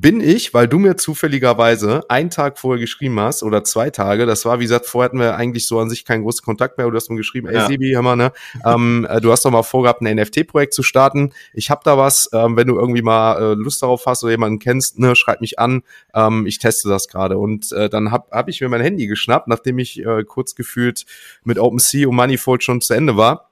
bin 0.00 0.20
ich, 0.20 0.52
weil 0.52 0.68
du 0.68 0.78
mir 0.78 0.96
zufälligerweise 0.96 2.02
einen 2.10 2.28
Tag 2.28 2.58
vorher 2.58 2.78
geschrieben 2.78 3.18
hast 3.18 3.42
oder 3.42 3.64
zwei 3.64 3.88
Tage, 3.88 4.26
das 4.26 4.44
war, 4.44 4.58
wie 4.58 4.64
gesagt, 4.64 4.84
vorher 4.84 5.06
hatten 5.06 5.18
wir 5.18 5.36
eigentlich 5.36 5.66
so 5.66 5.80
an 5.80 5.88
sich 5.88 6.04
keinen 6.04 6.22
großen 6.22 6.44
Kontakt 6.44 6.76
mehr, 6.76 6.88
du 6.90 6.94
hast 6.94 7.08
mir 7.08 7.16
geschrieben, 7.16 7.48
ey 7.48 7.54
ja. 7.54 7.66
Sibi, 7.66 7.92
hör 7.92 8.02
mal, 8.02 8.16
ne, 8.16 8.32
ähm, 8.64 9.06
äh, 9.08 9.20
du 9.22 9.32
hast 9.32 9.44
doch 9.44 9.50
mal 9.50 9.62
vorgehabt, 9.62 10.02
ein 10.02 10.14
NFT-Projekt 10.14 10.74
zu 10.74 10.82
starten, 10.82 11.32
ich 11.54 11.70
hab 11.70 11.82
da 11.82 11.96
was, 11.96 12.28
ähm, 12.34 12.56
wenn 12.56 12.66
du 12.66 12.78
irgendwie 12.78 13.00
mal 13.00 13.52
äh, 13.52 13.54
Lust 13.54 13.82
darauf 13.82 14.04
hast 14.04 14.22
oder 14.22 14.32
jemanden 14.32 14.58
kennst, 14.58 14.98
ne, 14.98 15.16
schreib 15.16 15.40
mich 15.40 15.58
an, 15.58 15.82
ähm, 16.14 16.46
ich 16.46 16.58
teste 16.58 16.88
das 16.88 17.08
gerade. 17.08 17.38
Und 17.38 17.72
äh, 17.72 17.88
dann 17.88 18.12
hab, 18.12 18.30
hab 18.30 18.48
ich 18.48 18.60
mir 18.60 18.68
mein 18.68 18.82
Handy 18.82 19.06
geschnappt, 19.06 19.48
nachdem 19.48 19.78
ich 19.78 20.04
äh, 20.04 20.24
kurz 20.24 20.54
gefühlt 20.54 21.06
mit 21.44 21.58
OpenSea 21.58 22.06
und 22.06 22.16
Moneyfold 22.16 22.62
schon 22.62 22.80
zu 22.80 22.92
Ende 22.92 23.16
war 23.16 23.45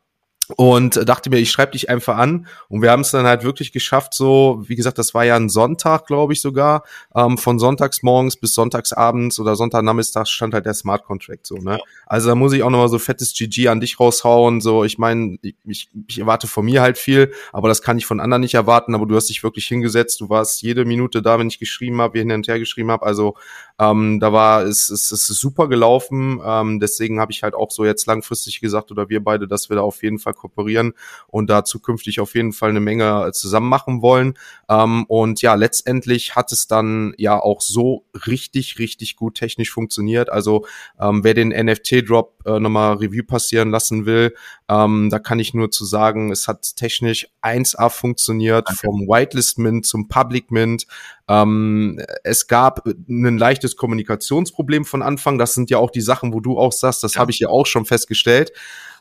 und 0.57 1.09
dachte 1.09 1.31
mir, 1.31 1.39
ich 1.39 1.51
schreibe 1.51 1.73
dich 1.73 1.89
einfach 1.89 2.17
an. 2.17 2.47
Und 2.69 2.83
wir 2.83 2.91
haben 2.91 3.01
es 3.01 3.11
dann 3.11 3.27
halt 3.27 3.45
wirklich 3.45 3.73
geschafft, 3.73 4.15
so, 4.15 4.63
wie 4.67 4.77
gesagt, 4.77 4.99
das 4.99 5.15
war 5.15 5.25
ja 5.25 5.37
ein 5.37 5.49
Sonntag, 5.49 6.07
glaube 6.07 6.33
ich 6.33 6.41
sogar, 6.41 6.85
ähm, 7.15 7.39
von 7.39 7.59
sonntags 7.59 8.03
morgens 8.03 8.37
bis 8.37 8.55
sonntagsabends 8.55 9.39
oder 9.39 9.57
Sonntagnachmittags 9.57 10.31
stand 10.31 10.55
halt 10.55 10.67
der 10.67 10.75
Smart 10.75 11.05
Contract 11.05 11.47
so, 11.47 11.57
ne? 11.57 11.79
Also 12.07 12.29
da 12.29 12.35
muss 12.35 12.53
ich 12.53 12.63
auch 12.63 12.71
nochmal 12.71 12.89
so 12.89 12.99
fettes 12.99 13.35
GG 13.35 13.69
an 13.69 13.81
dich 13.81 13.99
raushauen. 13.99 14.61
So, 14.61 14.85
ich 14.85 14.99
meine, 14.99 15.39
ich, 15.43 15.55
ich, 15.65 15.89
ich 16.07 16.19
erwarte 16.19 16.47
von 16.47 16.65
mir 16.65 16.83
halt 16.83 16.99
viel, 16.99 17.33
aber 17.53 17.69
das 17.69 17.83
kann 17.83 17.99
ich 17.99 18.07
von 18.07 18.21
anderen 18.21 18.43
nicht 18.43 18.55
erwarten. 18.55 18.95
Aber 18.95 19.07
du 19.07 19.17
hast 19.17 19.29
dich 19.29 19.43
wirklich 19.43 19.67
hingesetzt, 19.67 20.21
du 20.21 20.29
warst 20.29 20.63
jede 20.63 20.85
Minute 20.85 21.23
da, 21.23 21.39
wenn 21.39 21.49
ich 21.49 21.59
geschrieben 21.59 22.01
habe, 22.01 22.19
hin 22.19 22.31
und 22.33 22.47
her 22.49 22.59
geschrieben 22.59 22.91
habe. 22.91 23.07
Also 23.07 23.35
ähm, 23.79 24.21
da 24.21 24.33
war 24.33 24.63
es, 24.63 24.89
es, 24.89 25.11
es 25.11 25.29
ist 25.29 25.41
super 25.41 25.69
gelaufen. 25.69 26.41
Ähm, 26.45 26.79
deswegen 26.79 27.19
habe 27.19 27.33
ich 27.33 27.43
halt 27.43 27.55
auch 27.55 27.71
so 27.71 27.85
jetzt 27.85 28.07
langfristig 28.07 28.61
gesagt, 28.61 28.93
oder 28.93 29.09
wir 29.09 29.23
beide, 29.23 29.49
dass 29.49 29.69
wir 29.69 29.77
da 29.77 29.83
auf 29.83 30.03
jeden 30.03 30.19
Fall 30.19 30.35
kooperieren 30.35 30.93
und 31.27 31.51
da 31.51 31.65
zukünftig 31.65 32.21
auf 32.21 32.35
jeden 32.35 32.53
Fall 32.53 32.71
eine 32.71 32.81
Menge 32.81 33.31
zusammen 33.33 33.69
machen 33.69 34.01
wollen. 34.01 34.35
Ähm, 34.69 35.05
und 35.09 35.43
ja, 35.43 35.55
letztendlich 35.55 36.37
hat 36.37 36.53
es 36.53 36.69
dann 36.69 37.15
ja 37.19 37.41
auch 37.41 37.61
so 37.61 38.05
richtig, 38.27 38.79
richtig 38.79 39.17
gut 39.17 39.35
technisch 39.35 39.73
funktioniert. 39.73 40.31
Also 40.31 40.67
ähm, 41.01 41.25
wer 41.25 41.35
den 41.35 41.49
NFT-Drop 41.49 42.47
äh, 42.47 42.61
nochmal 42.61 42.95
Review 42.97 43.25
passieren 43.25 43.71
lassen 43.71 44.07
will, 44.07 44.35
ähm, 44.69 45.11
da 45.11 45.19
kann 45.19 45.41
ich 45.41 45.53
nur 45.53 45.71
zu 45.71 45.85
sagen, 45.85 46.31
es 46.31 46.47
hat 46.47 46.77
technisch 46.77 47.29
1A 47.43 47.91
funktioniert, 47.91 48.69
okay. 48.69 48.87
vom 48.87 49.01
Whitelist 49.09 49.59
Mint 49.59 49.85
zum 49.85 50.09
Public 50.09 50.51
Mint. 50.51 50.87
Ähm, 51.29 52.01
es 52.23 52.47
gab 52.47 52.87
ein 52.87 53.39
leichtes 53.39 53.77
Kommunikationsproblem 53.77 54.85
von 54.85 55.03
Anfang. 55.03 55.39
Das 55.39 55.55
sind 55.55 55.71
ja 55.71 55.79
auch 55.79 55.91
die 55.91 56.01
Sachen, 56.01 56.33
wo 56.35 56.41
du 56.41 56.59
auch 56.59 56.73
sagst, 56.73 57.03
das 57.03 57.15
ja. 57.15 57.21
habe 57.21 57.31
ich 57.31 57.39
ja 57.39 57.49
auch 57.49 57.67
schon 57.67 57.85
festgestellt. 57.85 58.53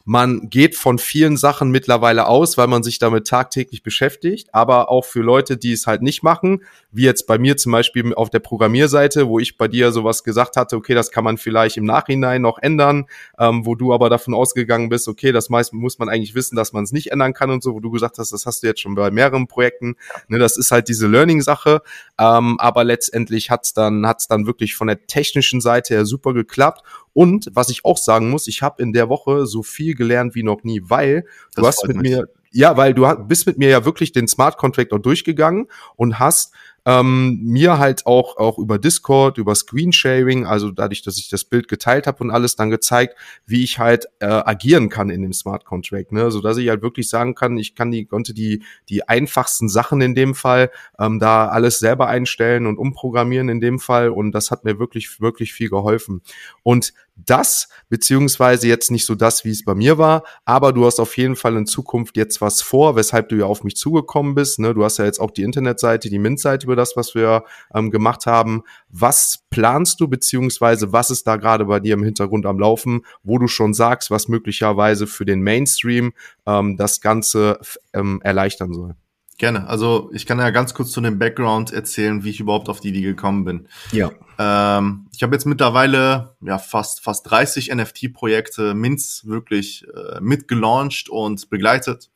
Man 0.06 0.50
geht 0.50 0.76
von 0.76 0.98
vielen 0.98 1.38
Sachen 1.38 1.72
mittlerweile 1.72 2.28
aus, 2.28 2.58
weil 2.58 2.68
man 2.68 2.84
sich 2.84 3.00
damit 3.00 3.26
tagtäglich 3.26 3.84
beschäftigt, 3.84 4.50
aber 4.54 4.92
auch 4.92 5.06
für 5.06 5.22
Leute, 5.22 5.56
die 5.56 5.72
es 5.72 5.88
halt 5.88 6.02
nicht 6.02 6.24
machen, 6.24 6.64
wie 6.92 7.04
jetzt 7.04 7.26
bei 7.26 7.38
mir 7.38 7.56
zum 7.56 7.72
Beispiel 7.72 8.14
auf 8.14 8.30
der 8.30 8.40
Programmierseite, 8.40 9.30
wo 9.30 9.40
ich 9.40 9.58
bei 9.58 9.70
dir 9.70 9.94
sowas 9.94 10.26
gesagt 10.26 10.58
hatte, 10.58 10.76
okay, 10.76 10.94
das 10.94 11.12
kann 11.12 11.24
man 11.24 11.38
vielleicht 11.38 11.78
im 11.78 11.86
Nachhinein 11.86 12.42
noch 12.42 12.60
ändern, 12.60 13.06
ähm, 13.40 13.66
wo 13.66 13.76
du 13.76 13.94
aber 13.94 14.10
davon 14.10 14.34
ausgegangen 14.34 14.90
bist, 14.90 15.08
okay, 15.08 15.32
das 15.32 15.50
meist 15.50 15.72
muss 15.72 16.00
man 16.00 16.10
eigentlich 16.10 16.36
wissen, 16.36 16.58
dass 16.58 16.74
man 16.74 16.84
es 16.84 16.92
nicht 16.92 17.14
ändern 17.14 17.34
kann 17.34 17.50
und 17.50 17.64
so, 17.64 17.74
wo 17.74 17.80
du 17.80 17.90
gesagt 17.90 18.18
hast, 18.18 18.34
das 18.34 18.46
hast 18.46 18.62
du 18.62 18.68
jetzt 18.68 18.82
schon 18.82 18.96
bei 18.96 19.10
mehreren 19.10 19.48
Projekten. 19.48 19.96
Ne, 20.28 20.38
das 20.38 20.58
ist 20.58 20.72
halt 20.72 20.90
diese 20.90 21.08
Learning-Sache, 21.08 21.82
ähm, 22.20 22.60
aber 22.60 22.84
letztendlich 22.84 23.50
hat's 23.50 23.74
dann 23.74 24.06
hat's 24.06 24.28
dann 24.28 24.48
wirklich 24.48 24.76
von 24.76 24.88
der 24.88 25.08
technischen 25.08 25.62
Seite 25.62 25.94
her 25.94 26.06
super 26.06 26.34
geklappt 26.34 26.84
und 27.14 27.50
was 27.54 27.70
ich 27.70 27.86
auch 27.86 27.98
sagen 27.98 28.30
muss, 28.30 28.48
ich 28.48 28.62
habe 28.62 28.82
in 28.82 28.92
der 28.92 29.10
Woche 29.10 29.46
so 29.46 29.64
viel 29.64 29.96
gelernt 29.96 30.36
wie 30.36 30.44
noch 30.44 30.64
nie, 30.64 30.82
weil 30.84 31.26
das 31.54 31.62
du 31.62 31.68
hast 31.68 31.88
mit 31.88 31.98
mich. 31.98 32.12
mir, 32.12 32.28
ja, 32.52 32.76
weil 32.78 32.94
du 32.94 33.08
bist 33.28 33.48
mit 33.48 33.58
mir 33.58 33.70
ja 33.70 33.86
wirklich 33.86 34.12
den 34.12 34.28
Smart 34.28 34.58
Contract 34.58 34.94
auch 34.94 35.00
durchgegangen 35.00 35.68
und 35.96 36.20
hast 36.20 36.54
ähm, 36.86 37.40
mir 37.44 37.80
halt 37.80 38.06
auch 38.06 38.38
auch 38.38 38.58
über 38.58 38.78
Discord, 38.78 39.38
über 39.38 39.56
Screensharing, 39.56 40.46
also 40.46 40.72
dadurch, 40.72 41.02
dass 41.02 41.18
ich 41.18 41.30
das 41.30 41.46
Bild 41.46 41.68
geteilt 41.68 42.08
habe 42.08 42.24
und 42.24 42.32
alles, 42.32 42.56
dann 42.56 42.70
gezeigt, 42.70 43.16
wie 43.46 43.64
ich 43.64 43.80
halt 43.80 44.08
äh, 44.20 44.26
agieren 44.26 44.90
kann 44.90 45.10
in 45.10 45.22
dem 45.22 45.34
Smart 45.34 45.66
Contract, 45.66 46.12
ne, 46.12 46.30
so 46.32 46.42
dass 46.42 46.58
ich 46.58 46.70
halt 46.70 46.82
wirklich 46.82 47.10
sagen 47.10 47.36
kann, 47.36 47.58
ich 47.58 47.76
kann 47.76 47.92
die 47.92 48.06
konnte 48.06 48.34
die 48.34 48.64
die 48.90 49.08
einfachsten 49.08 49.70
Sachen 49.70 50.02
in 50.02 50.16
dem 50.16 50.36
Fall 50.36 50.72
ähm, 51.00 51.20
da 51.20 51.48
alles 51.48 51.80
selber 51.80 52.08
einstellen 52.08 52.66
und 52.66 52.78
umprogrammieren 52.78 53.50
in 53.50 53.62
dem 53.62 53.80
Fall 53.80 54.10
und 54.10 54.32
das 54.32 54.52
hat 54.52 54.66
mir 54.66 54.80
wirklich 54.80 55.22
wirklich 55.22 55.54
viel 55.54 55.70
geholfen. 55.70 56.22
Und 56.64 56.94
das, 57.16 57.70
beziehungsweise 57.90 58.68
jetzt 58.68 58.92
nicht 58.92 59.06
so 59.06 59.16
das, 59.16 59.46
wie 59.46 59.52
es 59.52 59.64
bei 59.64 59.76
mir 59.76 59.98
war, 59.98 60.24
aber 60.46 60.74
du 60.74 60.86
hast 60.86 61.00
auf 61.00 61.16
jeden 61.18 61.36
Fall 61.36 61.56
in 61.56 61.66
Zukunft 61.66 62.18
jetzt 62.18 62.42
was 62.42 62.62
vor, 62.62 62.96
weshalb 62.96 63.30
du 63.30 63.36
ja 63.36 63.46
auf 63.46 63.64
mich 63.64 63.76
zugekommen 63.76 64.36
bist. 64.36 64.60
Ne? 64.60 64.74
Du 64.74 64.84
hast 64.84 64.98
ja 64.98 65.06
jetzt 65.06 65.20
auch 65.20 65.32
die 65.32 65.44
Internetseite, 65.44 66.10
die 66.10 66.20
Mint-Seite 66.20 66.66
über 66.66 66.76
das, 66.76 66.96
was 66.96 67.14
wir 67.14 67.44
ähm, 67.74 67.92
gemacht 67.92 68.26
haben. 68.26 68.64
Was 68.90 69.44
planst 69.50 70.00
du, 70.00 70.08
beziehungsweise 70.08 70.92
was 70.92 71.12
ist 71.12 71.28
da 71.28 71.36
gerade 71.36 71.66
bei 71.66 71.80
dir 71.80 71.94
im 71.94 72.04
Hintergrund 72.04 72.46
am 72.46 72.60
Laufen, 72.60 73.06
wo 73.24 73.38
du 73.38 73.48
schon 73.48 73.74
sagst, 73.74 74.10
was 74.10 74.28
möglicherweise 74.28 75.08
für 75.08 75.26
den 75.26 75.42
Mainstream 75.42 76.14
ähm, 76.46 76.78
das 76.78 77.00
Ganze 77.02 77.60
ähm, 77.94 78.22
erleichtern 78.24 78.74
soll? 78.74 78.96
Gerne. 79.38 79.68
Also 79.68 80.10
ich 80.14 80.26
kann 80.26 80.40
ja 80.40 80.52
ganz 80.52 80.74
kurz 80.74 80.92
zu 80.92 81.02
dem 81.02 81.20
Background 81.20 81.74
erzählen, 81.74 82.24
wie 82.24 82.30
ich 82.30 82.40
überhaupt 82.40 82.70
auf 82.70 82.80
die 82.80 82.90
Idee 82.90 83.02
gekommen 83.02 83.46
bin. 83.46 83.68
Ja. 83.92 84.12
Ähm, 84.40 85.08
ich 85.14 85.24
habe 85.24 85.36
jetzt 85.36 85.46
mittlerweile 85.46 86.36
ja 86.42 86.58
fast 86.58 87.02
fast 87.02 87.30
30 87.30 87.74
NFT-Projekte 87.74 88.74
Minz 88.74 89.24
wirklich 89.26 89.86
äh, 89.96 90.20
mitgelauncht 90.20 91.10
und 91.10 91.50
begleitet. 91.50 92.10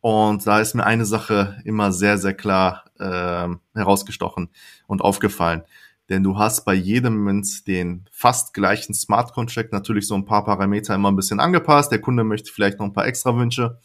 Und 0.00 0.46
da 0.46 0.60
ist 0.60 0.74
mir 0.74 0.84
eine 0.84 1.04
Sache 1.04 1.60
immer 1.64 1.92
sehr 1.92 2.18
sehr 2.18 2.34
klar 2.34 2.84
äh, 2.98 3.48
herausgestochen 3.74 4.50
und 4.86 5.02
aufgefallen. 5.02 5.62
Denn 6.08 6.22
du 6.22 6.36
hast 6.36 6.64
bei 6.64 6.74
jedem 6.74 7.24
Mint 7.24 7.66
den 7.66 8.06
fast 8.10 8.54
gleichen 8.54 8.94
Smart 8.94 9.32
Contract 9.32 9.72
natürlich 9.72 10.06
so 10.06 10.14
ein 10.14 10.24
paar 10.24 10.44
Parameter 10.44 10.94
immer 10.94 11.10
ein 11.10 11.16
bisschen 11.16 11.40
angepasst. 11.40 11.90
Der 11.92 12.00
Kunde 12.00 12.24
möchte 12.24 12.52
vielleicht 12.52 12.78
noch 12.78 12.86
ein 12.86 12.92
paar 12.92 13.06
extra 13.06 13.36
Wünsche 13.36 13.78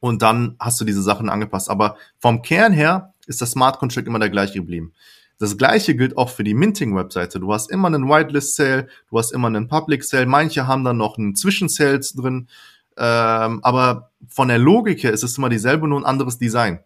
und 0.00 0.22
dann 0.22 0.56
hast 0.58 0.80
du 0.80 0.84
diese 0.84 1.02
Sachen 1.02 1.28
angepasst. 1.28 1.68
Aber 1.68 1.96
vom 2.18 2.42
Kern 2.42 2.72
her 2.72 3.14
ist 3.26 3.40
das 3.40 3.52
Smart 3.52 3.78
Contract 3.78 4.06
immer 4.06 4.18
der 4.18 4.30
gleiche 4.30 4.54
geblieben. 4.54 4.92
Das 5.38 5.58
gleiche 5.58 5.94
gilt 5.94 6.16
auch 6.16 6.30
für 6.30 6.44
die 6.44 6.54
Minting-Webseite. 6.54 7.40
Du 7.40 7.52
hast 7.52 7.70
immer 7.70 7.88
einen 7.88 8.08
Whitelist-Sale, 8.08 8.88
du 9.10 9.18
hast 9.18 9.32
immer 9.32 9.48
einen 9.48 9.68
Public-Sale, 9.68 10.26
manche 10.26 10.66
haben 10.66 10.84
dann 10.84 10.96
noch 10.96 11.18
einen 11.18 11.34
Zwischen-Sales 11.34 12.14
drin, 12.14 12.48
ähm, 12.96 13.60
aber 13.62 14.10
von 14.28 14.48
der 14.48 14.58
Logik 14.58 15.02
her 15.02 15.12
ist 15.12 15.22
es 15.22 15.36
immer 15.36 15.50
dieselbe, 15.50 15.86
nur 15.88 16.00
ein 16.00 16.06
anderes 16.06 16.38
Design. 16.38 16.80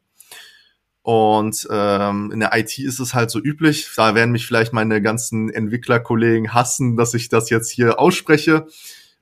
Und 1.03 1.67
ähm, 1.71 2.31
in 2.33 2.41
der 2.41 2.57
IT 2.59 2.79
ist 2.79 2.99
es 2.99 3.15
halt 3.15 3.31
so 3.31 3.39
üblich, 3.39 3.89
da 3.97 4.15
werden 4.15 4.33
mich 4.33 4.47
vielleicht 4.47 4.73
meine 4.73 5.01
ganzen 5.01 5.49
Entwicklerkollegen 5.49 6.53
hassen, 6.53 6.97
dass 6.97 7.15
ich 7.15 7.29
das 7.29 7.49
jetzt 7.51 7.71
hier 7.71 7.99
ausspreche. 7.99 8.67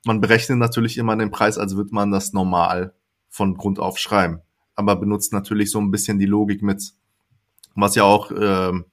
Man 0.04 0.20
berechnet 0.20 0.58
natürlich 0.58 0.96
immer 0.96 1.16
den 1.16 1.30
Preis, 1.30 1.58
als 1.58 1.76
würde 1.76 1.94
man 1.94 2.10
das 2.10 2.32
normal 2.32 2.94
von 3.28 3.54
Grund 3.54 3.78
auf 3.78 3.98
schreiben. 3.98 4.40
aber 4.74 4.96
benutzt 4.96 5.32
natürlich 5.32 5.70
so 5.70 5.80
ein 5.80 5.90
bisschen 5.90 6.18
die 6.18 6.26
Logik 6.26 6.62
mit, 6.62 6.92
was 7.74 7.94
ja 7.94 8.04
auch 8.04 8.30
ähm, 8.30 8.86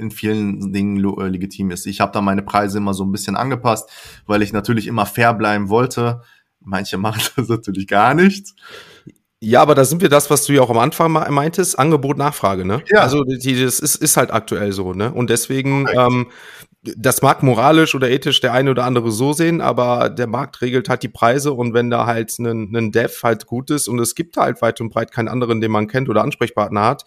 in 0.00 0.10
vielen 0.10 0.72
Dingen 0.72 0.96
äh, 1.18 1.28
legitim 1.28 1.70
ist. 1.70 1.86
Ich 1.86 2.00
habe 2.00 2.12
da 2.12 2.20
meine 2.20 2.42
Preise 2.42 2.78
immer 2.78 2.94
so 2.94 3.04
ein 3.04 3.12
bisschen 3.12 3.36
angepasst, 3.36 3.88
weil 4.26 4.42
ich 4.42 4.52
natürlich 4.52 4.86
immer 4.86 5.06
fair 5.06 5.34
bleiben 5.34 5.68
wollte. 5.68 6.22
Manche 6.60 6.98
machen 6.98 7.22
das 7.36 7.48
natürlich 7.48 7.86
gar 7.86 8.14
nicht. 8.14 8.54
Ja, 9.42 9.62
aber 9.62 9.74
da 9.74 9.86
sind 9.86 10.02
wir 10.02 10.10
das, 10.10 10.28
was 10.28 10.44
du 10.44 10.52
ja 10.52 10.60
auch 10.60 10.68
am 10.68 10.76
Anfang 10.76 11.12
meintest, 11.12 11.78
Angebot, 11.78 12.18
Nachfrage, 12.18 12.66
ne? 12.66 12.82
Ja. 12.88 13.00
Also 13.00 13.24
die, 13.24 13.62
das 13.62 13.80
ist, 13.80 13.94
ist 13.94 14.18
halt 14.18 14.30
aktuell 14.30 14.72
so, 14.72 14.92
ne? 14.92 15.10
Und 15.14 15.30
deswegen, 15.30 15.86
ähm, 15.94 16.26
das 16.82 17.22
mag 17.22 17.42
moralisch 17.42 17.94
oder 17.94 18.10
ethisch 18.10 18.40
der 18.40 18.52
eine 18.52 18.70
oder 18.70 18.84
andere 18.84 19.10
so 19.10 19.32
sehen, 19.32 19.62
aber 19.62 20.10
der 20.10 20.26
Markt 20.26 20.60
regelt 20.60 20.90
halt 20.90 21.02
die 21.02 21.08
Preise 21.08 21.52
und 21.54 21.72
wenn 21.72 21.88
da 21.88 22.04
halt 22.04 22.38
ein, 22.38 22.76
ein 22.76 22.92
Dev 22.92 23.22
halt 23.22 23.46
gut 23.46 23.70
ist 23.70 23.88
und 23.88 23.98
es 23.98 24.14
gibt 24.14 24.36
halt 24.36 24.60
weit 24.60 24.78
und 24.82 24.90
breit 24.90 25.10
keinen 25.10 25.28
anderen, 25.28 25.62
den 25.62 25.70
man 25.70 25.88
kennt 25.88 26.10
oder 26.10 26.22
Ansprechpartner 26.22 26.82
hat, 26.82 27.04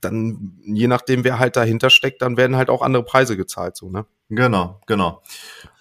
dann, 0.00 0.58
je 0.64 0.88
nachdem, 0.88 1.24
wer 1.24 1.38
halt 1.38 1.56
dahinter 1.56 1.90
steckt, 1.90 2.22
dann 2.22 2.36
werden 2.36 2.56
halt 2.56 2.70
auch 2.70 2.82
andere 2.82 3.04
Preise 3.04 3.36
gezahlt, 3.36 3.76
so, 3.76 3.90
ne? 3.90 4.06
Genau, 4.28 4.80
genau. 4.86 5.22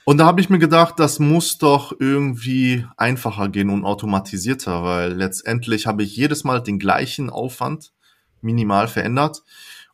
Und 0.05 0.20
da 0.20 0.26
habe 0.26 0.39
ich 0.39 0.49
mir 0.49 0.59
gedacht, 0.59 0.99
das 0.99 1.20
muss 1.20 1.57
doch 1.57 1.93
irgendwie 1.99 2.86
einfacher 2.95 3.49
gehen 3.49 3.70
und 3.70 3.84
automatisierter, 3.84 4.84
weil 4.84 5.11
letztendlich 5.11 5.86
habe 5.86 6.03
ich 6.03 6.15
jedes 6.15 6.45
Mal 6.45 6.61
den 6.63 6.80
gleichen 6.80 7.30
Aufwand 7.30 7.91
minimal 8.41 8.88
verändert. 8.88 9.43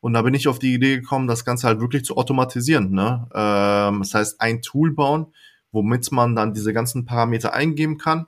Und 0.01 0.13
da 0.13 0.21
bin 0.21 0.36
ich 0.36 0.47
auf 0.47 0.59
die 0.59 0.74
Idee 0.74 0.97
gekommen, 0.97 1.28
das 1.28 1.45
Ganze 1.45 1.65
halt 1.65 1.80
wirklich 1.80 2.05
zu 2.05 2.15
automatisieren. 2.15 2.91
Ne? 2.91 3.28
Ähm, 3.34 3.99
das 4.01 4.13
heißt, 4.13 4.41
ein 4.41 4.61
Tool 4.61 4.93
bauen, 4.93 5.34
womit 5.71 6.11
man 6.11 6.36
dann 6.36 6.53
diese 6.53 6.74
ganzen 6.74 7.05
Parameter 7.05 7.53
eingeben 7.53 7.97
kann. 7.97 8.28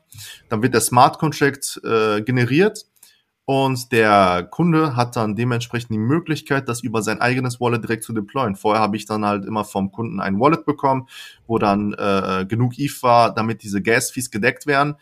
Dann 0.50 0.64
wird 0.64 0.74
der 0.74 0.82
Smart 0.82 1.20
Contract 1.20 1.80
äh, 1.84 2.22
generiert 2.22 2.86
und 3.46 3.91
der 3.91 4.48
Kunde 4.50 4.96
hat 4.96 5.16
dann 5.16 5.36
dementsprechend 5.36 5.91
die 5.91 6.00
Möglichkeit, 6.00 6.68
das 6.68 6.82
über 6.82 7.04
sein 7.04 7.22
eigenes 7.22 7.62
Wallet 7.62 7.84
direkt 7.84 8.04
zu 8.04 8.12
deployen. 8.12 8.56
Vorher 8.56 8.82
habe 8.82 8.98
ich 8.98 9.06
dann 9.06 9.24
halt 9.24 9.46
immer 9.46 9.64
vom 9.64 9.91
Kunden 9.91 10.20
ein 10.20 10.39
Wallet 10.39 10.66
bekommen, 10.66 11.08
wo 11.46 11.60
dann 11.60 11.93
äh, 11.93 12.46
genug 12.50 12.80
ETH 12.80 13.04
war, 13.04 13.34
damit 13.34 13.62
diese 13.62 13.84
Gas-Fees 13.84 14.32
gedeckt 14.32 14.66
werden. 14.66 14.96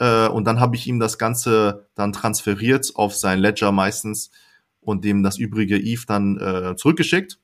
Äh, 0.00 0.28
und 0.28 0.46
dann 0.46 0.58
habe 0.58 0.74
ich 0.74 0.86
ihm 0.86 0.98
das 0.98 1.18
Ganze 1.18 1.86
dann 1.94 2.14
transferiert 2.14 2.92
auf 2.94 3.14
sein 3.14 3.40
Ledger 3.40 3.72
meistens 3.72 4.30
und 4.80 5.04
dem 5.04 5.22
das 5.22 5.36
übrige 5.36 5.76
ETH 5.76 6.08
dann 6.08 6.38
äh, 6.38 6.76
zurückgeschickt. 6.76 7.38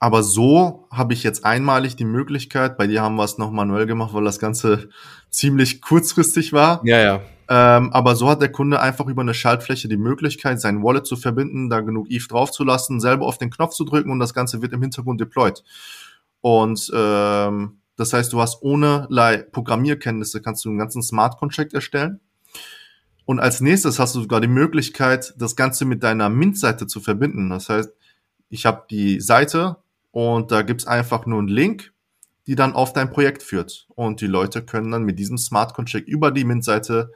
Aber 0.00 0.24
so 0.24 0.88
habe 0.90 1.12
ich 1.12 1.22
jetzt 1.22 1.44
einmalig 1.44 1.94
die 1.94 2.04
Möglichkeit, 2.04 2.76
bei 2.76 2.88
dir 2.88 3.02
haben 3.02 3.14
wir 3.14 3.22
es 3.22 3.38
noch 3.38 3.52
manuell 3.52 3.86
gemacht, 3.86 4.12
weil 4.12 4.24
das 4.24 4.40
Ganze 4.40 4.88
ziemlich 5.30 5.80
kurzfristig 5.80 6.52
war. 6.52 6.80
Ja, 6.84 6.98
ja. 6.98 7.20
Ähm, 7.54 7.92
aber 7.92 8.16
so 8.16 8.30
hat 8.30 8.40
der 8.40 8.50
Kunde 8.50 8.80
einfach 8.80 9.06
über 9.08 9.20
eine 9.20 9.34
Schaltfläche 9.34 9.86
die 9.86 9.98
Möglichkeit, 9.98 10.58
sein 10.58 10.82
Wallet 10.82 11.04
zu 11.04 11.16
verbinden, 11.16 11.68
da 11.68 11.80
genug 11.80 12.06
ETH 12.08 12.30
draufzulassen, 12.30 12.98
selber 12.98 13.26
auf 13.26 13.36
den 13.36 13.50
Knopf 13.50 13.74
zu 13.74 13.84
drücken 13.84 14.10
und 14.10 14.20
das 14.20 14.32
Ganze 14.32 14.62
wird 14.62 14.72
im 14.72 14.80
Hintergrund 14.80 15.20
deployed. 15.20 15.62
Und 16.40 16.90
ähm, 16.94 17.80
das 17.96 18.14
heißt, 18.14 18.32
du 18.32 18.40
hast 18.40 18.62
ohne 18.62 19.06
Programmierkenntnisse 19.52 20.40
kannst 20.40 20.64
du 20.64 20.70
einen 20.70 20.78
ganzen 20.78 21.02
Smart 21.02 21.36
Contract 21.36 21.74
erstellen. 21.74 22.20
Und 23.26 23.38
als 23.38 23.60
nächstes 23.60 23.98
hast 23.98 24.14
du 24.14 24.22
sogar 24.22 24.40
die 24.40 24.48
Möglichkeit, 24.48 25.34
das 25.36 25.54
Ganze 25.54 25.84
mit 25.84 26.02
deiner 26.02 26.30
Mint-Seite 26.30 26.86
zu 26.86 27.00
verbinden. 27.00 27.50
Das 27.50 27.68
heißt, 27.68 27.90
ich 28.48 28.64
habe 28.64 28.86
die 28.88 29.20
Seite 29.20 29.76
und 30.10 30.52
da 30.52 30.62
gibt's 30.62 30.86
einfach 30.86 31.26
nur 31.26 31.40
einen 31.40 31.48
Link, 31.48 31.92
die 32.46 32.54
dann 32.54 32.72
auf 32.72 32.94
dein 32.94 33.10
Projekt 33.10 33.42
führt. 33.42 33.88
Und 33.94 34.22
die 34.22 34.26
Leute 34.26 34.62
können 34.62 34.90
dann 34.90 35.02
mit 35.02 35.18
diesem 35.18 35.36
Smart 35.36 35.74
Contract 35.74 36.08
über 36.08 36.30
die 36.30 36.44
Mint-Seite 36.44 37.12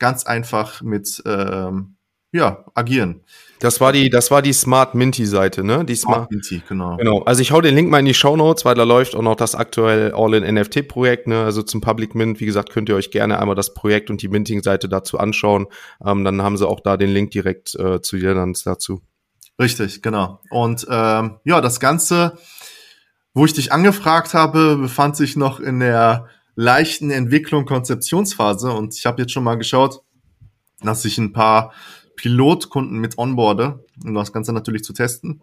ganz 0.00 0.26
einfach 0.26 0.82
mit 0.82 1.22
ähm, 1.24 1.96
ja, 2.32 2.64
agieren. 2.74 3.22
Das 3.58 3.80
war 3.80 3.92
die, 3.92 4.08
das 4.08 4.30
war 4.30 4.40
die 4.40 4.52
Smart 4.52 4.94
Minty 4.94 5.26
Seite, 5.26 5.64
ne? 5.64 5.84
Die 5.84 5.96
Smart, 5.96 6.16
Smart 6.16 6.30
Minty, 6.30 6.62
genau. 6.66 6.96
Genau. 6.96 7.22
Also 7.22 7.42
ich 7.42 7.52
hau 7.52 7.60
den 7.60 7.74
Link 7.74 7.90
mal 7.90 7.98
in 7.98 8.06
die 8.06 8.14
Show 8.14 8.36
Notes, 8.36 8.64
weil 8.64 8.74
da 8.74 8.84
läuft 8.84 9.14
auch 9.14 9.22
noch 9.22 9.34
das 9.34 9.54
aktuell 9.54 10.12
All-in 10.14 10.54
NFT 10.54 10.88
Projekt, 10.88 11.26
ne? 11.26 11.44
Also 11.44 11.62
zum 11.62 11.80
Public 11.80 12.14
Mint. 12.14 12.40
Wie 12.40 12.46
gesagt, 12.46 12.70
könnt 12.70 12.88
ihr 12.88 12.94
euch 12.94 13.10
gerne 13.10 13.38
einmal 13.38 13.56
das 13.56 13.74
Projekt 13.74 14.10
und 14.10 14.22
die 14.22 14.28
Minting 14.28 14.62
Seite 14.62 14.88
dazu 14.88 15.18
anschauen. 15.18 15.66
Ähm, 16.04 16.24
dann 16.24 16.40
haben 16.40 16.56
sie 16.56 16.66
auch 16.66 16.80
da 16.80 16.96
den 16.96 17.10
Link 17.10 17.32
direkt 17.32 17.74
äh, 17.74 18.00
zu 18.00 18.16
dir 18.16 18.34
dann 18.34 18.54
dazu. 18.64 19.02
Richtig, 19.60 20.00
genau. 20.00 20.40
Und 20.50 20.86
ähm, 20.88 21.38
ja, 21.44 21.60
das 21.60 21.80
Ganze, 21.80 22.38
wo 23.34 23.44
ich 23.44 23.52
dich 23.52 23.72
angefragt 23.72 24.32
habe, 24.32 24.76
befand 24.76 25.16
sich 25.16 25.36
noch 25.36 25.60
in 25.60 25.80
der 25.80 26.28
leichten 26.60 27.10
Entwicklung, 27.10 27.64
Konzeptionsphase. 27.64 28.70
Und 28.70 28.94
ich 28.94 29.06
habe 29.06 29.22
jetzt 29.22 29.32
schon 29.32 29.44
mal 29.44 29.56
geschaut, 29.56 30.02
dass 30.82 31.04
ich 31.06 31.16
ein 31.16 31.32
paar 31.32 31.72
Pilotkunden 32.16 32.98
mit 32.98 33.16
onboarde, 33.16 33.82
um 34.04 34.14
das 34.14 34.32
Ganze 34.32 34.52
natürlich 34.52 34.84
zu 34.84 34.92
testen. 34.92 35.40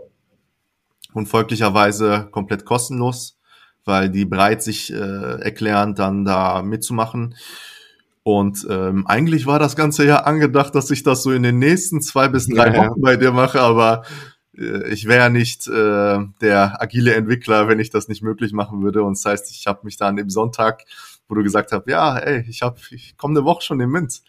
Und 1.13 1.27
folglicherweise 1.27 2.27
komplett 2.31 2.65
kostenlos, 2.65 3.39
weil 3.83 4.09
die 4.09 4.25
bereit 4.25 4.61
sich 4.61 4.93
äh, 4.93 5.41
erklären, 5.41 5.95
dann 5.95 6.23
da 6.23 6.61
mitzumachen. 6.61 7.35
Und 8.21 8.67
ähm, 8.69 9.07
eigentlich 9.07 9.47
war 9.47 9.57
das 9.57 9.75
Ganze 9.75 10.05
ja 10.05 10.17
angedacht, 10.17 10.75
dass 10.75 10.91
ich 10.91 11.01
das 11.01 11.23
so 11.23 11.31
in 11.31 11.41
den 11.41 11.57
nächsten 11.57 12.01
zwei 12.01 12.27
bis 12.27 12.47
drei 12.47 12.75
ja, 12.75 12.77
Wochen 12.77 13.01
bei 13.01 13.15
dir 13.15 13.31
mache, 13.31 13.61
aber 13.61 14.03
ich 14.57 15.07
wäre 15.07 15.29
nicht 15.29 15.67
äh, 15.67 16.19
der 16.41 16.81
agile 16.81 17.13
Entwickler, 17.13 17.67
wenn 17.67 17.79
ich 17.79 17.89
das 17.89 18.07
nicht 18.07 18.23
möglich 18.23 18.53
machen 18.53 18.81
würde. 18.81 19.03
Und 19.03 19.17
das 19.17 19.25
heißt, 19.25 19.51
ich 19.51 19.67
habe 19.67 19.81
mich 19.83 19.97
dann 19.97 20.17
im 20.17 20.29
Sonntag, 20.29 20.83
wo 21.27 21.35
du 21.35 21.43
gesagt 21.43 21.71
hast, 21.71 21.87
ja, 21.87 22.17
ey, 22.17 22.43
ich 22.49 22.61
habe, 22.61 22.79
ich 22.91 23.15
komme 23.17 23.37
eine 23.37 23.45
Woche 23.45 23.61
schon 23.61 23.79
im 23.79 23.91
Mint. 23.91 24.21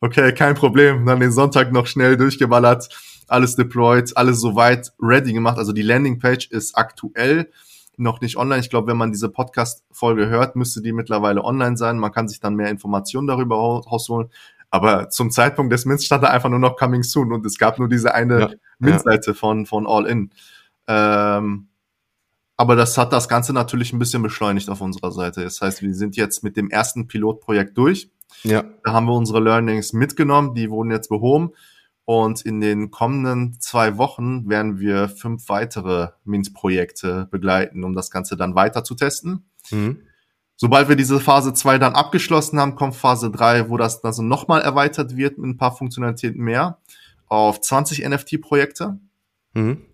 Okay, 0.00 0.32
kein 0.32 0.54
Problem. 0.54 1.06
Dann 1.06 1.20
den 1.20 1.32
Sonntag 1.32 1.72
noch 1.72 1.86
schnell 1.86 2.16
durchgeballert, 2.16 2.88
alles 3.28 3.56
deployed, 3.56 4.16
alles 4.16 4.40
soweit 4.40 4.92
ready 5.00 5.32
gemacht. 5.32 5.58
Also 5.58 5.72
die 5.72 5.82
Landingpage 5.82 6.46
ist 6.50 6.76
aktuell 6.76 7.50
noch 7.96 8.20
nicht 8.20 8.36
online. 8.36 8.60
Ich 8.60 8.70
glaube, 8.70 8.88
wenn 8.88 8.96
man 8.96 9.12
diese 9.12 9.28
Podcast-Folge 9.28 10.28
hört, 10.28 10.56
müsste 10.56 10.82
die 10.82 10.92
mittlerweile 10.92 11.44
online 11.44 11.76
sein. 11.76 11.98
Man 11.98 12.12
kann 12.12 12.28
sich 12.28 12.40
dann 12.40 12.54
mehr 12.54 12.70
Informationen 12.70 13.26
darüber 13.26 13.56
rausholen. 13.56 14.30
Aber 14.70 15.08
zum 15.08 15.30
Zeitpunkt 15.30 15.72
des 15.72 15.86
Mints 15.86 16.04
stand 16.04 16.22
da 16.22 16.28
einfach 16.28 16.50
nur 16.50 16.58
noch 16.58 16.76
Coming 16.76 17.02
Soon 17.02 17.32
und 17.32 17.44
es 17.46 17.58
gab 17.58 17.78
nur 17.78 17.88
diese 17.88 18.14
eine 18.14 18.40
ja, 18.40 18.50
Mint-Seite 18.78 19.30
ja. 19.30 19.34
von, 19.34 19.66
von 19.66 19.86
All 19.86 20.06
In. 20.06 20.30
Ähm, 20.86 21.68
aber 22.56 22.76
das 22.76 22.98
hat 22.98 23.12
das 23.12 23.28
Ganze 23.28 23.52
natürlich 23.52 23.92
ein 23.92 23.98
bisschen 23.98 24.22
beschleunigt 24.22 24.68
auf 24.68 24.80
unserer 24.80 25.12
Seite. 25.12 25.44
Das 25.44 25.60
heißt, 25.60 25.80
wir 25.80 25.94
sind 25.94 26.16
jetzt 26.16 26.42
mit 26.42 26.56
dem 26.56 26.70
ersten 26.70 27.06
Pilotprojekt 27.06 27.78
durch. 27.78 28.10
Ja. 28.42 28.64
Da 28.84 28.92
haben 28.92 29.06
wir 29.06 29.14
unsere 29.14 29.40
Learnings 29.40 29.92
mitgenommen, 29.92 30.54
die 30.54 30.68
wurden 30.68 30.90
jetzt 30.90 31.08
behoben. 31.08 31.52
Und 32.04 32.42
in 32.42 32.60
den 32.60 32.90
kommenden 32.90 33.60
zwei 33.60 33.96
Wochen 33.96 34.48
werden 34.48 34.80
wir 34.80 35.08
fünf 35.08 35.48
weitere 35.48 36.08
Mint-Projekte 36.24 37.28
begleiten, 37.30 37.84
um 37.84 37.94
das 37.94 38.10
Ganze 38.10 38.36
dann 38.36 38.54
weiter 38.54 38.82
zu 38.82 38.94
testen. 38.94 39.44
Mhm. 39.70 40.02
Sobald 40.60 40.88
wir 40.88 40.96
diese 40.96 41.20
Phase 41.20 41.54
2 41.54 41.78
dann 41.78 41.94
abgeschlossen 41.94 42.58
haben, 42.58 42.74
kommt 42.74 42.96
Phase 42.96 43.30
3, 43.30 43.70
wo 43.70 43.76
das 43.76 44.00
dann 44.00 44.12
so 44.12 44.22
nochmal 44.22 44.60
erweitert 44.60 45.16
wird 45.16 45.38
mit 45.38 45.50
ein 45.50 45.56
paar 45.56 45.76
Funktionalitäten 45.76 46.42
mehr 46.42 46.78
auf 47.28 47.60
20 47.60 48.04
NFT-Projekte. 48.04 48.98
Mhm. 49.54 49.84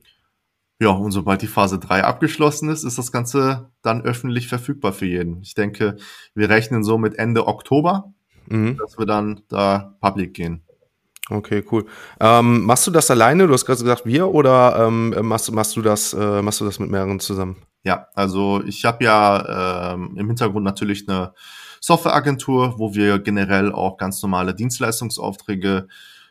Ja, 0.80 0.88
und 0.88 1.12
sobald 1.12 1.42
die 1.42 1.48
Phase 1.48 1.78
3 1.78 2.04
abgeschlossen 2.04 2.70
ist, 2.70 2.82
ist 2.82 2.96
das 2.96 3.12
Ganze 3.12 3.70
dann 3.82 4.00
öffentlich 4.02 4.48
verfügbar 4.48 4.94
für 4.94 5.04
jeden. 5.04 5.42
Ich 5.42 5.54
denke, 5.54 5.96
wir 6.34 6.48
rechnen 6.48 6.82
so 6.82 6.96
mit 6.96 7.18
Ende 7.18 7.46
Oktober, 7.46 8.14
mhm. 8.46 8.78
dass 8.78 8.98
wir 8.98 9.04
dann 9.04 9.42
da 9.48 9.98
public 10.00 10.32
gehen. 10.32 10.62
Okay, 11.28 11.62
cool. 11.72 11.84
Ähm, 12.20 12.64
machst 12.64 12.86
du 12.86 12.90
das 12.90 13.10
alleine? 13.10 13.46
Du 13.46 13.52
hast 13.52 13.66
gerade 13.66 13.80
gesagt, 13.80 14.06
wir 14.06 14.28
oder 14.28 14.86
ähm, 14.86 15.14
machst, 15.26 15.52
machst 15.52 15.76
du 15.76 15.82
das, 15.82 16.14
äh, 16.14 16.40
machst 16.40 16.62
du 16.62 16.64
das 16.64 16.78
mit 16.78 16.90
mehreren 16.90 17.20
zusammen? 17.20 17.56
Ja, 17.84 18.08
also 18.14 18.62
ich 18.64 18.84
habe 18.84 19.04
ja 19.04 19.92
ähm, 19.92 20.16
im 20.16 20.26
Hintergrund 20.26 20.64
natürlich 20.64 21.08
eine 21.08 21.34
Softwareagentur, 21.80 22.78
wo 22.78 22.94
wir 22.94 23.18
generell 23.18 23.70
auch 23.70 23.98
ganz 23.98 24.22
normale 24.22 24.54
Dienstleistungsaufträge 24.54 25.86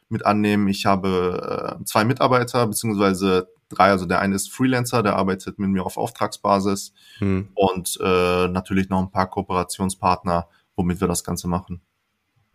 mit 0.09 0.25
annehmen. 0.25 0.67
Ich 0.67 0.87
habe 0.87 1.77
äh, 1.79 1.85
zwei 1.85 2.05
Mitarbeiter, 2.05 2.65
beziehungsweise 2.65 3.49
drei, 3.69 3.91
also 3.91 4.05
der 4.05 4.19
eine 4.19 4.35
ist 4.35 4.51
Freelancer, 4.51 5.03
der 5.03 5.15
arbeitet 5.15 5.59
mit 5.59 5.69
mir 5.69 5.85
auf 5.85 5.97
Auftragsbasis 5.97 6.93
hm. 7.19 7.49
und 7.53 7.99
äh, 8.01 8.47
natürlich 8.47 8.89
noch 8.89 8.99
ein 8.99 9.11
paar 9.11 9.29
Kooperationspartner, 9.29 10.47
womit 10.75 11.01
wir 11.01 11.07
das 11.07 11.23
Ganze 11.23 11.47
machen. 11.47 11.81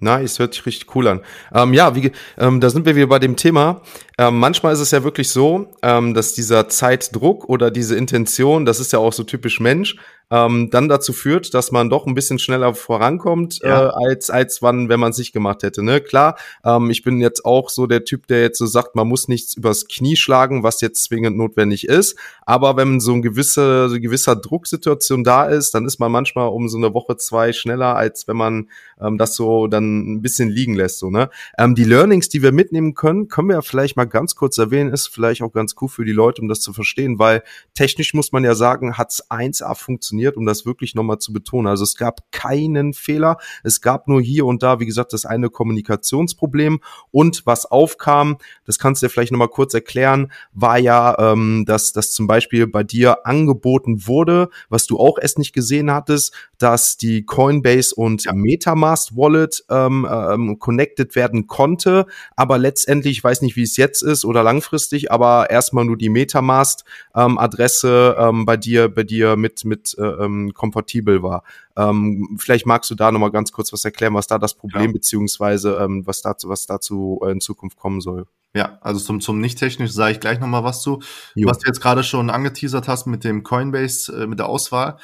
Nice, 0.01 0.38
hört 0.38 0.55
sich 0.55 0.64
richtig 0.64 0.94
cool 0.94 1.09
an. 1.09 1.20
Ähm, 1.53 1.74
ja, 1.74 1.96
wie, 1.96 2.12
ähm, 2.38 2.61
da 2.61 2.70
sind 2.70 2.86
wir 2.86 2.94
wieder 2.94 3.09
bei 3.09 3.18
dem 3.18 3.34
Thema. 3.34 3.82
Ähm, 4.16 4.38
manchmal 4.38 4.72
ist 4.72 4.78
es 4.78 4.92
ja 4.92 5.03
wirklich 5.03 5.28
so, 5.28 5.72
ähm, 5.82 6.14
dass 6.14 6.34
dieser 6.34 6.68
Zeitdruck 6.68 7.49
oder 7.49 7.72
diese 7.72 7.96
Intention, 7.96 8.64
das 8.64 8.78
ist 8.78 8.92
ja 8.92 9.01
auch 9.01 9.12
so 9.12 9.24
typisch 9.24 9.59
Mensch, 9.59 9.96
ähm, 10.30 10.70
dann 10.70 10.88
dazu 10.88 11.12
führt, 11.12 11.54
dass 11.54 11.72
man 11.72 11.88
doch 11.90 12.06
ein 12.06 12.14
bisschen 12.14 12.38
schneller 12.38 12.74
vorankommt, 12.74 13.60
ja. 13.62 13.86
äh, 13.86 14.10
als, 14.10 14.30
als 14.30 14.62
wann, 14.62 14.88
wenn 14.88 15.00
man 15.00 15.10
es 15.10 15.18
nicht 15.18 15.32
gemacht 15.32 15.62
hätte. 15.62 15.82
Ne? 15.82 16.00
Klar, 16.00 16.36
ähm, 16.64 16.90
ich 16.90 17.02
bin 17.02 17.20
jetzt 17.20 17.44
auch 17.44 17.70
so 17.70 17.86
der 17.86 18.04
Typ, 18.04 18.26
der 18.26 18.42
jetzt 18.42 18.58
so 18.58 18.66
sagt, 18.66 18.94
man 18.94 19.08
muss 19.08 19.28
nichts 19.28 19.56
übers 19.56 19.86
Knie 19.88 20.16
schlagen, 20.16 20.62
was 20.62 20.80
jetzt 20.80 21.04
zwingend 21.04 21.36
notwendig 21.36 21.88
ist. 21.88 22.18
Aber 22.44 22.76
wenn 22.76 23.00
so 23.00 23.12
ein 23.12 23.22
gewisse, 23.22 23.88
so 23.88 23.96
ein 23.96 24.02
gewisser 24.02 24.36
Drucksituation 24.36 25.24
da 25.24 25.46
ist, 25.46 25.74
dann 25.74 25.86
ist 25.86 25.98
man 25.98 26.12
manchmal 26.12 26.48
um 26.48 26.68
so 26.68 26.76
eine 26.76 26.92
Woche, 26.94 27.16
zwei 27.16 27.52
schneller, 27.52 27.96
als 27.96 28.28
wenn 28.28 28.36
man 28.36 28.68
ähm, 29.00 29.18
das 29.18 29.34
so 29.34 29.66
dann 29.66 30.14
ein 30.14 30.22
bisschen 30.22 30.50
liegen 30.50 30.74
lässt. 30.74 30.98
So, 30.98 31.10
ne? 31.10 31.30
Ähm, 31.56 31.74
die 31.74 31.84
Learnings, 31.84 32.28
die 32.28 32.42
wir 32.42 32.52
mitnehmen 32.52 32.94
können, 32.94 33.28
können 33.28 33.48
wir 33.48 33.56
ja 33.56 33.62
vielleicht 33.62 33.96
mal 33.96 34.04
ganz 34.04 34.34
kurz 34.34 34.58
erwähnen, 34.58 34.92
ist 34.92 35.08
vielleicht 35.08 35.42
auch 35.42 35.52
ganz 35.52 35.74
cool 35.80 35.88
für 35.88 36.04
die 36.04 36.12
Leute, 36.12 36.42
um 36.42 36.48
das 36.48 36.60
zu 36.60 36.72
verstehen, 36.72 37.18
weil 37.18 37.42
technisch 37.74 38.14
muss 38.14 38.32
man 38.32 38.44
ja 38.44 38.54
sagen, 38.54 38.98
hat's 38.98 39.30
1A 39.30 39.74
funktioniert, 39.74 40.17
um 40.36 40.46
das 40.46 40.66
wirklich 40.66 40.94
nochmal 40.94 41.18
zu 41.18 41.32
betonen. 41.32 41.66
Also 41.66 41.84
es 41.84 41.96
gab 41.96 42.30
keinen 42.32 42.92
Fehler, 42.92 43.38
es 43.62 43.80
gab 43.80 44.08
nur 44.08 44.20
hier 44.20 44.46
und 44.46 44.62
da, 44.62 44.80
wie 44.80 44.86
gesagt, 44.86 45.12
das 45.12 45.24
eine 45.24 45.50
Kommunikationsproblem 45.50 46.80
und 47.10 47.46
was 47.46 47.66
aufkam, 47.66 48.38
das 48.64 48.78
kannst 48.78 49.02
du 49.02 49.06
dir 49.06 49.10
vielleicht 49.10 49.32
nochmal 49.32 49.48
kurz 49.48 49.74
erklären, 49.74 50.32
war 50.52 50.78
ja, 50.78 51.16
ähm, 51.18 51.64
dass 51.66 51.92
das 51.92 52.12
zum 52.12 52.26
Beispiel 52.26 52.66
bei 52.66 52.82
dir 52.82 53.26
angeboten 53.26 54.06
wurde, 54.06 54.50
was 54.68 54.86
du 54.86 54.98
auch 54.98 55.18
erst 55.20 55.38
nicht 55.38 55.52
gesehen 55.52 55.92
hattest, 55.92 56.34
dass 56.58 56.96
die 56.96 57.24
Coinbase 57.24 57.94
und 57.94 58.24
ja. 58.24 58.32
Metamask 58.32 59.16
Wallet 59.16 59.64
ähm, 59.70 60.06
ähm, 60.10 60.58
connected 60.58 61.14
werden 61.14 61.46
konnte, 61.46 62.06
aber 62.36 62.58
letztendlich, 62.58 63.18
ich 63.18 63.24
weiß 63.24 63.42
nicht, 63.42 63.56
wie 63.56 63.62
es 63.62 63.76
jetzt 63.76 64.02
ist 64.02 64.24
oder 64.24 64.42
langfristig, 64.42 65.10
aber 65.12 65.50
erstmal 65.50 65.84
nur 65.84 65.96
die 65.96 66.08
Metamask 66.08 66.84
ähm, 67.14 67.38
Adresse 67.38 68.16
ähm, 68.18 68.44
bei 68.44 68.56
dir 68.56 68.88
bei 68.88 69.04
dir 69.04 69.36
mit 69.36 69.64
mit 69.64 69.96
äh, 69.98 70.07
ähm, 70.20 70.52
kompatibel 70.54 71.22
war. 71.22 71.42
Ähm, 71.76 72.36
vielleicht 72.38 72.66
magst 72.66 72.90
du 72.90 72.94
da 72.94 73.12
noch 73.12 73.20
mal 73.20 73.30
ganz 73.30 73.52
kurz 73.52 73.72
was 73.72 73.84
erklären, 73.84 74.14
was 74.14 74.26
da 74.26 74.38
das 74.38 74.54
Problem 74.54 74.86
ja. 74.86 74.92
beziehungsweise 74.92 75.78
ähm, 75.80 76.06
was 76.06 76.22
dazu 76.22 76.48
was 76.48 76.66
dazu 76.66 77.20
äh, 77.24 77.30
in 77.30 77.40
Zukunft 77.40 77.76
kommen 77.76 78.00
soll. 78.00 78.26
Ja, 78.54 78.78
also 78.80 78.98
zum, 78.98 79.20
zum 79.20 79.40
nicht-technisch 79.40 79.92
sage 79.92 80.12
ich 80.12 80.20
gleich 80.20 80.40
nochmal 80.40 80.64
was 80.64 80.82
zu. 80.82 81.00
Jo. 81.34 81.48
Was 81.48 81.59
du 81.59 81.66
jetzt 81.66 81.80
gerade 81.80 82.02
schon 82.02 82.30
angeteasert 82.30 82.88
hast 82.88 83.06
mit 83.06 83.24
dem 83.24 83.42
Coinbase, 83.42 84.22
äh, 84.22 84.26
mit 84.26 84.38
der 84.38 84.48
Auswahl. 84.48 84.98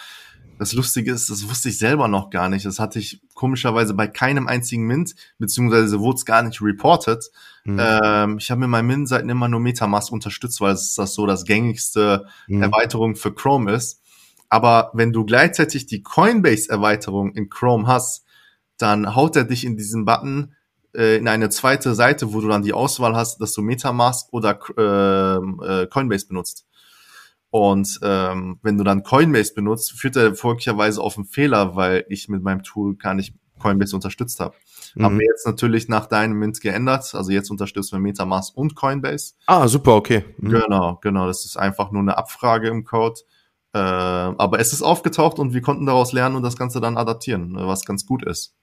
Das 0.58 0.72
Lustige 0.72 1.12
ist, 1.12 1.30
das 1.30 1.48
wusste 1.48 1.68
ich 1.68 1.78
selber 1.78 2.06
noch 2.08 2.30
gar 2.30 2.48
nicht. 2.48 2.64
Das 2.64 2.78
hatte 2.78 2.98
ich 2.98 3.20
komischerweise 3.34 3.92
bei 3.94 4.06
keinem 4.06 4.46
einzigen 4.46 4.86
Mint, 4.86 5.14
beziehungsweise 5.38 6.00
wurde 6.00 6.16
es 6.16 6.24
gar 6.24 6.42
nicht 6.42 6.62
reported. 6.62 7.30
Mhm. 7.64 7.80
Ähm, 7.80 8.38
ich 8.38 8.50
habe 8.50 8.60
mir 8.60 8.68
meinen 8.68 8.86
Mint-Seiten 8.86 9.28
immer 9.28 9.48
nur 9.48 9.60
Metamask 9.60 10.12
unterstützt, 10.12 10.60
weil 10.60 10.74
es 10.74 10.94
das 10.94 11.14
so 11.14 11.26
das 11.26 11.44
gängigste 11.44 12.26
mhm. 12.46 12.62
Erweiterung 12.62 13.16
für 13.16 13.34
Chrome 13.34 13.72
ist. 13.72 14.00
Aber 14.48 14.90
wenn 14.94 15.12
du 15.12 15.24
gleichzeitig 15.24 15.86
die 15.86 16.02
Coinbase-Erweiterung 16.02 17.32
in 17.34 17.48
Chrome 17.50 17.86
hast, 17.86 18.24
dann 18.78 19.14
haut 19.14 19.36
er 19.36 19.44
dich 19.44 19.64
in 19.64 19.76
diesen 19.76 20.04
Button 20.04 20.54
äh, 20.94 21.16
in 21.16 21.28
eine 21.28 21.48
zweite 21.50 21.94
Seite, 21.94 22.32
wo 22.32 22.40
du 22.40 22.48
dann 22.48 22.62
die 22.62 22.72
Auswahl 22.72 23.14
hast, 23.16 23.40
dass 23.40 23.52
du 23.52 23.62
Metamask 23.62 24.32
oder 24.32 24.58
ähm, 24.78 25.60
äh, 25.64 25.86
Coinbase 25.86 26.28
benutzt. 26.28 26.66
Und 27.50 28.00
ähm, 28.02 28.58
wenn 28.62 28.78
du 28.78 28.84
dann 28.84 29.04
Coinbase 29.04 29.54
benutzt, 29.54 29.92
führt 29.92 30.16
er 30.16 30.34
folglicherweise 30.34 31.00
auf 31.00 31.16
einen 31.16 31.26
Fehler, 31.26 31.76
weil 31.76 32.04
ich 32.08 32.28
mit 32.28 32.42
meinem 32.42 32.64
Tool 32.64 32.96
gar 32.96 33.14
nicht 33.14 33.34
Coinbase 33.60 33.94
unterstützt 33.94 34.40
habe. 34.40 34.56
Mhm. 34.94 35.04
Haben 35.04 35.18
wir 35.18 35.26
jetzt 35.26 35.46
natürlich 35.46 35.88
nach 35.88 36.06
deinem 36.06 36.38
Mint 36.38 36.60
geändert. 36.60 37.14
Also 37.14 37.30
jetzt 37.30 37.50
unterstützen 37.50 37.92
wir 37.92 38.00
Metamask 38.00 38.56
und 38.56 38.74
Coinbase. 38.74 39.34
Ah, 39.46 39.68
super, 39.68 39.94
okay. 39.94 40.24
Mhm. 40.38 40.50
Genau, 40.50 40.98
genau. 41.00 41.26
Das 41.26 41.44
ist 41.44 41.56
einfach 41.56 41.90
nur 41.92 42.02
eine 42.02 42.18
Abfrage 42.18 42.68
im 42.68 42.84
Code. 42.84 43.20
Äh, 43.74 43.78
aber 43.78 44.60
es 44.60 44.72
ist 44.72 44.82
aufgetaucht 44.82 45.38
und 45.38 45.52
wir 45.52 45.60
konnten 45.60 45.86
daraus 45.86 46.12
lernen 46.12 46.36
und 46.36 46.42
das 46.42 46.56
Ganze 46.56 46.80
dann 46.80 46.96
adaptieren, 46.96 47.54
was 47.56 47.84
ganz 47.84 48.06
gut 48.06 48.24
ist. 48.24 48.54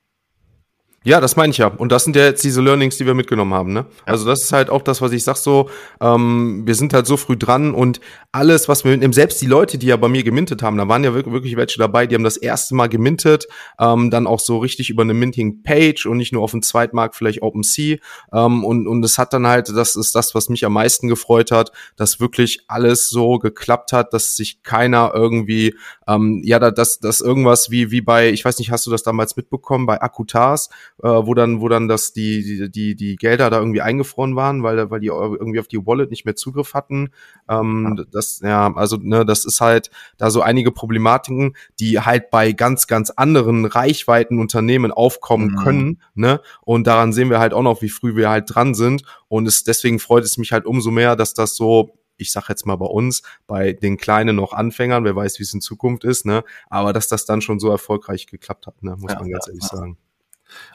Ja, 1.04 1.20
das 1.20 1.36
meine 1.36 1.50
ich 1.50 1.58
ja. 1.58 1.66
Und 1.66 1.92
das 1.92 2.04
sind 2.04 2.16
ja 2.16 2.26
jetzt 2.26 2.44
diese 2.44 2.62
Learnings, 2.62 2.96
die 2.98 3.08
wir 3.08 3.16
mitgenommen 3.16 3.56
haben. 3.56 3.74
Ne? 3.74 3.88
Also 4.06 4.24
das 4.24 4.44
ist 4.44 4.54
halt 4.54 4.70
auch 4.70 4.84
das, 4.84 5.02
was 5.02 5.12
ich 5.14 5.24
sag 5.24 5.36
so, 5.36 5.68
ähm, 6.00 6.62
wir 6.68 6.76
sind 6.76 6.94
halt 6.94 7.08
so 7.08 7.18
früh 7.18 7.36
dran 7.36 7.74
und 7.74 8.00
alles, 8.32 8.70
was 8.70 8.84
wir 8.84 8.92
mitnehmen, 8.92 9.12
selbst 9.12 9.42
die 9.42 9.48
Leute, 9.48 9.80
die 9.80 9.88
ja 9.88 9.98
bei 9.98 10.08
mir 10.08 10.22
gemintet 10.22 10.62
haben, 10.62 10.78
da 10.78 10.88
waren 10.88 11.04
ja 11.04 11.16
wirklich, 11.16 11.34
wirklich 11.34 11.56
welche 11.56 11.80
dabei, 11.80 12.06
die 12.06 12.14
haben 12.14 12.24
das 12.24 12.38
erste 12.38 12.76
Mal 12.76 12.88
gemintet, 12.88 13.48
ähm, 13.80 14.12
dann 14.12 14.28
auch 14.28 14.40
so 14.40 14.60
richtig 14.60 14.92
über 14.92 15.02
eine 15.02 15.16
Minting-Page 15.16 16.06
und 16.06 16.18
nicht 16.18 16.34
nur 16.34 16.44
auf 16.44 16.52
dem 16.52 16.62
Zweitmarkt, 16.62 17.16
vielleicht 17.16 17.42
OpenSea. 17.42 17.98
Ähm, 18.32 18.64
und, 18.64 18.88
und 18.88 19.04
es 19.04 19.18
hat 19.18 19.34
dann 19.34 19.48
halt, 19.48 19.70
das 19.70 19.96
ist 19.96 20.14
das, 20.14 20.36
was 20.36 20.50
mich 20.50 20.66
am 20.66 20.74
meisten 20.74 21.08
gefreut 21.08 21.50
hat, 21.50 21.72
dass 21.96 22.20
wirklich 22.20 22.60
alles 22.68 23.10
so 23.10 23.40
geklappt 23.40 23.92
hat, 23.92 24.14
dass 24.14 24.36
sich 24.36 24.62
keiner 24.62 25.14
irgendwie, 25.16 25.74
ähm, 26.08 26.42
ja, 26.46 26.60
dass, 26.60 27.00
dass 27.00 27.22
irgendwas 27.22 27.72
wie, 27.72 27.90
wie 27.90 28.02
bei, 28.02 28.30
ich 28.30 28.46
weiß 28.46 28.60
nicht, 28.60 28.70
hast 28.70 28.86
du 28.86 28.92
das 28.92 29.02
damals 29.02 29.36
mitbekommen, 29.36 29.88
bei 29.88 30.00
Akutas, 30.00 30.70
äh, 31.04 31.08
wo 31.08 31.34
dann, 31.34 31.62
wo 31.62 31.68
dann 31.68 31.88
das 31.88 32.14
die, 32.14 32.44
die, 32.44 32.72
die, 32.72 32.96
die 32.96 33.16
Gelder 33.16 33.50
da 33.50 33.60
irgendwie 33.60 33.82
eingefroren 33.82 34.36
waren, 34.36 34.64
weil, 34.64 34.90
weil 34.90 35.00
die 35.00 35.08
irgendwie 35.08 35.60
auf 35.60 35.68
die 35.68 35.86
Wallet 35.86 36.12
nicht 36.12 36.26
mehr 36.26 36.36
Zugriff 36.36 36.74
hatten. 36.74 37.10
Ähm, 37.50 37.96
ja. 37.98 38.06
Das, 38.12 38.40
ja, 38.42 38.74
also, 38.76 38.98
ne, 38.98 39.26
das 39.26 39.46
ist 39.46 39.62
halt 39.62 39.90
da 40.18 40.30
so 40.30 40.42
einige 40.42 40.72
Problematiken, 40.72 41.56
die 41.80 42.00
halt 42.00 42.30
bei 42.30 42.52
ganz, 42.52 42.88
ganz 42.88 43.10
anderen 43.10 43.66
Reichweiten 43.66 44.40
Unternehmen 44.40 44.92
aufkommen 44.92 45.52
mhm. 45.52 45.64
können, 45.64 46.02
ne? 46.14 46.42
Und 46.62 46.88
daran 46.88 47.14
sehen 47.14 47.30
wir 47.30 47.40
halt 47.40 47.54
auch 47.54 47.64
noch, 47.64 47.82
wie 47.82 47.90
früh 47.90 48.16
wir 48.16 48.30
halt 48.30 48.54
dran 48.54 48.74
sind. 48.74 49.04
Und 49.28 49.48
es, 49.48 49.64
deswegen 49.64 50.00
freut 50.00 50.24
es 50.24 50.38
mich 50.38 50.52
halt 50.52 50.66
umso 50.66 50.92
mehr, 50.92 51.16
dass 51.16 51.34
das 51.34 51.56
so 51.56 51.98
ich 52.18 52.32
sag 52.32 52.50
jetzt 52.50 52.68
mal 52.68 52.76
bei 52.76 52.86
uns, 52.86 53.24
bei 53.48 53.74
den 53.74 53.98
kleinen 53.98 54.36
noch 54.36 54.54
Anfängern, 54.54 55.04
wer 55.06 55.16
weiß, 55.16 55.40
wie 55.40 55.44
es 55.44 55.56
in 55.56 55.62
Zukunft 55.62 56.04
ist, 56.04 56.24
ne? 56.24 56.44
Aber 56.70 56.94
dass 56.94 57.08
das 57.08 57.26
dann 57.26 57.42
schon 57.42 57.60
so 57.60 57.72
erfolgreich 57.72 58.28
geklappt 58.28 58.68
hat, 58.68 58.84
ne? 58.84 58.96
muss 58.96 59.12
ja, 59.12 59.20
man 59.20 59.32
ganz 59.32 59.48
ehrlich 59.48 59.64
ja. 59.64 59.78
sagen. 59.78 59.98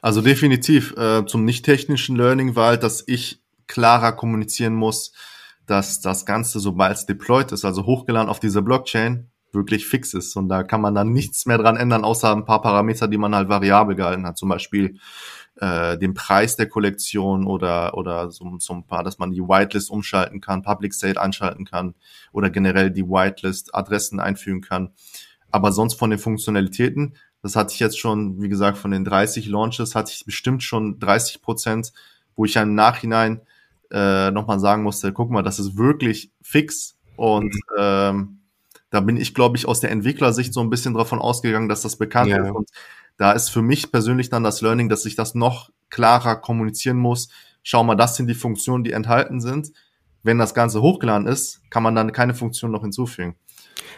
Also 0.03 0.21
definitiv 0.23 0.97
äh, 0.97 1.25
zum 1.27 1.45
nicht 1.45 1.65
technischen 1.65 2.17
Learning 2.17 2.57
war 2.57 2.69
halt, 2.69 2.83
dass 2.83 3.05
ich 3.07 3.43
klarer 3.67 4.13
kommunizieren 4.13 4.75
muss, 4.75 5.13
dass 5.67 6.01
das 6.01 6.27
Ganze, 6.27 6.61
sobald 6.61 6.97
es 6.97 7.07
deployed 7.07 7.53
ist, 7.53 7.65
also 7.65 7.87
hochgeladen 7.87 8.31
auf 8.31 8.41
dieser 8.41 8.63
Blockchain, 8.63 9.31
wirklich 9.53 9.87
fix 9.87 10.15
ist. 10.15 10.37
Und 10.37 10.49
da 10.49 10.63
kann 10.63 10.81
man 10.81 10.95
dann 10.95 11.13
nichts 11.13 11.47
mehr 11.47 11.59
dran 11.59 11.77
ändern, 11.77 12.05
außer 12.05 12.31
ein 12.31 12.45
paar 12.45 12.63
Parameter, 12.63 13.09
die 13.09 13.19
man 13.19 13.35
halt 13.35 13.49
variabel 13.49 13.97
gehalten 13.97 14.27
hat. 14.27 14.39
Zum 14.39 14.49
Beispiel 14.49 14.99
äh, 15.57 15.99
den 15.99 16.15
Preis 16.15 16.57
der 16.57 16.69
Kollektion 16.69 17.47
oder, 17.47 17.97
oder 17.97 18.31
so, 18.31 18.57
so 18.59 18.75
ein 18.75 18.87
paar, 18.87 19.03
dass 19.03 19.19
man 19.19 19.33
die 19.33 19.41
Whitelist 19.41 19.91
umschalten 19.91 20.41
kann, 20.41 20.63
Public 20.63 20.95
State 20.95 21.21
anschalten 21.21 21.65
kann 21.65 21.95
oder 22.33 22.51
generell 22.51 22.91
die 22.91 23.09
Whitelist 23.09 23.75
Adressen 23.75 24.21
einfügen 24.21 24.61
kann. 24.61 24.91
Aber 25.51 25.73
sonst 25.73 25.95
von 25.95 26.11
den 26.11 26.19
Funktionalitäten 26.19 27.15
das 27.43 27.57
hatte 27.57 27.73
ich 27.75 27.81
jetzt 27.81 27.99
schon, 27.99 28.41
wie 28.43 28.49
gesagt, 28.49 28.79
von 28.79 28.91
den 28.91 29.05
30 29.05 29.47
Launches 29.47 29.95
hatte 29.95 30.13
ich 30.13 30.25
bestimmt 30.25 30.63
schon 30.63 30.99
30 30.99 31.43
Prozent, 31.43 31.93
wo 32.35 32.45
ich 32.45 32.57
im 32.57 32.75
Nachhinein 32.75 33.41
äh, 33.91 34.31
nochmal 34.31 34.59
sagen 34.59 34.83
musste, 34.83 35.13
guck 35.13 35.31
mal, 35.31 35.43
das 35.43 35.59
ist 35.59 35.77
wirklich 35.77 36.31
fix 36.43 36.97
und 37.17 37.55
mhm. 37.55 37.61
ähm, 37.79 38.39
da 38.91 39.01
bin 39.01 39.17
ich, 39.17 39.35
glaube 39.35 39.57
ich, 39.57 39.67
aus 39.67 39.81
der 39.81 39.91
Entwicklersicht 39.91 40.53
so 40.53 40.61
ein 40.61 40.71
bisschen 40.71 40.95
davon 40.95 41.19
ausgegangen, 41.19 41.69
dass 41.69 41.83
das 41.83 41.97
bekannt 41.97 42.31
ja. 42.31 42.43
ist. 42.43 42.51
Und 42.51 42.71
da 43.17 43.33
ist 43.33 43.51
für 43.51 43.63
mich 43.63 43.91
persönlich 43.91 44.31
dann 44.31 44.45
das 44.45 44.61
Learning, 44.61 44.89
dass 44.89 45.05
ich 45.05 45.17
das 45.17 45.35
noch 45.35 45.71
klarer 45.91 46.37
kommunizieren 46.37 46.97
muss. 46.97 47.29
Schau 47.63 47.83
mal, 47.83 47.97
das 47.97 48.17
sind 48.17 48.29
die 48.29 48.35
Funktionen, 48.35 48.85
die 48.85 48.93
enthalten 48.93 49.41
sind. 49.41 49.73
Wenn 50.23 50.39
das 50.39 50.55
Ganze 50.55 50.83
hochgeladen 50.83 51.27
ist, 51.27 51.61
kann 51.71 51.83
man 51.83 51.95
dann 51.95 52.13
keine 52.13 52.35
Funktion 52.35 52.71
noch 52.71 52.83
hinzufügen. 52.83 53.37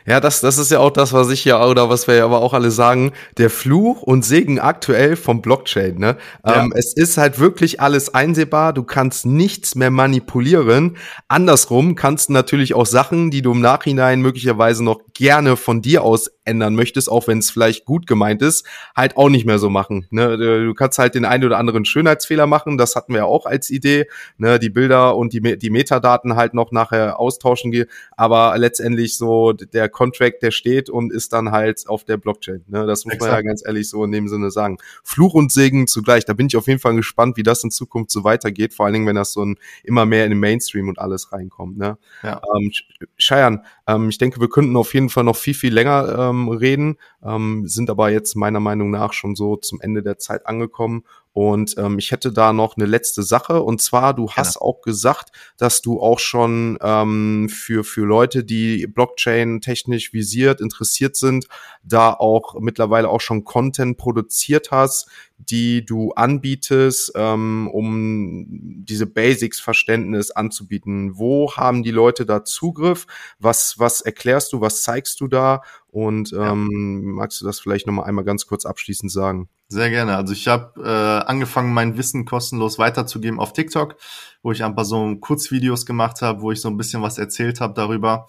Ja, 0.07 0.21
das, 0.21 0.41
das 0.41 0.59
ist 0.59 0.71
ja 0.71 0.79
auch 0.79 0.91
das, 0.91 1.13
was 1.13 1.31
ich 1.31 1.45
ja 1.45 1.65
oder 1.67 1.89
was 1.91 2.07
wir 2.07 2.15
ja 2.15 2.25
aber 2.25 2.41
auch 2.41 2.55
alle 2.55 2.71
sagen, 2.71 3.13
der 3.37 3.51
Fluch 3.51 4.03
und 4.03 4.25
Segen 4.25 4.59
aktuell 4.59 5.17
vom 5.17 5.43
Blockchain. 5.43 5.99
Ne? 5.99 6.17
Ja. 6.47 6.63
Ähm, 6.63 6.73
es 6.77 6.95
ist 6.95 7.19
halt 7.19 7.39
wirklich 7.39 7.81
alles 7.81 8.15
einsehbar, 8.15 8.73
du 8.73 8.85
kannst 8.85 9.27
nichts 9.27 9.75
mehr 9.75 9.91
manipulieren. 9.91 10.97
Andersrum 11.29 11.95
kannst 11.95 12.29
du 12.29 12.33
natürlich 12.33 12.75
auch 12.75 12.87
Sachen, 12.87 13.31
die 13.31 13.43
du 13.43 13.53
im 13.53 13.61
Nachhinein 13.61 14.21
möglicherweise 14.21 14.85
noch 14.85 15.01
gerne 15.19 15.57
von 15.57 15.83
dir 15.83 16.05
aus 16.05 16.31
ändern 16.45 16.77
möchtest, 16.77 17.11
auch 17.11 17.27
wenn 17.27 17.39
es 17.39 17.51
vielleicht 17.51 17.85
gut 17.85 18.07
gemeint 18.07 18.41
ist, 18.41 18.64
halt 18.97 19.16
auch 19.16 19.29
nicht 19.29 19.45
mehr 19.45 19.59
so 19.59 19.69
machen. 19.69 20.07
Ne? 20.11 20.39
Du 20.39 20.75
kannst 20.75 20.99
halt 20.99 21.16
den 21.16 21.25
einen 21.25 21.45
oder 21.45 21.59
anderen 21.59 21.85
Schönheitsfehler 21.85 22.47
machen, 22.47 22.79
das 22.79 22.95
hatten 22.95 23.12
wir 23.12 23.19
ja 23.19 23.25
auch 23.27 23.45
als 23.45 23.69
Idee, 23.69 24.07
ne? 24.39 24.61
die 24.61 24.71
Bilder 24.71 25.16
und 25.16 25.33
die, 25.33 25.59
die 25.59 25.71
Metadaten 25.71 26.37
halt 26.37 26.55
noch 26.55 26.71
nachher 26.71 27.19
austauschen, 27.19 27.85
aber 28.16 28.57
letztendlich 28.57 29.16
so 29.19 29.53
der 29.53 29.89
Contract, 29.89 30.41
der 30.43 30.53
steht 30.53 30.89
und 30.89 31.12
ist 31.12 31.33
dann 31.33 31.51
halt 31.51 31.83
auf 31.89 32.05
der 32.05 32.16
Blockchain. 32.16 32.64
Ne? 32.69 32.87
Das 32.87 33.05
muss 33.05 33.14
Exakt. 33.14 33.33
man 33.33 33.41
ja 33.41 33.43
ganz 33.43 33.66
ehrlich 33.66 33.89
so 33.89 34.05
in 34.05 34.12
dem 34.12 34.29
Sinne 34.29 34.53
sagen. 34.53 34.79
Fluch 35.03 35.35
und 35.35 35.51
Segen 35.51 35.89
zugleich. 35.89 36.25
Da 36.25 36.33
bin 36.33 36.47
ich 36.47 36.57
auf 36.57 36.69
jeden 36.69 36.79
Fall 36.79 36.95
gespannt, 36.95 37.37
wie 37.37 37.43
das 37.43 37.64
in 37.64 37.73
Zukunft 37.73 38.12
so 38.12 38.23
weitergeht, 38.23 38.73
vor 38.73 38.87
allen 38.87 38.93
Dingen, 38.95 39.07
wenn 39.07 39.16
das 39.16 39.33
so 39.33 39.45
ein 39.45 39.57
immer 39.83 40.07
mehr 40.07 40.25
in 40.25 40.31
den 40.31 40.39
Mainstream 40.39 40.89
und 40.89 41.01
alles 41.01 41.33
reinkommt. 41.33 41.77
Ne? 41.77 41.99
Ja. 42.23 42.41
Ähm, 42.57 42.71
Scheiern, 43.16 43.64
ähm, 43.89 44.09
ich 44.09 44.19
denke, 44.19 44.41
wir 44.41 44.49
könnten 44.49 44.77
auf 44.77 44.95
jeden 44.95 45.08
Fall 45.11 45.25
noch 45.25 45.37
viel, 45.37 45.55
viel 45.55 45.73
länger 45.73 46.31
ähm, 46.31 46.49
reden, 46.49 46.97
ähm, 47.23 47.67
sind 47.67 47.91
aber 47.91 48.11
jetzt 48.11 48.35
meiner 48.35 48.61
Meinung 48.61 48.91
nach 48.91 49.13
schon 49.13 49.35
so 49.35 49.57
zum 49.57 49.81
Ende 49.81 50.03
der 50.03 50.19
Zeit 50.19 50.47
angekommen 50.47 51.05
und 51.39 51.76
ähm, 51.78 52.01
ich 52.01 52.11
hätte 52.11 52.32
da 52.32 52.53
noch 52.53 52.76
eine 52.76 52.84
letzte 52.84 53.22
Sache. 53.22 53.62
Und 53.62 53.80
zwar, 53.80 54.12
du 54.12 54.28
hast 54.28 54.57
ja. 54.57 54.61
auch 54.61 54.82
gesagt, 54.82 55.30
dass 55.57 55.82
du 55.82 56.01
auch 56.01 56.18
schon 56.18 56.76
ähm, 56.82 57.49
für, 57.49 57.84
für 57.84 58.05
Leute, 58.05 58.43
die 58.43 58.89
Blockchain 58.89 59.61
technisch 59.61 60.12
visiert, 60.12 60.61
interessiert 60.61 61.14
sind, 61.14 61.47
da 61.84 62.12
auch 62.12 62.59
mittlerweile 62.59 63.09
auch 63.09 63.20
schon 63.20 63.45
Content 63.45 63.97
produziert 63.99 64.72
hast, 64.72 65.09
die 65.39 65.84
du 65.84 66.11
anbietest, 66.11 67.12
ähm, 67.14 67.70
um 67.72 68.47
diese 68.49 69.07
Basics-Verständnis 69.07 70.32
anzubieten. 70.32 71.18
Wo 71.18 71.53
haben 71.55 71.84
die 71.84 71.93
Leute 71.93 72.26
da 72.26 72.45
Zugriff? 72.45 73.07
Was, 73.39 73.78
was 73.78 74.01
erklärst 74.01 74.53
du? 74.53 74.61
Was 74.61 74.82
zeigst 74.82 75.20
du 75.20 75.28
da? 75.28 75.62
Und 75.91 76.32
ähm, 76.32 77.01
ja. 77.03 77.12
magst 77.14 77.41
du 77.41 77.47
das 77.47 77.61
vielleicht 77.61 77.86
nochmal 77.86 78.05
einmal 78.07 78.24
ganz 78.24 78.47
kurz 78.47 78.66
abschließend 78.66 79.11
sagen? 79.11 79.49
Sehr 79.68 79.89
gerne. 79.91 80.16
Also 80.16 80.34
ich 80.34 80.47
habe 80.47 80.82
äh, 80.82 81.26
angefangen, 81.26 81.72
mein 81.72 81.97
Wissen 81.97 82.24
kostenlos 82.24 82.78
weiterzugeben 82.78 83.41
auf 83.41 83.53
TikTok, 83.53 83.97
wo 84.43 84.53
ich 84.53 84.62
ein 84.64 84.74
paar 84.74 84.84
so 84.84 85.16
Kurzvideos 85.16 85.86
gemacht 85.86 86.20
habe, 86.20 86.43
wo 86.43 86.53
ich 86.53 86.61
so 86.61 86.68
ein 86.68 86.76
bisschen 86.76 87.03
was 87.03 87.18
erzählt 87.18 87.61
habe 87.61 87.74
darüber. 87.74 88.28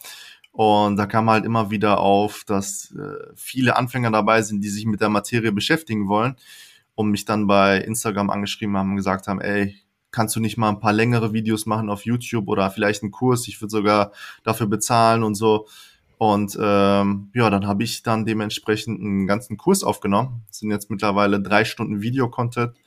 Und 0.52 0.98
da 0.98 1.06
kam 1.06 1.30
halt 1.30 1.46
immer 1.46 1.70
wieder 1.70 2.00
auf, 2.00 2.44
dass 2.46 2.94
äh, 2.96 3.34
viele 3.36 3.76
Anfänger 3.76 4.12
dabei 4.12 4.42
sind, 4.42 4.62
die 4.62 4.70
sich 4.70 4.86
mit 4.86 5.02
der 5.02 5.10
Materie 5.10 5.52
beschäftigen 5.52 6.08
wollen 6.08 6.36
und 6.96 7.12
mich 7.12 7.26
dann 7.26 7.48
bei 7.48 7.78
Instagram 7.78 8.30
angeschrieben 8.30 8.76
haben 8.76 8.92
und 8.92 8.98
gesagt 8.98 9.28
haben, 9.28 9.40
ey, 9.40 9.76
kannst 10.12 10.36
du 10.36 10.40
nicht 10.40 10.58
mal 10.58 10.70
ein 10.70 10.80
paar 10.80 10.94
längere 10.94 11.34
Videos 11.34 11.66
machen 11.66 11.90
auf 11.90 12.06
YouTube 12.06 12.48
oder 12.48 12.72
vielleicht 12.72 13.04
einen 13.04 13.12
Kurs, 13.12 13.48
ich 13.48 13.62
würde 13.62 13.72
sogar 13.72 14.12
dafür 14.44 14.68
bezahlen 14.68 15.24
und 15.24 15.36
so. 15.36 15.68
Und 16.20 16.56
ähm, 16.62 17.32
ja, 17.34 17.50
dann 17.50 17.66
habe 17.66 17.84
ich 17.84 18.04
dann 18.04 18.26
dementsprechend 18.26 19.00
einen 19.00 19.26
ganzen 19.26 19.58
Kurs 19.58 19.84
aufgenommen. 19.84 20.44
Das 20.48 20.60
sind 20.60 20.70
jetzt 20.70 20.92
mittlerweile 20.92 21.42
drei 21.42 21.64
Stunden 21.64 22.02
Videocontent. 22.02 22.78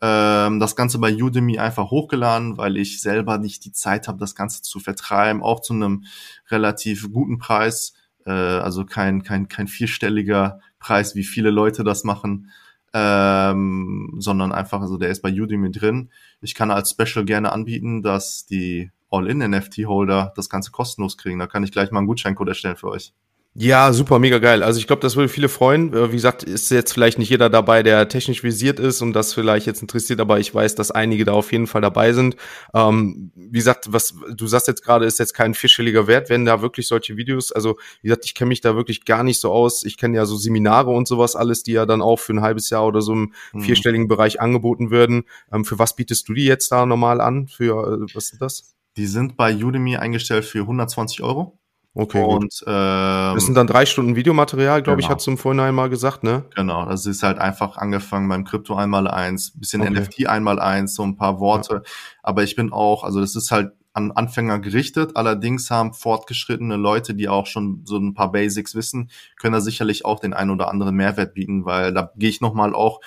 Ähm, 0.00 0.60
das 0.60 0.76
Ganze 0.76 0.98
bei 0.98 1.12
Udemy 1.12 1.58
einfach 1.58 1.90
hochgeladen, 1.90 2.56
weil 2.56 2.76
ich 2.76 3.02
selber 3.02 3.38
nicht 3.38 3.64
die 3.64 3.72
Zeit 3.72 4.06
habe, 4.06 4.18
das 4.18 4.36
Ganze 4.36 4.62
zu 4.62 4.78
vertreiben, 4.78 5.42
auch 5.42 5.60
zu 5.60 5.74
einem 5.74 6.04
relativ 6.48 7.10
guten 7.12 7.38
Preis. 7.38 7.92
Äh, 8.24 8.30
also 8.30 8.86
kein, 8.86 9.24
kein, 9.24 9.48
kein 9.48 9.66
vierstelliger 9.66 10.60
Preis, 10.78 11.16
wie 11.16 11.24
viele 11.24 11.50
Leute 11.50 11.82
das 11.82 12.04
machen 12.04 12.50
ähm, 12.92 14.16
sondern 14.18 14.52
einfach, 14.52 14.80
also 14.80 14.96
der 14.96 15.10
ist 15.10 15.22
bei 15.22 15.30
Udemy 15.32 15.70
drin. 15.70 16.10
Ich 16.40 16.54
kann 16.54 16.70
als 16.70 16.90
Special 16.90 17.24
gerne 17.24 17.52
anbieten, 17.52 18.02
dass 18.02 18.46
die 18.46 18.90
All-in-NFT-Holder 19.10 20.32
das 20.36 20.48
Ganze 20.48 20.70
kostenlos 20.70 21.16
kriegen. 21.16 21.38
Da 21.38 21.46
kann 21.46 21.64
ich 21.64 21.72
gleich 21.72 21.90
mal 21.90 21.98
einen 21.98 22.06
Gutscheincode 22.06 22.48
erstellen 22.48 22.76
für 22.76 22.88
euch. 22.88 23.12
Ja, 23.54 23.92
super, 23.92 24.20
mega 24.20 24.38
geil. 24.38 24.62
Also 24.62 24.78
ich 24.78 24.86
glaube, 24.86 25.02
das 25.02 25.16
würde 25.16 25.28
viele 25.28 25.48
freuen. 25.48 25.92
Äh, 25.92 26.10
wie 26.10 26.16
gesagt, 26.16 26.44
ist 26.44 26.70
jetzt 26.70 26.92
vielleicht 26.92 27.18
nicht 27.18 27.30
jeder 27.30 27.50
dabei, 27.50 27.82
der 27.82 28.08
technisch 28.08 28.44
visiert 28.44 28.78
ist 28.78 29.02
und 29.02 29.12
das 29.12 29.34
vielleicht 29.34 29.66
jetzt 29.66 29.82
interessiert, 29.82 30.20
aber 30.20 30.38
ich 30.38 30.54
weiß, 30.54 30.76
dass 30.76 30.92
einige 30.92 31.24
da 31.24 31.32
auf 31.32 31.50
jeden 31.50 31.66
Fall 31.66 31.80
dabei 31.80 32.12
sind. 32.12 32.36
Ähm, 32.74 33.32
wie 33.34 33.58
gesagt, 33.58 33.92
was 33.92 34.14
du 34.32 34.46
sagst 34.46 34.68
jetzt 34.68 34.84
gerade, 34.84 35.04
ist 35.04 35.18
jetzt 35.18 35.34
kein 35.34 35.54
vierstelliger 35.54 36.06
Wert, 36.06 36.30
wenn 36.30 36.44
da 36.44 36.62
wirklich 36.62 36.86
solche 36.86 37.16
Videos, 37.16 37.50
also 37.50 37.76
wie 38.02 38.08
gesagt, 38.08 38.24
ich 38.24 38.36
kenne 38.36 38.50
mich 38.50 38.60
da 38.60 38.76
wirklich 38.76 39.04
gar 39.04 39.24
nicht 39.24 39.40
so 39.40 39.50
aus. 39.50 39.82
Ich 39.82 39.96
kenne 39.96 40.16
ja 40.16 40.26
so 40.26 40.36
Seminare 40.36 40.90
und 40.90 41.08
sowas 41.08 41.34
alles, 41.34 41.64
die 41.64 41.72
ja 41.72 41.86
dann 41.86 42.02
auch 42.02 42.20
für 42.20 42.32
ein 42.32 42.42
halbes 42.42 42.70
Jahr 42.70 42.86
oder 42.86 43.02
so 43.02 43.14
im 43.14 43.32
mhm. 43.52 43.62
vierstelligen 43.62 44.06
Bereich 44.06 44.40
angeboten 44.40 44.92
werden. 44.92 45.24
Ähm, 45.52 45.64
für 45.64 45.80
was 45.80 45.96
bietest 45.96 46.28
du 46.28 46.34
die 46.34 46.44
jetzt 46.44 46.70
da 46.70 46.86
normal 46.86 47.20
an? 47.20 47.48
Für 47.48 48.04
äh, 48.04 48.14
was 48.14 48.28
sind 48.28 48.40
das? 48.40 48.76
Die 48.96 49.06
sind 49.06 49.36
bei 49.36 49.54
Udemy 49.54 49.96
eingestellt 49.96 50.44
für 50.44 50.60
120 50.60 51.22
Euro. 51.22 51.60
Okay. 51.94 52.22
Und 52.22 52.62
ähm, 52.66 53.34
das 53.34 53.46
sind 53.46 53.56
dann 53.56 53.66
drei 53.66 53.84
Stunden 53.84 54.14
Videomaterial, 54.14 54.82
glaube 54.82 54.98
genau. 54.98 55.06
ich, 55.06 55.10
hat 55.10 55.20
zum 55.20 55.36
Vorhinein 55.36 55.74
mal 55.74 55.90
gesagt, 55.90 56.22
ne? 56.22 56.44
Genau, 56.54 56.86
das 56.86 57.04
ist 57.04 57.24
halt 57.24 57.38
einfach 57.38 57.76
angefangen 57.78 58.28
beim 58.28 58.44
Krypto 58.44 58.76
einmal 58.76 59.08
eins, 59.08 59.58
bisschen 59.58 59.82
okay. 59.82 59.90
NFT 59.90 60.28
einmal 60.28 60.60
eins, 60.60 60.94
so 60.94 61.02
ein 61.02 61.16
paar 61.16 61.40
Worte. 61.40 61.82
Ja. 61.84 61.90
Aber 62.22 62.44
ich 62.44 62.54
bin 62.54 62.72
auch, 62.72 63.02
also 63.02 63.20
das 63.20 63.34
ist 63.34 63.50
halt 63.50 63.72
an 63.92 64.12
Anfänger 64.12 64.60
gerichtet. 64.60 65.16
Allerdings 65.16 65.68
haben 65.70 65.92
fortgeschrittene 65.92 66.76
Leute, 66.76 67.14
die 67.14 67.28
auch 67.28 67.46
schon 67.46 67.82
so 67.84 67.96
ein 67.96 68.14
paar 68.14 68.30
Basics 68.30 68.76
wissen, 68.76 69.10
können 69.36 69.54
da 69.54 69.60
sicherlich 69.60 70.04
auch 70.04 70.20
den 70.20 70.32
einen 70.32 70.50
oder 70.50 70.70
anderen 70.70 70.94
Mehrwert 70.94 71.34
bieten, 71.34 71.64
weil 71.64 71.92
da 71.92 72.12
gehe 72.14 72.30
ich 72.30 72.40
nochmal 72.40 72.72
auch 72.72 73.00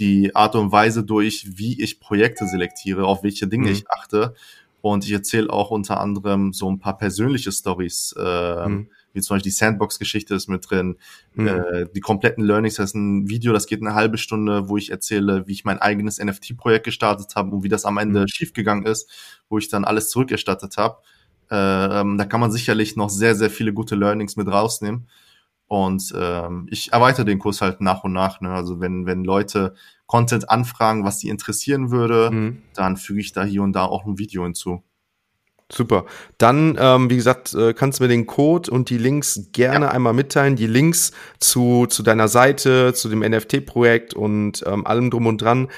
die 0.00 0.34
Art 0.34 0.56
und 0.56 0.72
Weise 0.72 1.04
durch, 1.04 1.56
wie 1.56 1.80
ich 1.80 2.00
Projekte 2.00 2.48
selektiere, 2.48 3.06
auf 3.06 3.22
welche 3.22 3.46
Dinge 3.46 3.66
mhm. 3.66 3.72
ich 3.72 3.90
achte 3.90 4.34
und 4.84 5.06
ich 5.06 5.12
erzähle 5.12 5.48
auch 5.48 5.70
unter 5.70 5.98
anderem 5.98 6.52
so 6.52 6.70
ein 6.70 6.78
paar 6.78 6.98
persönliche 6.98 7.50
Stories, 7.50 8.14
äh, 8.18 8.68
mhm. 8.68 8.90
wie 9.14 9.22
zum 9.22 9.34
Beispiel 9.34 9.50
die 9.50 9.56
Sandbox-Geschichte 9.56 10.34
ist 10.34 10.46
mit 10.46 10.68
drin, 10.68 10.96
mhm. 11.32 11.48
äh, 11.48 11.86
die 11.94 12.00
kompletten 12.00 12.44
Learnings. 12.44 12.74
Das 12.74 12.90
ist 12.90 12.94
ein 12.94 13.26
Video, 13.30 13.54
das 13.54 13.66
geht 13.66 13.80
eine 13.80 13.94
halbe 13.94 14.18
Stunde, 14.18 14.68
wo 14.68 14.76
ich 14.76 14.90
erzähle, 14.90 15.46
wie 15.46 15.52
ich 15.52 15.64
mein 15.64 15.78
eigenes 15.78 16.22
NFT-Projekt 16.22 16.84
gestartet 16.84 17.34
habe 17.34 17.56
und 17.56 17.62
wie 17.62 17.70
das 17.70 17.86
am 17.86 17.96
Ende 17.96 18.20
mhm. 18.20 18.28
schiefgegangen 18.28 18.84
ist, 18.84 19.10
wo 19.48 19.56
ich 19.56 19.70
dann 19.70 19.86
alles 19.86 20.10
zurückerstattet 20.10 20.76
habe. 20.76 20.98
Äh, 21.50 22.00
ähm, 22.00 22.18
da 22.18 22.26
kann 22.26 22.40
man 22.40 22.52
sicherlich 22.52 22.94
noch 22.94 23.08
sehr, 23.08 23.34
sehr 23.34 23.48
viele 23.48 23.72
gute 23.72 23.94
Learnings 23.94 24.36
mit 24.36 24.48
rausnehmen. 24.48 25.08
Und 25.66 26.12
ähm, 26.14 26.68
ich 26.70 26.92
erweitere 26.92 27.24
den 27.24 27.38
Kurs 27.38 27.62
halt 27.62 27.80
nach 27.80 28.04
und 28.04 28.12
nach. 28.12 28.42
Ne? 28.42 28.50
Also 28.50 28.80
wenn, 28.80 29.06
wenn 29.06 29.24
Leute 29.24 29.74
Content 30.06 30.50
anfragen, 30.50 31.04
was 31.04 31.20
sie 31.20 31.28
interessieren 31.28 31.90
würde, 31.90 32.30
mhm. 32.30 32.62
dann 32.74 32.96
füge 32.96 33.20
ich 33.20 33.32
da 33.32 33.44
hier 33.44 33.62
und 33.62 33.72
da 33.72 33.84
auch 33.84 34.06
ein 34.06 34.18
Video 34.18 34.44
hinzu. 34.44 34.82
Super. 35.72 36.04
Dann, 36.36 36.76
ähm, 36.78 37.08
wie 37.08 37.16
gesagt, 37.16 37.54
äh, 37.54 37.72
kannst 37.72 37.98
du 37.98 38.04
mir 38.04 38.08
den 38.08 38.26
Code 38.26 38.70
und 38.70 38.90
die 38.90 38.98
Links 38.98 39.48
gerne 39.52 39.86
ja. 39.86 39.92
einmal 39.92 40.12
mitteilen. 40.12 40.56
Die 40.56 40.66
Links 40.66 41.12
zu, 41.40 41.86
zu 41.86 42.02
deiner 42.02 42.28
Seite, 42.28 42.92
zu 42.92 43.08
dem 43.08 43.20
NFT-Projekt 43.20 44.12
und 44.12 44.62
ähm, 44.66 44.86
allem 44.86 45.10
drum 45.10 45.26
und 45.26 45.40
dran 45.40 45.68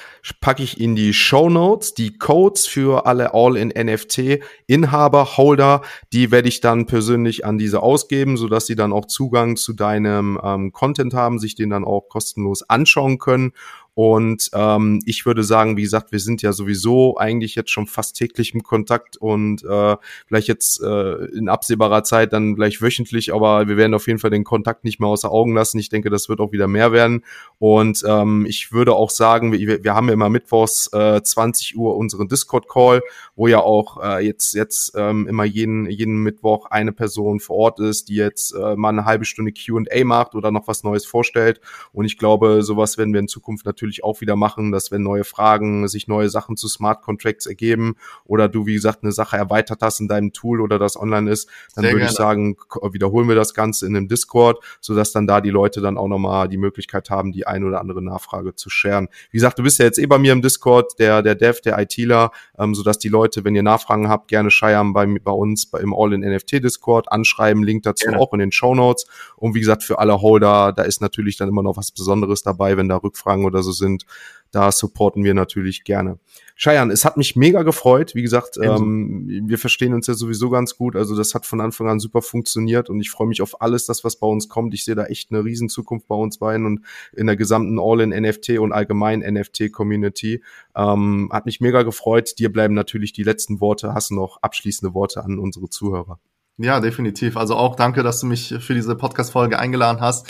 packe 0.40 0.64
ich 0.64 0.80
in 0.80 0.96
die 0.96 1.14
Show 1.14 1.48
Notes. 1.48 1.94
Die 1.94 2.18
Codes 2.18 2.66
für 2.66 3.06
alle 3.06 3.32
All-in-NFT-Inhaber, 3.32 5.36
Holder, 5.36 5.82
die 6.12 6.32
werde 6.32 6.48
ich 6.48 6.60
dann 6.60 6.86
persönlich 6.86 7.46
an 7.46 7.56
diese 7.56 7.80
ausgeben, 7.80 8.36
sodass 8.36 8.66
sie 8.66 8.76
dann 8.76 8.92
auch 8.92 9.06
Zugang 9.06 9.54
zu 9.54 9.72
deinem 9.72 10.38
ähm, 10.42 10.72
Content 10.72 11.14
haben, 11.14 11.38
sich 11.38 11.54
den 11.54 11.70
dann 11.70 11.84
auch 11.84 12.08
kostenlos 12.08 12.68
anschauen 12.68 13.18
können 13.18 13.52
und 13.96 14.50
ähm, 14.52 15.00
ich 15.06 15.24
würde 15.24 15.42
sagen, 15.42 15.78
wie 15.78 15.82
gesagt, 15.82 16.12
wir 16.12 16.20
sind 16.20 16.42
ja 16.42 16.52
sowieso 16.52 17.16
eigentlich 17.16 17.54
jetzt 17.54 17.70
schon 17.70 17.86
fast 17.86 18.14
täglich 18.14 18.52
im 18.52 18.62
Kontakt 18.62 19.16
und 19.16 19.64
äh, 19.64 19.96
vielleicht 20.26 20.48
jetzt 20.48 20.82
äh, 20.82 21.24
in 21.34 21.48
absehbarer 21.48 22.04
Zeit 22.04 22.34
dann 22.34 22.56
gleich 22.56 22.82
wöchentlich, 22.82 23.32
aber 23.32 23.68
wir 23.68 23.78
werden 23.78 23.94
auf 23.94 24.06
jeden 24.06 24.18
Fall 24.18 24.28
den 24.28 24.44
Kontakt 24.44 24.84
nicht 24.84 25.00
mehr 25.00 25.08
außer 25.08 25.32
Augen 25.32 25.54
lassen. 25.54 25.78
Ich 25.78 25.88
denke, 25.88 26.10
das 26.10 26.28
wird 26.28 26.40
auch 26.40 26.52
wieder 26.52 26.68
mehr 26.68 26.92
werden. 26.92 27.24
Und 27.58 28.04
ähm, 28.06 28.44
ich 28.46 28.70
würde 28.70 28.94
auch 28.94 29.08
sagen, 29.08 29.52
wir, 29.52 29.82
wir 29.82 29.94
haben 29.94 30.08
ja 30.08 30.12
immer 30.12 30.28
mittwochs 30.28 30.92
äh, 30.92 31.22
20 31.22 31.78
Uhr 31.78 31.96
unseren 31.96 32.28
Discord-Call, 32.28 33.00
wo 33.34 33.48
ja 33.48 33.60
auch 33.60 34.02
äh, 34.04 34.26
jetzt, 34.26 34.52
jetzt 34.52 34.92
ähm, 34.94 35.26
immer 35.26 35.44
jeden, 35.44 35.88
jeden 35.88 36.22
Mittwoch 36.22 36.66
eine 36.66 36.92
Person 36.92 37.40
vor 37.40 37.56
Ort 37.56 37.80
ist, 37.80 38.10
die 38.10 38.16
jetzt 38.16 38.52
äh, 38.52 38.76
mal 38.76 38.90
eine 38.90 39.06
halbe 39.06 39.24
Stunde 39.24 39.52
QA 39.52 40.04
macht 40.04 40.34
oder 40.34 40.50
noch 40.50 40.68
was 40.68 40.84
Neues 40.84 41.06
vorstellt. 41.06 41.62
Und 41.94 42.04
ich 42.04 42.18
glaube, 42.18 42.62
sowas 42.62 42.98
werden 42.98 43.14
wir 43.14 43.20
in 43.20 43.28
Zukunft 43.28 43.64
natürlich 43.64 43.85
natürlich 43.86 44.04
auch 44.04 44.20
wieder 44.20 44.36
machen, 44.36 44.72
dass 44.72 44.90
wenn 44.90 45.02
neue 45.02 45.24
Fragen, 45.24 45.86
sich 45.88 46.08
neue 46.08 46.28
Sachen 46.28 46.56
zu 46.56 46.68
Smart 46.68 47.02
Contracts 47.02 47.46
ergeben 47.46 47.96
oder 48.24 48.48
du, 48.48 48.66
wie 48.66 48.74
gesagt, 48.74 49.02
eine 49.02 49.12
Sache 49.12 49.36
erweitert 49.36 49.80
hast 49.82 50.00
in 50.00 50.08
deinem 50.08 50.32
Tool 50.32 50.60
oder 50.60 50.78
das 50.78 50.96
online 50.96 51.30
ist, 51.30 51.48
dann 51.74 51.84
Sehr 51.84 51.92
würde 51.92 52.00
gerne. 52.00 52.10
ich 52.10 52.16
sagen, 52.16 52.56
wiederholen 52.92 53.28
wir 53.28 53.36
das 53.36 53.54
Ganze 53.54 53.86
in 53.86 53.96
einem 53.96 54.08
Discord, 54.08 54.58
sodass 54.80 55.12
dann 55.12 55.26
da 55.26 55.40
die 55.40 55.50
Leute 55.50 55.80
dann 55.80 55.96
auch 55.96 56.08
nochmal 56.08 56.48
die 56.48 56.56
Möglichkeit 56.56 57.10
haben, 57.10 57.32
die 57.32 57.46
ein 57.46 57.64
oder 57.64 57.80
andere 57.80 58.02
Nachfrage 58.02 58.54
zu 58.54 58.70
sharen. 58.70 59.08
Wie 59.30 59.38
gesagt, 59.38 59.58
du 59.58 59.62
bist 59.62 59.78
ja 59.78 59.84
jetzt 59.84 59.98
eh 59.98 60.06
bei 60.06 60.18
mir 60.18 60.32
im 60.32 60.42
Discord, 60.42 60.98
der, 60.98 61.22
der 61.22 61.34
Dev, 61.34 61.60
der 61.62 61.78
ITler, 61.78 62.32
ähm, 62.58 62.74
sodass 62.74 62.98
die 62.98 63.08
Leute, 63.08 63.44
wenn 63.44 63.54
ihr 63.54 63.62
Nachfragen 63.62 64.08
habt, 64.08 64.28
gerne 64.28 64.50
scheiern 64.50 64.92
bei, 64.92 65.06
bei 65.06 65.32
uns 65.32 65.66
bei, 65.66 65.80
im 65.80 65.94
All-in-NFT 65.94 66.64
Discord, 66.64 67.10
anschreiben, 67.12 67.62
Link 67.62 67.84
dazu 67.84 68.10
ja. 68.10 68.18
auch 68.18 68.32
in 68.32 68.40
den 68.40 68.52
Show 68.52 68.74
Notes. 68.74 69.06
Und 69.36 69.54
wie 69.54 69.60
gesagt, 69.60 69.84
für 69.84 69.98
alle 69.98 70.20
Holder, 70.20 70.72
da 70.72 70.82
ist 70.82 71.00
natürlich 71.00 71.36
dann 71.36 71.48
immer 71.48 71.62
noch 71.62 71.76
was 71.76 71.90
Besonderes 71.90 72.42
dabei, 72.42 72.76
wenn 72.76 72.88
da 72.88 72.96
Rückfragen 72.96 73.44
oder 73.44 73.62
so 73.62 73.72
sind, 73.76 74.06
da 74.50 74.72
supporten 74.72 75.22
wir 75.22 75.34
natürlich 75.34 75.84
gerne. 75.84 76.18
Cheyenne, 76.56 76.90
es 76.90 77.04
hat 77.04 77.18
mich 77.18 77.36
mega 77.36 77.62
gefreut. 77.62 78.14
Wie 78.14 78.22
gesagt, 78.22 78.56
ähm, 78.56 79.26
wir 79.46 79.58
verstehen 79.58 79.92
uns 79.92 80.06
ja 80.06 80.14
sowieso 80.14 80.48
ganz 80.48 80.78
gut. 80.78 80.96
Also 80.96 81.14
das 81.14 81.34
hat 81.34 81.44
von 81.44 81.60
Anfang 81.60 81.88
an 81.88 82.00
super 82.00 82.22
funktioniert 82.22 82.88
und 82.88 82.98
ich 83.00 83.10
freue 83.10 83.26
mich 83.26 83.42
auf 83.42 83.60
alles, 83.60 83.84
das 83.84 84.04
was 84.04 84.16
bei 84.16 84.26
uns 84.26 84.48
kommt. 84.48 84.72
Ich 84.72 84.84
sehe 84.84 84.94
da 84.94 85.04
echt 85.04 85.30
eine 85.30 85.44
riesen 85.44 85.68
Zukunft 85.68 86.08
bei 86.08 86.14
uns 86.14 86.38
beiden 86.38 86.64
und 86.64 86.80
in 87.12 87.26
der 87.26 87.36
gesamten 87.36 87.78
All-in-NFT 87.78 88.58
und 88.58 88.72
allgemein 88.72 89.20
NFT-Community. 89.20 90.42
Ähm, 90.74 91.28
hat 91.30 91.44
mich 91.44 91.60
mega 91.60 91.82
gefreut. 91.82 92.38
Dir 92.38 92.50
bleiben 92.50 92.72
natürlich 92.72 93.12
die 93.12 93.24
letzten 93.24 93.60
Worte. 93.60 93.92
Hast 93.92 94.10
du 94.10 94.14
noch 94.14 94.38
abschließende 94.40 94.94
Worte 94.94 95.22
an 95.22 95.38
unsere 95.38 95.68
Zuhörer? 95.68 96.18
Ja, 96.58 96.80
definitiv. 96.80 97.36
Also 97.36 97.54
auch 97.54 97.76
danke, 97.76 98.02
dass 98.02 98.20
du 98.20 98.26
mich 98.26 98.54
für 98.60 98.72
diese 98.72 98.96
Podcast-Folge 98.96 99.58
eingeladen 99.58 100.00
hast. 100.00 100.26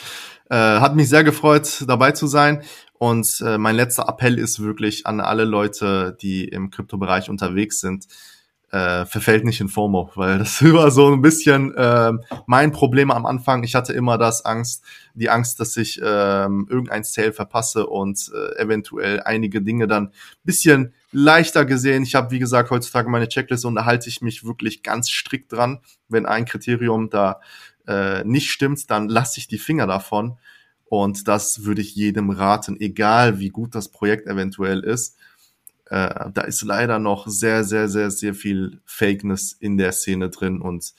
Äh, 0.49 0.55
hat 0.57 0.94
mich 0.94 1.09
sehr 1.09 1.24
gefreut, 1.24 1.84
dabei 1.88 2.12
zu 2.12 2.26
sein. 2.26 2.62
Und 2.99 3.42
äh, 3.44 3.59
mein 3.59 3.76
letzter 3.76 4.09
Appell 4.09 4.38
ist 4.38 4.62
wirklich 4.62 5.07
an 5.07 5.20
alle 5.20 5.44
Leute, 5.44 6.16
die 6.20 6.44
im 6.44 6.70
Kryptobereich 6.70 7.28
unterwegs 7.28 7.80
sind, 7.80 8.07
äh, 8.70 9.07
verfällt 9.07 9.44
nicht 9.44 9.61
in 9.61 9.68
FOMO, 9.68 10.11
weil 10.16 10.38
das 10.38 10.62
war 10.72 10.90
so 10.90 11.12
ein 11.12 11.22
bisschen 11.22 11.74
äh, 11.74 12.12
mein 12.47 12.72
Problem 12.72 13.11
am 13.11 13.26
Anfang. 13.26 13.62
Ich 13.62 13.74
hatte 13.74 13.92
immer 13.92 14.18
das 14.18 14.44
Angst, 14.44 14.84
die 15.14 15.30
Angst, 15.30 15.61
dass 15.61 15.76
ich 15.76 16.01
äh, 16.01 16.05
irgendein 16.05 17.05
Sale 17.05 17.32
verpasse 17.32 17.86
und 17.86 18.30
äh, 18.34 18.61
eventuell 18.61 19.20
einige 19.20 19.62
Dinge 19.62 19.86
dann 19.86 20.12
bisschen 20.42 20.94
leichter 21.12 21.64
gesehen. 21.64 22.03
Ich 22.03 22.14
habe, 22.14 22.30
wie 22.30 22.38
gesagt, 22.38 22.70
heutzutage 22.70 23.09
meine 23.09 23.28
Checkliste 23.28 23.68
und 23.68 23.76
da 23.76 23.84
halte 23.84 24.09
ich 24.09 24.20
mich 24.20 24.44
wirklich 24.44 24.82
ganz 24.82 25.11
strikt 25.11 25.53
dran. 25.53 25.80
Wenn 26.09 26.26
ein 26.26 26.44
Kriterium 26.44 27.09
da 27.09 27.40
äh, 27.87 28.24
nicht 28.24 28.51
stimmt, 28.51 28.91
dann 28.91 29.09
lasse 29.09 29.39
ich 29.39 29.49
die 29.49 29.59
Finger 29.59 29.87
davon. 29.87 30.39
Und 30.89 31.26
das 31.26 31.64
würde 31.64 31.82
ich 31.82 31.97
jedem 31.97 32.30
raten, 32.30 32.80
egal 32.80 33.39
wie 33.41 33.49
gut 33.49 33.74
das 33.74 33.89
Projekt 33.89 34.26
eventuell 34.28 34.80
ist. 34.80 35.16
Äh, 35.87 36.30
da 36.32 36.43
ist 36.43 36.62
leider 36.62 36.99
noch 36.99 37.26
sehr, 37.26 37.64
sehr, 37.64 37.89
sehr, 37.89 38.11
sehr 38.11 38.34
viel 38.34 38.80
Fakeness 38.84 39.53
in 39.53 39.78
der 39.78 39.93
Szene 39.93 40.30
drin 40.30 40.61
und 40.61 40.95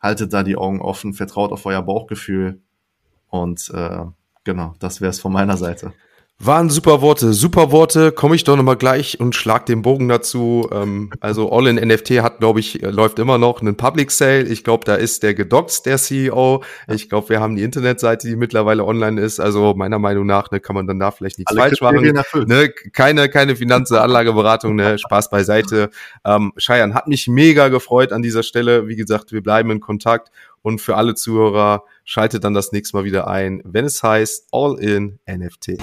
haltet 0.00 0.32
da 0.32 0.42
die 0.42 0.56
Augen 0.56 0.80
offen, 0.80 1.14
vertraut 1.14 1.52
auf 1.52 1.66
euer 1.66 1.82
Bauchgefühl 1.82 2.60
Und 3.28 3.70
äh, 3.74 4.04
genau, 4.44 4.74
das 4.78 5.00
wäre 5.00 5.10
es 5.10 5.20
von 5.20 5.32
meiner 5.32 5.56
Seite. 5.56 5.92
Waren 6.40 6.70
super 6.70 7.00
Worte, 7.02 7.32
super 7.32 7.72
Worte. 7.72 8.12
Komme 8.12 8.36
ich 8.36 8.44
doch 8.44 8.54
nochmal 8.54 8.76
gleich 8.76 9.18
und 9.18 9.34
schlag 9.34 9.66
den 9.66 9.82
Bogen 9.82 10.08
dazu. 10.08 10.68
Ähm, 10.70 11.10
also 11.18 11.50
All 11.50 11.66
in 11.66 11.76
NFT 11.76 12.22
hat, 12.22 12.38
glaube 12.38 12.60
ich, 12.60 12.80
äh, 12.80 12.90
läuft 12.90 13.18
immer 13.18 13.38
noch 13.38 13.60
einen 13.60 13.76
Public 13.76 14.12
Sale. 14.12 14.44
Ich 14.44 14.62
glaube, 14.62 14.84
da 14.84 14.94
ist 14.94 15.24
der 15.24 15.34
gedoxt, 15.34 15.84
der 15.86 15.98
CEO. 15.98 16.62
Ich 16.86 17.08
glaube, 17.08 17.30
wir 17.30 17.40
haben 17.40 17.56
die 17.56 17.64
Internetseite, 17.64 18.28
die 18.28 18.36
mittlerweile 18.36 18.84
online 18.84 19.20
ist. 19.20 19.40
Also 19.40 19.74
meiner 19.74 19.98
Meinung 19.98 20.26
nach 20.26 20.52
ne, 20.52 20.60
kann 20.60 20.76
man 20.76 20.86
dann 20.86 21.00
da 21.00 21.10
vielleicht 21.10 21.38
nichts 21.38 21.50
Alle 21.50 21.60
falsch 21.60 21.80
machen. 21.80 22.22
Ne, 22.46 22.68
keine, 22.92 23.28
keine 23.28 23.56
Finanze, 23.56 24.00
Anlageberatung, 24.00 24.76
ne, 24.76 24.96
Spaß 24.96 25.30
beiseite. 25.30 25.90
Ähm, 26.24 26.52
Scheiern 26.56 26.94
hat 26.94 27.08
mich 27.08 27.26
mega 27.26 27.66
gefreut 27.66 28.12
an 28.12 28.22
dieser 28.22 28.44
Stelle. 28.44 28.86
Wie 28.86 28.96
gesagt, 28.96 29.32
wir 29.32 29.42
bleiben 29.42 29.72
in 29.72 29.80
Kontakt. 29.80 30.30
Und 30.62 30.80
für 30.80 30.96
alle 30.96 31.14
Zuhörer, 31.16 31.82
schaltet 32.04 32.44
dann 32.44 32.54
das 32.54 32.72
nächste 32.72 32.96
Mal 32.96 33.04
wieder 33.04 33.28
ein, 33.28 33.60
wenn 33.64 33.84
es 33.84 34.02
heißt 34.02 34.48
All 34.52 34.78
in 34.78 35.18
NFT. 35.28 35.78